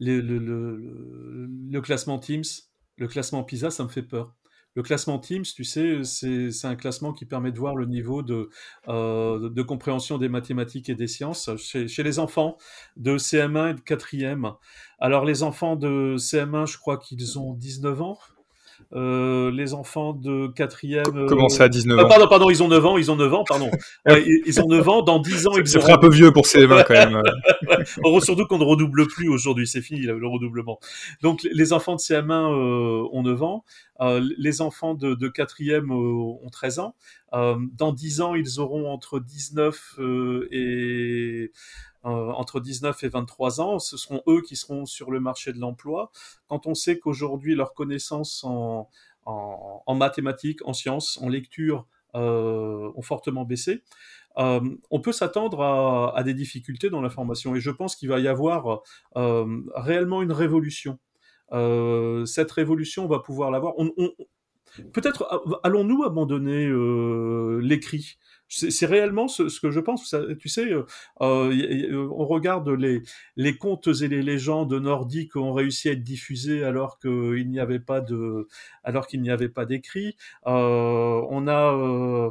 le, 0.00 0.20
le, 0.20 1.80
classement 1.82 2.18
Teams, 2.18 2.44
le 2.96 3.06
classement 3.06 3.44
PISA, 3.44 3.70
ça 3.70 3.84
me 3.84 3.90
fait 3.90 4.02
peur. 4.02 4.34
Le 4.78 4.84
classement 4.84 5.18
Teams, 5.18 5.42
tu 5.42 5.64
sais, 5.64 6.04
c'est 6.04 6.68
un 6.68 6.76
classement 6.76 7.12
qui 7.12 7.24
permet 7.24 7.50
de 7.50 7.58
voir 7.58 7.74
le 7.74 7.84
niveau 7.84 8.22
de, 8.22 8.48
euh, 8.86 9.50
de 9.50 9.62
compréhension 9.62 10.18
des 10.18 10.28
mathématiques 10.28 10.88
et 10.88 10.94
des 10.94 11.08
sciences 11.08 11.50
chez, 11.56 11.88
chez 11.88 12.04
les 12.04 12.20
enfants 12.20 12.56
de 12.96 13.18
CM1 13.18 13.72
et 13.72 13.74
de 13.74 13.80
4e. 13.80 14.54
Alors 15.00 15.24
les 15.24 15.42
enfants 15.42 15.74
de 15.74 16.14
CM1, 16.16 16.70
je 16.70 16.78
crois 16.78 16.96
qu'ils 16.96 17.40
ont 17.40 17.54
19 17.54 18.02
ans. 18.02 18.18
Euh, 18.94 19.50
les 19.50 19.74
enfants 19.74 20.14
de 20.14 20.46
quatrième. 20.46 21.26
Comment 21.28 21.48
ça, 21.48 21.68
19 21.68 21.98
euh, 21.98 22.04
ans 22.04 22.08
Pardon, 22.08 22.26
pardon, 22.26 22.50
ils 22.50 22.62
ont 22.62 22.68
9 22.68 22.86
ans, 22.86 22.96
ils 22.96 23.10
ont 23.10 23.16
9 23.16 23.34
ans, 23.34 23.44
pardon. 23.44 23.70
ils, 24.06 24.60
ont 24.60 24.68
9 24.68 24.88
ans, 24.88 25.02
dans 25.02 25.18
10 25.18 25.46
ans, 25.46 25.52
ils 25.58 25.68
Ça 25.68 25.80
un 25.92 25.98
peu 25.98 26.08
vieux 26.08 26.32
pour 26.32 26.46
ces 26.46 26.66
mains 26.66 26.82
quand 26.84 26.94
même. 26.94 27.20
Surtout 28.22 28.46
qu'on 28.46 28.58
ne 28.58 28.64
redouble 28.64 29.06
plus 29.06 29.28
aujourd'hui, 29.28 29.66
c'est 29.66 29.82
fini 29.82 30.00
le 30.00 30.26
redoublement. 30.26 30.78
Donc 31.22 31.46
les 31.50 31.72
enfants 31.72 31.96
de 31.96 32.00
CM1 32.00 32.30
euh, 32.30 33.08
ont 33.12 33.22
9 33.22 33.42
ans, 33.42 33.64
euh, 34.00 34.26
les 34.38 34.62
enfants 34.62 34.94
de, 34.94 35.14
de 35.14 35.28
quatrième 35.28 35.90
ont 35.90 36.48
13 36.50 36.78
ans. 36.78 36.94
dans 37.32 37.92
10 37.92 38.20
ans, 38.22 38.34
ils 38.34 38.58
auront 38.60 38.90
entre 38.90 39.20
19 39.20 39.98
et 40.50 41.52
euh, 41.97 41.97
entre 42.04 42.60
19 42.60 43.02
et 43.04 43.08
23 43.08 43.60
ans, 43.60 43.78
ce 43.78 43.96
seront 43.96 44.22
eux 44.28 44.42
qui 44.42 44.56
seront 44.56 44.86
sur 44.86 45.10
le 45.10 45.20
marché 45.20 45.52
de 45.52 45.58
l'emploi. 45.58 46.10
Quand 46.46 46.66
on 46.66 46.74
sait 46.74 46.98
qu'aujourd'hui 46.98 47.54
leurs 47.54 47.74
connaissances 47.74 48.44
en, 48.44 48.88
mathématiques, 49.88 50.66
en 50.66 50.72
sciences, 50.72 51.18
en 51.22 51.28
lecture 51.28 51.86
euh, 52.14 52.90
ont 52.94 53.02
fortement 53.02 53.44
baissé, 53.44 53.82
euh, 54.38 54.60
on 54.90 55.00
peut 55.00 55.12
s'attendre 55.12 55.62
à, 55.62 56.22
des 56.22 56.34
difficultés 56.34 56.90
dans 56.90 57.00
la 57.00 57.10
formation. 57.10 57.54
Et 57.56 57.60
je 57.60 57.70
pense 57.70 57.96
qu'il 57.96 58.08
va 58.08 58.20
y 58.20 58.28
avoir 58.28 58.82
euh, 59.16 59.60
réellement 59.74 60.22
une 60.22 60.32
révolution. 60.32 60.98
Euh, 61.52 62.24
cette 62.24 62.50
révolution, 62.52 63.04
on 63.04 63.08
va 63.08 63.18
pouvoir 63.18 63.50
l'avoir. 63.50 63.74
Peut-être 64.92 65.60
allons-nous 65.64 66.04
abandonner 66.04 66.68
l'écrit? 67.60 68.18
C'est 68.48 68.86
réellement 68.86 69.28
ce, 69.28 69.60
que 69.60 69.70
je 69.70 69.80
pense. 69.80 70.14
tu 70.40 70.48
sais, 70.48 70.72
euh, 70.72 70.84
euh, 71.20 72.08
on 72.10 72.26
regarde 72.26 72.68
les, 72.68 73.02
les 73.36 73.56
contes 73.56 73.88
et 74.00 74.08
les 74.08 74.22
légendes 74.22 74.72
nordiques 74.72 75.36
ont 75.36 75.52
réussi 75.52 75.88
à 75.88 75.92
être 75.92 76.02
diffusés 76.02 76.64
alors 76.64 76.98
qu'il 76.98 77.48
n'y 77.48 77.60
avait 77.60 77.78
pas 77.78 78.00
de, 78.00 78.48
alors 78.84 79.06
qu'il 79.06 79.20
n'y 79.20 79.30
avait 79.30 79.48
pas 79.48 79.66
d'écrit. 79.66 80.16
Euh, 80.46 81.22
on 81.30 81.46
a 81.46 81.74
euh, 81.74 82.30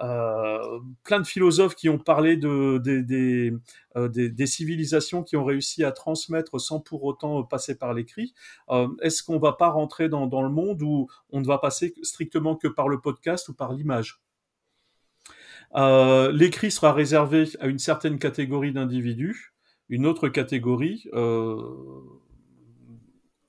euh, 0.00 0.80
plein 1.04 1.20
de 1.20 1.26
philosophes 1.26 1.74
qui 1.74 1.88
ont 1.88 1.98
parlé 1.98 2.36
de, 2.36 2.78
des, 2.78 3.02
des, 3.02 3.52
des, 3.96 4.30
des, 4.30 4.46
civilisations 4.46 5.22
qui 5.22 5.36
ont 5.36 5.44
réussi 5.44 5.84
à 5.84 5.92
transmettre 5.92 6.60
sans 6.60 6.80
pour 6.80 7.04
autant 7.04 7.42
passer 7.42 7.76
par 7.76 7.94
l'écrit. 7.94 8.34
Est-ce 9.02 9.22
qu'on 9.22 9.38
va 9.38 9.52
pas 9.52 9.68
rentrer 9.68 10.08
dans, 10.08 10.26
dans 10.26 10.42
le 10.42 10.50
monde 10.50 10.82
où 10.82 11.08
on 11.30 11.40
ne 11.40 11.46
va 11.46 11.58
passer 11.58 11.94
strictement 12.02 12.56
que 12.56 12.68
par 12.68 12.88
le 12.88 13.00
podcast 13.00 13.48
ou 13.48 13.54
par 13.54 13.72
l'image? 13.72 14.20
Euh, 15.74 16.32
l'écrit 16.32 16.70
sera 16.70 16.92
réservé 16.92 17.44
à 17.60 17.66
une 17.66 17.78
certaine 17.78 18.18
catégorie 18.18 18.72
d'individus. 18.72 19.54
Une 19.88 20.06
autre 20.06 20.28
catégorie 20.28 21.08
euh, 21.14 21.56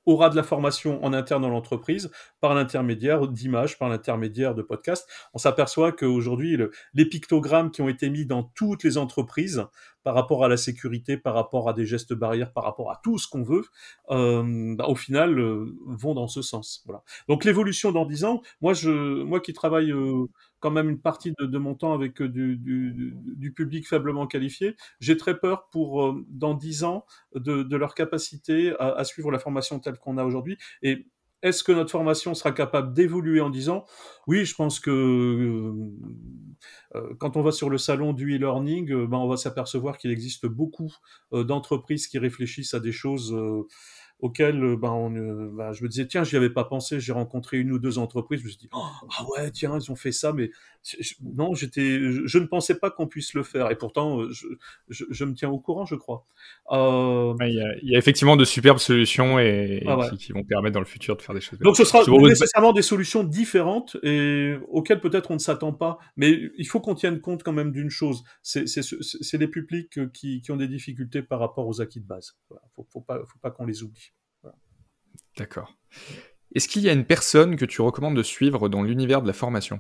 aura 0.06 0.30
de 0.30 0.36
la 0.36 0.44
formation 0.44 1.04
en 1.04 1.14
interne 1.14 1.42
dans 1.42 1.50
l'entreprise 1.50 2.10
par 2.40 2.54
l'intermédiaire 2.54 3.28
d'images, 3.28 3.78
par 3.78 3.90
l'intermédiaire 3.90 4.56
de 4.56 4.62
podcasts. 4.62 5.08
On 5.34 5.38
s'aperçoit 5.38 5.92
qu'aujourd'hui, 5.92 6.56
le, 6.56 6.72
les 6.94 7.06
pictogrammes 7.06 7.72
qui 7.72 7.82
ont 7.82 7.90
été 7.90 8.10
mis 8.10 8.26
dans 8.26 8.44
toutes 8.44 8.84
les 8.84 8.98
entreprises 8.98 9.66
par 10.04 10.16
rapport 10.16 10.46
à 10.46 10.48
la 10.48 10.56
sécurité, 10.56 11.18
par 11.18 11.36
rapport 11.36 11.68
à 11.68 11.74
des 11.74 11.86
gestes 11.86 12.14
barrières, 12.14 12.54
par 12.54 12.64
rapport 12.64 12.90
à 12.90 13.02
tout 13.04 13.18
ce 13.18 13.28
qu'on 13.28 13.44
veut, 13.44 13.66
euh, 14.10 14.76
bah, 14.76 14.88
au 14.88 14.96
final, 14.96 15.40
vont 15.86 16.14
dans 16.14 16.30
ce 16.30 16.42
sens. 16.42 16.82
Voilà. 16.86 17.04
Donc 17.28 17.44
l'évolution 17.44 17.92
dans 17.92 18.06
10 18.06 18.24
ans, 18.24 18.42
moi, 18.62 18.74
je, 18.74 19.24
moi 19.24 19.42
qui 19.42 19.54
travaille 19.54 19.94
quand 20.60 20.72
même 20.72 20.90
une 20.90 21.00
partie 21.00 21.34
de, 21.40 21.46
de 21.46 21.58
mon 21.58 21.76
temps 21.76 21.94
avec 21.94 22.22
euh, 22.22 22.30
du, 22.30 22.58
du, 22.58 23.14
du, 23.16 23.54
public 23.54 23.88
faiblement 23.88 24.28
qualifié, 24.28 24.76
j'ai 25.00 25.18
très 25.18 25.40
peur 25.40 25.70
pour, 25.72 26.04
euh, 26.04 26.26
dans 26.30 26.54
10 26.54 26.84
ans, 26.84 27.06
de, 27.36 27.64
de 27.64 27.78
leur 27.78 27.96
capacité 27.96 28.74
à, 28.80 28.92
à, 28.92 29.04
suivre 29.04 29.32
la 29.32 29.40
formation 29.40 29.80
telle 29.80 29.98
qu'on 29.98 30.18
a 30.18 30.24
aujourd'hui. 30.24 30.58
Et 30.82 31.08
est-ce 31.42 31.64
que 31.64 31.72
notre 31.72 31.92
formation 31.92 32.34
sera 32.36 32.52
capable 32.52 32.94
d'évoluer 32.94 33.40
en 33.40 33.50
disant 33.50 33.86
oui, 34.28 34.44
je 34.44 34.56
pense 34.56 34.80
que 34.80 34.92
euh, 34.92 35.74
euh, 36.96 37.14
quand 37.18 37.38
on 37.38 37.42
va 37.42 37.52
sur 37.52 37.70
le 37.70 37.78
salon 37.78 38.12
du 38.12 38.36
e-learning, 38.36 39.06
ben, 39.06 39.18
on 39.18 39.28
va 39.28 39.38
s'apercevoir 39.38 39.98
qu'il 39.98 40.12
existe 40.12 40.46
beaucoup 40.46 40.94
d'entreprises 41.32 42.08
qui 42.08 42.20
réfléchissent 42.20 42.74
à 42.74 42.80
des 42.80 42.92
choses 42.92 43.34
auquel 44.20 44.62
euh, 44.64 44.76
ben, 44.76 44.92
on, 44.92 45.16
euh, 45.16 45.50
ben, 45.52 45.72
je 45.72 45.84
me 45.84 45.88
disais 45.88 46.06
tiens 46.06 46.24
j'y 46.24 46.36
avais 46.36 46.50
pas 46.50 46.66
pensé 46.66 47.00
j'ai 47.00 47.14
rencontré 47.14 47.58
une 47.58 47.72
ou 47.72 47.80
deux 47.80 47.98
entreprises 47.98 48.42
je 48.42 48.46
me 48.46 48.50
suis 48.50 48.58
dit 48.58 48.70
oh, 48.74 48.84
ah 49.18 49.26
ouais 49.32 49.50
tiens 49.52 49.78
ils 49.80 49.92
ont 49.92 49.96
fait 49.96 50.12
ça 50.12 50.34
mais 50.34 50.52
non 51.36 51.54
j'étais 51.54 52.00
je, 52.00 52.38
ne 52.38 52.46
pensais 52.46 52.78
pas 52.78 52.92
qu'on 52.92 53.08
puisse 53.08 53.34
le 53.34 53.44
faire 53.44 53.72
et 53.72 53.78
pourtant 53.78 54.22
euh, 54.22 54.30
je, 54.32 54.48
je, 54.90 55.06
je, 55.10 55.26
me 55.26 55.34
tiens 55.34 55.50
au 55.50 55.60
courant 55.60 55.86
je 55.86 55.96
crois 55.96 56.26
euh... 56.72 57.34
il, 57.42 57.54
y 57.54 57.62
a, 57.62 57.76
il, 57.82 57.90
y 57.90 57.96
a, 57.96 57.98
effectivement 57.98 58.36
de 58.36 58.44
superbes 58.44 58.80
solutions 58.80 59.40
et, 59.40 59.84
ah 59.88 59.98
ouais. 59.98 60.10
qui, 60.10 60.18
qui, 60.18 60.32
vont 60.34 60.44
permettre 60.44 60.74
dans 60.74 60.80
le 60.80 60.86
futur 60.86 61.16
de 61.16 61.22
faire 61.22 61.36
des 61.36 61.42
choses 61.42 61.60
donc 61.60 61.78
ce 61.78 61.86
sera 61.86 62.04
nécessairement 62.28 62.74
des 62.74 62.82
solutions 62.82 63.24
différentes 63.24 63.96
et 64.04 64.56
auxquelles 64.68 65.02
peut-être 65.02 65.32
on 65.32 65.36
ne 65.36 65.40
s'attend 65.40 65.72
pas 65.72 65.98
mais 66.18 66.52
il 66.58 66.68
faut 66.68 66.82
qu'on 66.82 66.96
tienne 66.96 67.22
compte 67.22 67.44
quand 67.44 67.54
même 67.54 67.72
d'une 67.72 67.90
chose 67.90 68.24
c'est 68.42 68.68
les 69.34 69.48
publics 69.48 70.12
qui, 70.12 70.42
qui 70.42 70.52
ont 70.52 70.58
des 70.58 70.68
difficultés 70.68 71.22
par 71.22 71.40
rapport 71.40 71.68
aux 71.68 71.80
acquis 71.80 72.02
de 72.02 72.08
base 72.08 72.36
voilà. 72.50 72.64
faut, 72.76 72.86
faut 72.92 73.02
pas 73.02 73.20
faut 73.26 73.40
pas 73.40 73.52
qu'on 73.52 73.66
les 73.66 73.84
oublie 73.84 74.09
D'accord. 75.38 75.76
Est-ce 76.56 76.68
qu'il 76.68 76.82
y 76.82 76.90
a 76.90 76.94
une 76.94 77.06
personne 77.06 77.56
que 77.56 77.66
tu 77.66 77.82
recommandes 77.82 78.18
de 78.18 78.24
suivre 78.24 78.70
dans 78.70 78.82
l'univers 78.82 79.22
de 79.22 79.28
la 79.28 79.34
formation? 79.34 79.80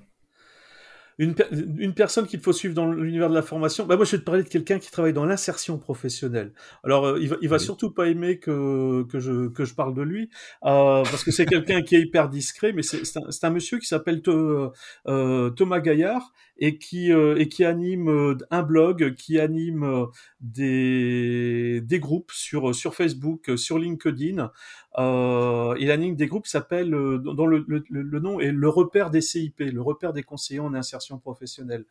Une, 1.17 1.35
une, 1.79 1.93
personne 1.93 2.27
qu'il 2.27 2.39
faut 2.39 2.53
suivre 2.53 2.73
dans 2.73 2.89
l'univers 2.89 3.29
de 3.29 3.35
la 3.35 3.41
formation, 3.41 3.85
bah 3.85 3.97
moi 3.97 4.05
je 4.05 4.11
vais 4.11 4.19
te 4.19 4.23
parler 4.23 4.41
de 4.41 4.47
quelqu'un 4.47 4.79
qui 4.79 4.89
travaille 4.89 5.11
dans 5.11 5.25
l'insertion 5.25 5.77
professionnelle. 5.77 6.53
Alors 6.85 7.05
euh, 7.05 7.19
il 7.19 7.27
va, 7.27 7.35
il 7.41 7.49
va 7.49 7.57
oui. 7.57 7.61
surtout 7.61 7.91
pas 7.91 8.07
aimer 8.07 8.39
que, 8.39 9.03
que, 9.03 9.19
je, 9.19 9.49
que 9.49 9.65
je 9.65 9.73
parle 9.73 9.93
de 9.93 10.01
lui, 10.01 10.29
euh, 10.63 11.03
parce 11.03 11.25
que 11.25 11.31
c'est 11.31 11.45
quelqu'un 11.45 11.81
qui 11.81 11.97
est 11.97 12.01
hyper 12.03 12.29
discret, 12.29 12.71
mais 12.71 12.83
c'est 12.83 13.01
un, 13.17 13.47
un, 13.47 13.49
monsieur 13.49 13.79
qui 13.79 13.85
s'appelle 13.85 14.21
euh, 14.29 15.49
Thomas 15.49 15.81
Gaillard 15.81 16.31
et 16.59 16.77
qui, 16.77 17.11
euh, 17.11 17.37
et 17.37 17.47
qui 17.47 17.65
anime 17.65 18.09
euh, 18.09 18.37
un 18.51 18.61
blog, 18.61 19.15
qui 19.15 19.39
anime 19.39 19.83
euh, 19.83 20.05
des, 20.41 21.81
des 21.81 21.99
groupes 21.99 22.31
sur, 22.31 22.75
sur 22.75 22.93
Facebook, 22.93 23.51
sur 23.57 23.79
LinkedIn. 23.79 24.51
Euh, 24.97 25.75
il 25.79 25.89
anime 25.89 26.15
des 26.15 26.27
groupes 26.27 26.45
qui 26.45 26.51
s'appellent, 26.51 26.91
dont 26.91 27.45
le, 27.45 27.65
le, 27.67 27.83
le, 27.89 28.19
nom 28.19 28.39
est 28.39 28.51
le 28.51 28.69
repère 28.69 29.09
des 29.09 29.21
CIP, 29.21 29.59
le 29.59 29.81
repère 29.81 30.13
des 30.13 30.23
conseillers 30.23 30.59
en 30.59 30.73
insertion 30.73 31.17
professionnelle. 31.17 31.85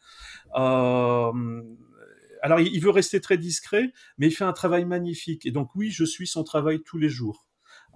Euh, 0.57 1.63
alors, 2.43 2.61
il 2.61 2.81
veut 2.81 2.91
rester 2.91 3.21
très 3.21 3.37
discret, 3.37 3.93
mais 4.19 4.29
il 4.29 4.31
fait 4.31 4.45
un 4.45 4.53
travail 4.53 4.85
magnifique. 4.85 5.47
Et 5.47 5.51
donc, 5.51 5.75
oui, 5.75 5.91
je 5.91 6.05
suis 6.05 6.27
son 6.27 6.45
travail 6.45 6.83
tous 6.83 6.99
les 6.99 7.09
jours. 7.09 7.48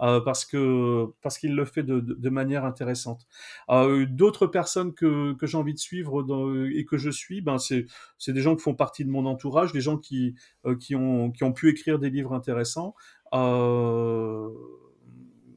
Euh, 0.02 0.20
parce 0.20 0.44
que 0.44 1.06
parce 1.22 1.38
qu'il 1.38 1.54
le 1.54 1.64
fait 1.64 1.84
de, 1.84 2.00
de, 2.00 2.14
de 2.14 2.30
manière 2.30 2.64
intéressante. 2.64 3.26
Euh, 3.70 4.04
D'autres 4.06 4.46
personnes 4.48 4.94
que, 4.94 5.32
que 5.34 5.46
j'ai 5.46 5.56
envie 5.56 5.74
de 5.74 5.78
suivre 5.78 6.22
dans, 6.24 6.52
et 6.64 6.84
que 6.84 6.98
je 6.98 7.10
suis, 7.10 7.40
ben 7.40 7.58
c'est 7.58 7.86
c'est 8.18 8.32
des 8.32 8.40
gens 8.42 8.56
qui 8.56 8.62
font 8.62 8.74
partie 8.74 9.04
de 9.04 9.10
mon 9.10 9.26
entourage, 9.26 9.72
des 9.72 9.80
gens 9.80 9.98
qui 9.98 10.34
euh, 10.66 10.76
qui 10.76 10.96
ont 10.96 11.30
qui 11.30 11.44
ont 11.44 11.52
pu 11.52 11.68
écrire 11.70 11.98
des 11.98 12.10
livres 12.10 12.32
intéressants. 12.34 12.94
Euh, 13.32 14.48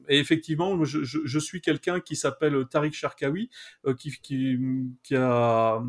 et 0.08 0.18
effectivement, 0.20 0.84
je, 0.84 1.02
je, 1.02 1.18
je 1.24 1.38
suis 1.40 1.60
quelqu'un 1.60 1.98
qui 2.00 2.14
s'appelle 2.14 2.64
Tariq 2.70 2.92
Sharkawi, 2.94 3.50
euh, 3.86 3.94
qui, 3.94 4.12
qui, 4.22 4.56
qui, 5.02 5.16
a, 5.16 5.82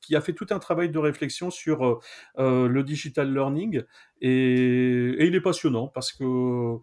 qui 0.00 0.14
a 0.14 0.20
fait 0.20 0.32
tout 0.32 0.46
un 0.50 0.60
travail 0.60 0.90
de 0.90 0.98
réflexion 0.98 1.50
sur 1.50 2.00
euh, 2.38 2.68
le 2.68 2.82
digital 2.84 3.32
learning, 3.34 3.82
et, 4.20 4.30
et 5.18 5.26
il 5.26 5.34
est 5.34 5.40
passionnant 5.40 5.88
parce 5.88 6.12
que 6.12 6.76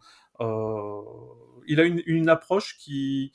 il 1.67 1.79
a 1.79 1.83
une, 1.85 2.29
approche 2.29 2.77
qui, 2.77 3.31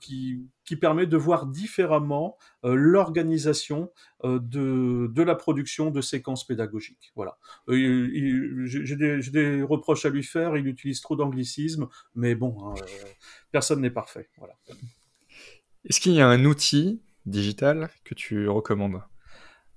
qui, 0.00 0.40
qui 0.64 0.76
permet 0.76 1.06
de 1.06 1.16
voir 1.16 1.46
différemment 1.46 2.36
l'organisation 2.62 3.90
de, 4.24 5.08
de 5.12 5.22
la 5.22 5.34
production 5.34 5.90
de 5.90 6.00
séquences 6.00 6.46
pédagogiques. 6.46 7.12
Voilà. 7.14 7.38
J'ai 7.68 8.96
des, 8.96 9.20
des, 9.30 9.62
reproches 9.62 10.06
à 10.06 10.10
lui 10.10 10.22
faire. 10.22 10.56
Il 10.56 10.66
utilise 10.66 11.00
trop 11.00 11.16
d'anglicisme, 11.16 11.88
mais 12.14 12.34
bon, 12.34 12.56
hein, 12.64 12.74
personne 13.52 13.82
n'est 13.82 13.90
parfait. 13.90 14.30
Voilà. 14.38 14.54
Est-ce 15.84 16.00
qu'il 16.00 16.12
y 16.12 16.20
a 16.20 16.26
un 16.26 16.44
outil 16.44 17.00
digital 17.26 17.90
que 18.04 18.14
tu 18.14 18.48
recommandes? 18.48 19.02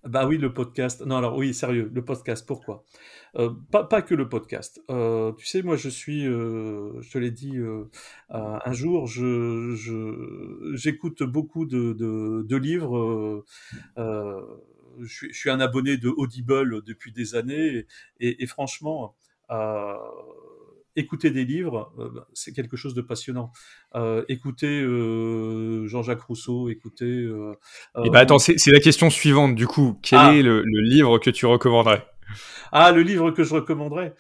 Bah 0.06 0.26
oui, 0.28 0.38
le 0.38 0.54
podcast. 0.54 1.06
Non, 1.06 1.18
alors 1.18 1.36
oui, 1.36 1.54
sérieux, 1.54 1.92
le 1.94 2.06
podcast, 2.06 2.46
pourquoi? 2.48 2.86
Euh, 3.36 3.52
pas, 3.72 3.84
pas, 3.84 4.02
que 4.02 4.16
le 4.16 4.30
podcast. 4.30 4.82
Euh, 4.90 5.34
tu 5.34 5.46
sais, 5.46 5.62
moi, 5.62 5.76
je 5.76 5.90
suis, 5.90 6.26
euh, 6.26 7.00
je 7.02 7.12
te 7.12 7.18
l'ai 7.18 7.32
dit 7.32 7.58
un 8.30 8.72
jour, 8.72 9.08
je, 9.08 9.76
j'écoute 10.76 11.24
beaucoup 11.24 11.66
de, 11.66 11.94
de, 11.94 12.46
de 12.48 12.56
livres. 12.56 13.46
Je 13.98 15.06
suis, 15.06 15.34
je, 15.34 15.38
suis, 15.38 15.50
un 15.50 15.60
abonné 15.60 15.98
de 15.98 16.10
Audible 16.10 16.84
depuis 16.84 17.12
des 17.12 17.36
années 17.36 17.86
et, 18.20 18.44
et 18.44 18.48
franchement, 18.48 19.16
écouter 21.00 21.32
des 21.32 21.46
livres, 21.46 21.92
euh, 21.98 22.10
bah, 22.14 22.28
c'est 22.34 22.54
quelque 22.54 22.78
chose 22.78 22.94
de 22.94 23.02
passionnant. 23.02 23.52
Euh, 23.96 24.24
écouter 24.28 24.82
euh, 24.82 25.88
Jean-Jacques 25.88 26.22
Rousseau, 26.22 26.70
écouter. 26.70 27.06
Et 27.06 28.02
eh 28.06 28.10
ben 28.10 28.20
attends, 28.20 28.40
c'est 28.40 28.72
la 28.72 28.80
question 28.80 29.10
suivante 29.10 29.56
du 29.56 29.66
coup. 29.66 29.98
Quel 30.02 30.20
ah. 30.20 30.36
est 30.36 30.44
le, 30.44 30.64
livre 30.64 31.18
que 31.20 31.30
tu 31.30 31.46
recommanderais? 31.46 32.06
Ah, 32.72 32.92
le 32.92 33.02
livre 33.02 33.32
que 33.32 33.44
je 33.44 33.56
recommanderais. 33.56 34.14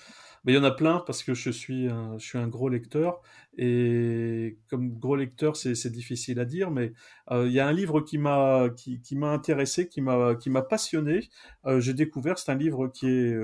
Mais 0.45 0.53
il 0.53 0.55
y 0.55 0.59
en 0.59 0.63
a 0.63 0.71
plein 0.71 1.03
parce 1.05 1.21
que 1.21 1.33
je 1.33 1.49
suis 1.49 1.89
un, 1.89 2.17
je 2.17 2.25
suis 2.25 2.37
un 2.37 2.47
gros 2.47 2.69
lecteur 2.69 3.19
et 3.57 4.57
comme 4.69 4.97
gros 4.97 5.17
lecteur 5.17 5.57
c'est 5.57 5.91
difficile 5.91 6.39
à 6.39 6.45
dire 6.45 6.71
mais 6.71 6.93
il 7.29 7.51
y 7.51 7.59
a 7.59 7.67
un 7.67 7.73
livre 7.73 7.99
qui 7.99 8.17
m'a 8.17 8.69
qui, 8.69 9.01
qui 9.01 9.17
m'a 9.17 9.31
intéressé 9.31 9.89
qui 9.89 9.99
m'a 9.99 10.35
qui 10.35 10.49
m'a 10.49 10.61
passionné 10.61 11.27
j'ai 11.79 11.93
découvert 11.93 12.39
c'est 12.39 12.53
un 12.53 12.55
livre 12.55 12.87
qui 12.87 13.07
est 13.07 13.37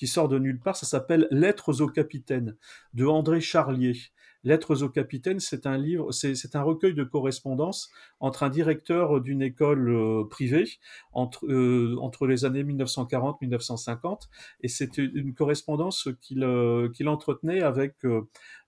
qui 0.00 0.06
sort 0.06 0.28
de 0.28 0.38
nulle 0.38 0.58
part. 0.58 0.76
Ça 0.76 0.86
s'appelle 0.86 1.28
Lettres 1.30 1.82
au 1.82 1.86
capitaine 1.86 2.56
de 2.94 3.04
André 3.04 3.42
Charlier. 3.42 3.98
Lettres 4.44 4.82
au 4.82 4.88
capitaine, 4.88 5.40
c'est 5.40 5.66
un 5.66 5.76
livre, 5.76 6.10
c'est 6.12 6.56
un 6.56 6.62
recueil 6.62 6.94
de 6.94 7.04
correspondance 7.04 7.90
entre 8.18 8.42
un 8.42 8.48
directeur 8.48 9.20
d'une 9.20 9.42
école 9.42 9.90
euh, 9.90 10.24
privée 10.24 10.64
entre, 11.12 11.44
euh, 11.44 11.96
entre 12.00 12.26
les 12.26 12.46
années 12.46 12.64
1940-1950, 12.64 14.30
et 14.62 14.68
c'est 14.68 14.96
une 14.96 15.34
correspondance 15.34 16.08
qu'il 16.22 16.44
euh, 16.44 16.88
qu'il 16.88 17.10
entretenait 17.10 17.60
avec 17.60 17.96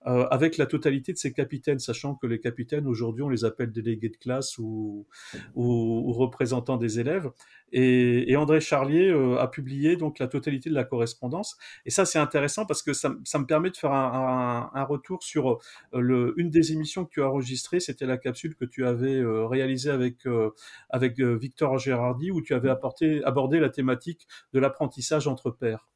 avec 0.05 0.57
la 0.57 0.65
totalité 0.65 1.13
de 1.13 1.17
ses 1.17 1.33
capitaines, 1.33 1.79
sachant 1.79 2.15
que 2.15 2.27
les 2.27 2.39
capitaines 2.39 2.87
aujourd'hui 2.87 3.23
on 3.23 3.29
les 3.29 3.45
appelle 3.45 3.71
délégués 3.71 4.09
de 4.09 4.17
classe 4.17 4.57
ou, 4.57 5.07
ou, 5.55 6.11
représentants 6.13 6.77
des 6.77 6.99
élèves. 6.99 7.31
Et, 7.71 8.31
et 8.31 8.35
André 8.35 8.59
Charlier 8.61 9.11
a 9.39 9.47
publié 9.47 9.95
donc 9.95 10.19
la 10.19 10.27
totalité 10.27 10.69
de 10.69 10.75
la 10.75 10.83
correspondance. 10.83 11.57
Et 11.85 11.89
ça 11.89 12.05
c'est 12.05 12.19
intéressant 12.19 12.65
parce 12.65 12.83
que 12.83 12.93
ça, 12.93 13.15
ça, 13.23 13.39
me 13.39 13.45
permet 13.45 13.69
de 13.69 13.77
faire 13.77 13.93
un, 13.93 14.69
un, 14.73 14.79
un 14.79 14.83
retour 14.83 15.23
sur 15.23 15.59
le, 15.93 16.33
une 16.37 16.49
des 16.49 16.73
émissions 16.73 17.05
que 17.05 17.09
tu 17.09 17.21
as 17.21 17.27
enregistrées, 17.27 17.79
c'était 17.79 18.05
la 18.05 18.17
capsule 18.17 18.55
que 18.55 18.65
tu 18.65 18.85
avais 18.85 19.15
euh, 19.15 19.45
réalisée 19.45 19.89
avec, 19.89 20.25
euh, 20.25 20.51
avec 20.89 21.19
euh, 21.19 21.35
Victor 21.35 21.77
Gérardi, 21.77 22.31
où 22.31 22.41
tu 22.41 22.53
avais 22.53 22.69
apporté, 22.69 23.23
abordé 23.23 23.59
la 23.59 23.69
thématique 23.69 24.27
de 24.53 24.59
l'apprentissage 24.59 25.27
entre 25.27 25.51
pairs. 25.51 25.87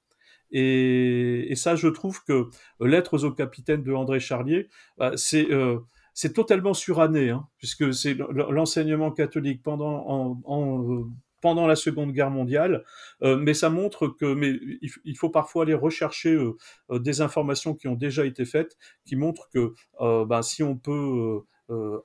Et, 0.51 1.51
et, 1.51 1.55
ça, 1.55 1.75
je 1.75 1.87
trouve 1.87 2.23
que 2.23 2.49
Lettres 2.79 3.25
au 3.25 3.31
capitaine 3.31 3.83
de 3.83 3.93
André 3.93 4.19
Charlier, 4.19 4.69
bah, 4.97 5.11
c'est 5.15 5.47
c'est 6.13 6.33
totalement 6.33 6.73
suranné, 6.73 7.29
hein, 7.29 7.47
puisque 7.59 7.93
c'est 7.93 8.15
l'enseignement 8.15 9.11
catholique 9.11 9.61
pendant 9.61 10.03
en, 10.07 10.41
en, 10.45 11.03
pendant 11.41 11.67
la 11.67 11.75
Seconde 11.75 12.11
Guerre 12.11 12.31
mondiale, 12.31 12.83
euh, 13.21 13.37
mais 13.37 13.53
ça 13.53 13.69
montre 13.69 14.07
que 14.07 14.33
mais 14.33 14.59
il, 14.81 15.15
faut 15.15 15.29
parfois 15.29 15.63
aller 15.63 15.73
rechercher 15.73 16.33
euh, 16.33 16.57
euh, 16.89 16.99
des 16.99 17.21
informations 17.21 17.75
qui 17.75 17.87
ont 17.87 17.95
déjà 17.95 18.25
été 18.25 18.45
faites, 18.45 18.77
qui 19.05 19.15
montrent 19.15 19.47
que 19.53 19.73
ben, 19.99 20.41
si 20.41 20.63
on 20.63 20.75
peut 20.75 21.41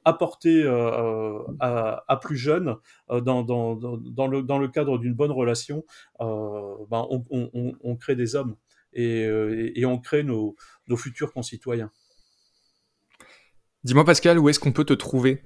apporter 0.05 0.67
à, 0.67 2.05
à, 2.07 2.17
plus 2.17 2.37
jeunes 2.37 2.77
dans, 3.09 3.43
le, 3.43 4.67
cadre 4.69 4.99
d'une 4.99 5.15
bonne 5.15 5.31
relation, 5.31 5.85
ben, 6.19 7.07
on, 7.11 7.97
crée 7.97 8.17
des 8.17 8.35
hommes 8.35 8.57
et, 8.93 9.85
on 9.85 9.99
crée 9.99 10.25
nos 10.25 10.57
futurs 10.97 11.33
concitoyens. 11.33 11.91
Dis-moi 13.85 14.05
Pascal, 14.05 14.39
où 14.39 14.49
est-ce 14.49 14.61
qu'on 14.61 14.73
peut 14.73 14.85
te 14.85 14.93
trouver? 14.93 15.43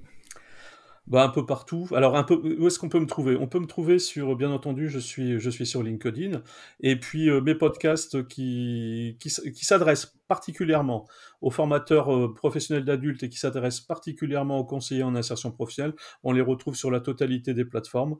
Bah, 1.06 1.22
un 1.22 1.28
peu 1.28 1.46
partout. 1.46 1.88
Alors, 1.94 2.16
un 2.16 2.24
peu, 2.24 2.34
où 2.34 2.66
est-ce 2.66 2.80
qu'on 2.80 2.88
peut 2.88 2.98
me 2.98 3.06
trouver? 3.06 3.36
On 3.36 3.46
peut 3.46 3.60
me 3.60 3.66
trouver 3.66 4.00
sur, 4.00 4.34
bien 4.34 4.50
entendu, 4.50 4.88
je 4.88 4.98
suis, 4.98 5.38
je 5.38 5.50
suis 5.50 5.66
sur 5.66 5.82
LinkedIn. 5.82 6.42
Et 6.80 6.96
puis, 6.98 7.30
euh, 7.30 7.40
mes 7.40 7.54
podcasts 7.54 8.26
qui, 8.26 9.16
qui, 9.20 9.30
s'adressent 9.30 10.16
particulièrement 10.26 11.06
aux 11.42 11.50
formateurs 11.50 12.12
euh, 12.12 12.34
professionnels 12.34 12.84
d'adultes 12.84 13.22
et 13.22 13.28
qui 13.28 13.38
s'adressent 13.38 13.80
particulièrement 13.80 14.58
aux 14.58 14.64
conseillers 14.64 15.04
en 15.04 15.14
insertion 15.14 15.52
professionnelle, 15.52 15.94
on 16.24 16.32
les 16.32 16.40
retrouve 16.40 16.74
sur 16.74 16.90
la 16.90 17.00
totalité 17.00 17.54
des 17.54 17.64
plateformes, 17.64 18.16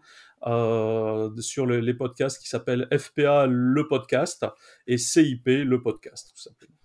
euh, 0.47 1.31
sur 1.41 1.67
les, 1.67 1.81
les 1.81 1.95
podcasts 1.95 2.41
qui 2.41 2.49
s'appellent 2.49 2.89
FPA 2.97 3.47
le 3.47 3.89
podcast 3.89 4.47
et 4.87 4.99
CIP 4.99 5.47
le 5.47 5.83
podcast, 5.83 6.31
tout 6.37 6.43
simplement. 6.43 6.76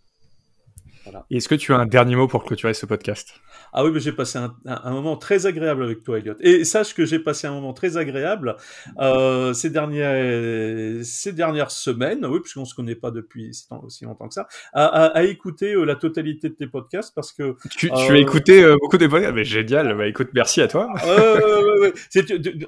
Est-ce 1.30 1.48
que 1.48 1.56
tu 1.56 1.74
as 1.74 1.78
un 1.78 1.86
dernier 1.86 2.16
mot 2.16 2.28
pour 2.28 2.44
clôturer 2.44 2.74
ce 2.74 2.86
podcast? 2.86 3.34
Ah 3.74 3.86
oui, 3.86 3.92
mais 3.94 4.00
j'ai 4.00 4.12
passé 4.12 4.38
un, 4.38 4.54
un, 4.66 4.92
moment 4.92 5.16
très 5.16 5.46
agréable 5.46 5.84
avec 5.84 6.04
toi, 6.04 6.20
Elliot. 6.20 6.36
Et 6.42 6.66
sache 6.66 6.94
que 6.94 7.06
j'ai 7.06 7.20
passé 7.20 7.48
un 7.48 7.54
moment 7.54 7.74
très 7.74 7.98
agréable 7.98 8.58
euh, 9.00 9.54
ces, 9.54 9.70
dernières, 9.70 11.06
ces 11.06 11.32
dernières 11.32 11.72
semaines, 11.72 12.26
oui, 12.26 12.40
puisqu'on 12.42 12.66
se 12.66 12.76
connaît 12.76 12.96
pas 12.96 13.12
depuis 13.12 13.54
si 13.90 14.06
longtemps 14.06 14.28
que 14.28 14.34
ça, 14.34 14.48
à, 14.74 14.86
à, 14.86 15.06
à 15.18 15.24
écouter 15.24 15.74
euh, 15.74 15.86
la 15.86 15.96
totalité 15.96 16.50
de 16.50 16.56
tes 16.56 16.68
podcasts 16.68 17.14
parce 17.16 17.32
que 17.32 17.56
tu, 17.70 17.90
tu 17.90 17.92
as 17.92 18.12
euh, 18.12 18.16
écouté 18.16 18.64
euh, 18.64 18.78
beaucoup 18.80 18.98
des 18.98 19.08
podcasts, 19.08 19.34
mais 19.34 19.44
génial. 19.44 19.96
Bah 19.98 20.08
écoute, 20.08 20.30
merci 20.34 20.62
à 20.62 20.68
toi. 20.68 20.88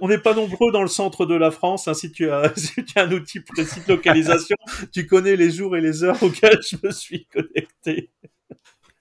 on 0.01 0.07
n'est 0.07 0.17
pas 0.17 0.33
nombreux 0.33 0.71
dans 0.71 0.81
le 0.81 0.87
centre 0.87 1.25
de 1.25 1.35
la 1.35 1.51
France. 1.51 1.87
Hein, 1.87 1.93
si 1.93 2.11
tu 2.11 2.29
as, 2.29 2.51
si 2.55 2.83
tu 2.83 2.97
as 2.97 3.03
un 3.03 3.11
outil 3.11 3.39
précis 3.41 3.81
de 3.87 3.93
localisation, 3.93 4.55
tu 4.91 5.05
connais 5.05 5.35
les 5.35 5.51
jours 5.51 5.75
et 5.75 5.81
les 5.81 6.03
heures 6.03 6.21
auxquels 6.21 6.59
je 6.61 6.77
me 6.83 6.91
suis 6.91 7.25
connecté. 7.25 8.09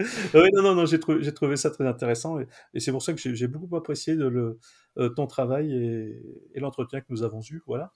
Oui, 0.01 0.49
non, 0.55 0.63
non, 0.63 0.75
non, 0.75 0.87
j'ai 0.87 0.99
trouvé, 0.99 1.23
j'ai 1.23 1.33
trouvé 1.33 1.57
ça 1.57 1.71
très 1.71 1.87
intéressant 1.87 2.39
et, 2.41 2.81
c'est 2.81 2.93
pour 2.93 3.03
ça 3.03 3.13
que 3.13 3.35
j'ai 3.35 3.47
beaucoup 3.47 3.77
apprécié 3.77 4.17
de 4.17 4.27
le, 4.27 4.59
euh, 4.99 5.09
ton 5.11 5.27
travail 5.27 5.73
et, 5.73 6.23
et 6.55 6.61
l'entretien 6.61 7.01
que 7.01 7.07
nous 7.11 7.23
avons 7.23 7.41
eu. 7.51 7.63
Voilà. 7.67 7.93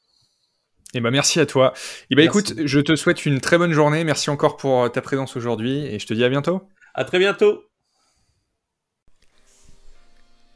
Eh 0.94 1.00
ben 1.00 1.10
merci 1.10 1.40
à 1.40 1.46
toi. 1.46 1.74
Eh 2.10 2.14
ben 2.14 2.24
écoute, 2.24 2.54
je 2.64 2.80
te 2.80 2.96
souhaite 2.96 3.26
une 3.26 3.40
très 3.40 3.58
bonne 3.58 3.72
journée. 3.72 4.04
Merci 4.04 4.30
encore 4.30 4.56
pour 4.56 4.90
ta 4.90 5.02
présence 5.02 5.36
aujourd'hui 5.36 5.84
et 5.84 5.98
je 5.98 6.06
te 6.06 6.14
dis 6.14 6.24
à 6.24 6.28
bientôt. 6.28 6.68
À 6.94 7.04
très 7.04 7.18
bientôt. 7.18 7.65